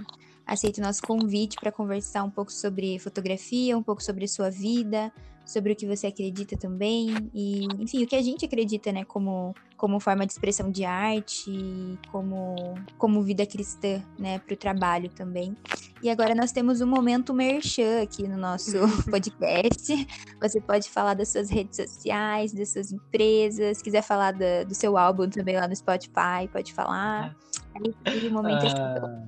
aceito 0.47 0.79
o 0.79 0.83
nosso 0.83 1.03
convite 1.03 1.57
para 1.59 1.73
conversar 1.73 2.23
um 2.23 2.31
pouco 2.31 2.53
sobre 2.53 2.99
fotografia, 2.99 3.77
um 3.77 3.83
pouco 3.83 4.03
sobre 4.03 4.29
sua 4.29 4.51
vida, 4.51 5.11
sobre 5.45 5.73
o 5.73 5.77
que 5.77 5.87
você 5.87 6.07
acredita 6.07 6.57
também 6.57 7.31
e, 7.35 7.67
enfim, 7.79 8.03
o 8.03 8.07
que 8.07 8.17
a 8.17 8.23
gente 8.23 8.45
acredita, 8.45 8.91
né, 8.93 9.05
como, 9.05 9.55
como 9.77 10.01
forma 10.01 10.27
de 10.27 10.33
expressão 10.33 10.71
de 10.71 10.85
arte, 10.85 11.99
como, 12.11 12.75
como 12.97 13.23
vida 13.23 13.45
cristã, 13.47 14.03
né, 14.19 14.39
para 14.39 14.55
o 14.55 14.57
trabalho 14.57 15.09
também. 15.11 15.57
E 16.03 16.11
agora 16.11 16.35
nós 16.35 16.53
temos 16.53 16.81
um 16.81 16.87
momento 16.87 17.35
merchan 17.35 18.03
aqui 18.03 18.27
no 18.27 18.37
nosso 18.37 18.73
podcast. 19.11 20.07
Você 20.41 20.61
pode 20.61 20.89
falar 20.89 21.15
das 21.15 21.29
suas 21.29 21.51
redes 21.51 21.77
sociais, 21.77 22.53
das 22.53 22.71
suas 22.71 22.93
empresas, 22.93 23.83
quiser 23.83 24.03
falar 24.03 24.33
do, 24.33 24.67
do 24.69 24.75
seu 24.75 24.97
álbum 24.97 25.29
também 25.29 25.57
lá 25.57 25.69
no 25.69 25.77
Spotify, 25.77 26.49
pode 26.53 26.73
falar. 26.73 27.37
Aí, 27.75 28.31
momento 28.31 28.67
ah, 28.67 29.23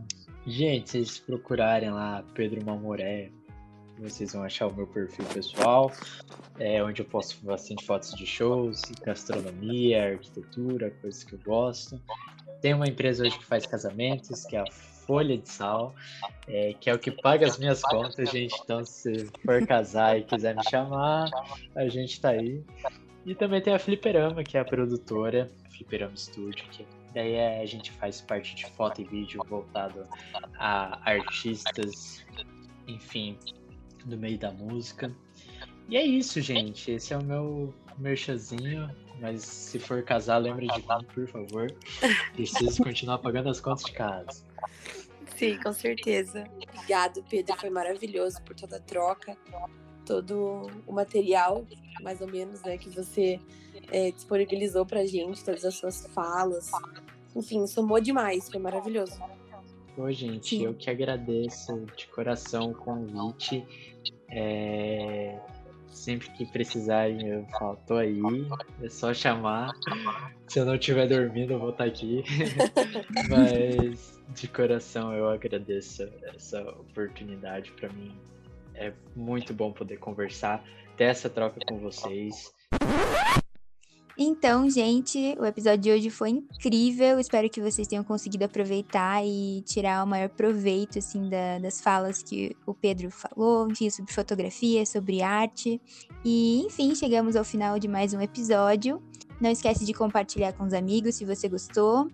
gente, 0.47 0.91
se 0.91 0.99
vocês 0.99 1.19
procurarem 1.19 1.91
lá 1.91 2.25
Pedro 2.35 2.65
Mamoré, 2.65 3.31
vocês 3.99 4.33
vão 4.33 4.43
achar 4.43 4.67
o 4.67 4.75
meu 4.75 4.87
perfil 4.87 5.25
pessoal, 5.27 5.91
é, 6.59 6.83
onde 6.83 7.03
eu 7.03 7.07
posto 7.07 7.45
bastante 7.45 7.85
fotos 7.85 8.13
de 8.15 8.27
shows, 8.27 8.83
gastronomia, 9.05 10.13
arquitetura, 10.13 10.91
coisas 11.01 11.25
que 11.25 11.35
eu 11.35 11.39
gosto. 11.45 12.01
Tem 12.61 12.75
uma 12.75 12.87
empresa 12.87 13.25
hoje 13.25 13.39
que 13.39 13.45
faz 13.45 13.67
casamentos, 13.67 14.45
que 14.45 14.57
é 14.57 14.61
a 14.61 14.71
Folha 15.07 15.39
de 15.39 15.49
Sal, 15.49 15.95
é, 16.49 16.75
que 16.81 16.91
é 16.91 16.95
o 16.95 16.99
que 16.99 17.11
paga 17.11 17.47
as 17.47 17.59
minhas 17.59 17.81
contas, 17.83 18.29
gente. 18.31 18.55
Então, 18.65 18.85
se 18.85 19.27
for 19.45 19.65
casar 19.67 20.19
e 20.19 20.25
quiser 20.25 20.55
me 20.57 20.63
chamar, 20.69 21.31
a 21.75 21.89
gente 21.89 22.21
tá 22.21 22.31
aí. 22.31 22.63
E 23.25 23.35
também 23.35 23.61
tem 23.61 23.75
a 23.75 23.79
Fliperama, 23.79 24.43
que 24.43 24.57
é 24.57 24.61
a 24.61 24.65
produtora, 24.65 25.51
Fliperama 25.71 26.17
Studio, 26.17 26.65
que 26.71 26.87
daí 27.15 27.33
é, 27.33 27.61
a 27.61 27.67
gente 27.67 27.91
faz 27.93 28.21
parte 28.21 28.55
de 28.55 28.67
foto 28.67 29.01
e 29.01 29.05
vídeo 29.05 29.41
voltado 29.49 30.05
a 30.59 31.11
artistas, 31.11 32.25
enfim, 32.87 33.39
do 34.07 34.17
meio 34.17 34.39
da 34.39 34.51
música. 34.51 35.15
E 35.89 35.97
é 35.97 36.05
isso, 36.05 36.41
gente. 36.41 36.91
Esse 36.91 37.13
é 37.13 37.19
o 37.19 37.25
meu 37.25 37.75
merchazinho. 37.99 38.91
Mas 39.21 39.43
se 39.43 39.79
for 39.79 40.03
casar, 40.03 40.39
lembre 40.39 40.67
de 40.67 40.81
mim, 40.81 41.05
por 41.15 41.27
favor. 41.27 41.75
Preciso 42.35 42.83
continuar 42.83 43.19
pagando 43.19 43.49
as 43.49 43.61
contas 43.61 43.85
de 43.85 43.93
casa. 43.93 44.45
Sim, 45.37 45.59
com 45.63 45.73
certeza. 45.73 46.45
Obrigado, 46.75 47.25
Pedro. 47.29 47.57
Foi 47.57 47.71
maravilhoso 47.71 48.43
por 48.43 48.55
toda 48.55 48.77
a 48.77 48.81
troca, 48.81 49.37
todo 50.05 50.71
o 50.87 50.93
material, 50.93 51.67
mais 52.03 52.21
ou 52.21 52.27
menos, 52.27 52.63
né, 52.63 52.77
que 52.77 52.91
você 52.91 53.41
é, 53.91 54.11
disponibilizou 54.11 54.85
pra 54.85 55.05
gente, 55.07 55.45
todas 55.45 55.65
as 55.65 55.75
suas 55.75 56.07
falas. 56.09 56.71
Enfim, 57.35 57.67
somou 57.67 58.01
demais, 58.01 58.49
foi 58.51 58.61
maravilhoso. 58.61 59.19
Pô, 59.97 60.13
gente, 60.13 60.57
Sim. 60.57 60.65
eu 60.67 60.75
que 60.75 60.91
agradeço 60.91 61.87
de 61.97 62.07
coração 62.09 62.71
o 62.71 62.75
convite. 62.75 63.67
É... 64.31 65.41
Sempre 65.89 66.29
que 66.33 66.45
precisarem, 66.45 67.27
eu 67.27 67.47
falo, 67.59 67.79
tô 67.87 67.95
aí, 67.95 68.21
é 68.83 68.89
só 68.91 69.15
chamar. 69.15 69.73
Se 70.47 70.59
eu 70.59 70.67
não 70.67 70.75
estiver 70.75 71.09
dormindo, 71.09 71.55
eu 71.55 71.59
vou 71.59 71.71
estar 71.71 71.85
aqui. 71.85 72.23
Mas 73.31 74.21
de 74.35 74.47
coração 74.47 75.15
eu 75.15 75.31
agradeço 75.31 76.07
essa 76.35 76.61
oportunidade 76.73 77.73
para 77.73 77.89
mim. 77.89 78.15
É 78.75 78.93
muito 79.15 79.55
bom 79.55 79.73
poder 79.73 79.97
conversar, 79.97 80.63
ter 80.99 81.05
essa 81.05 81.31
troca 81.31 81.59
com 81.67 81.79
vocês. 81.79 82.53
Então, 84.19 84.69
gente, 84.71 85.37
o 85.39 85.45
episódio 85.45 85.79
de 85.79 85.91
hoje 85.91 86.11
foi 86.11 86.31
incrível. 86.31 87.21
Espero 87.21 87.51
que 87.51 87.61
vocês 87.61 87.87
tenham 87.87 88.03
conseguido 88.03 88.45
aproveitar 88.45 89.23
e 89.25 89.63
tirar 89.67 90.03
o 90.03 90.07
maior 90.07 90.31
proveito, 90.31 90.99
assim, 90.99 91.29
da, 91.29 91.59
das 91.59 91.81
falas 91.81 92.23
que 92.23 92.57
o 92.65 92.73
Pedro 92.73 93.11
falou, 93.11 93.71
enfim, 93.71 93.91
sobre 93.91 94.13
fotografia, 94.13 94.87
sobre 94.87 95.21
arte. 95.21 95.81
E, 96.25 96.63
enfim, 96.65 96.95
chegamos 96.95 97.37
ao 97.37 97.45
final 97.45 97.79
de 97.79 97.89
mais 97.89 98.15
um 98.15 98.21
episódio. 98.21 99.03
Não 99.39 99.51
esquece 99.51 99.85
de 99.85 99.93
compartilhar 99.93 100.55
com 100.55 100.65
os 100.65 100.73
amigos 100.73 101.17
se 101.17 101.27
você 101.27 101.47
gostou. 101.47 102.09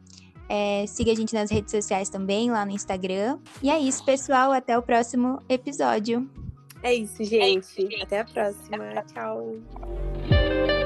É, 0.48 0.84
siga 0.88 1.12
a 1.12 1.14
gente 1.14 1.32
nas 1.32 1.50
redes 1.50 1.70
sociais 1.70 2.08
também, 2.08 2.50
lá 2.50 2.66
no 2.66 2.72
Instagram. 2.72 3.38
E 3.62 3.70
é 3.70 3.78
isso, 3.78 4.04
pessoal. 4.04 4.50
Até 4.50 4.76
o 4.76 4.82
próximo 4.82 5.40
episódio. 5.48 6.28
É 6.82 6.92
isso, 6.92 7.22
gente. 7.22 8.02
Até 8.02 8.20
a 8.20 8.24
próxima. 8.24 9.04
Tchau. 9.06 10.81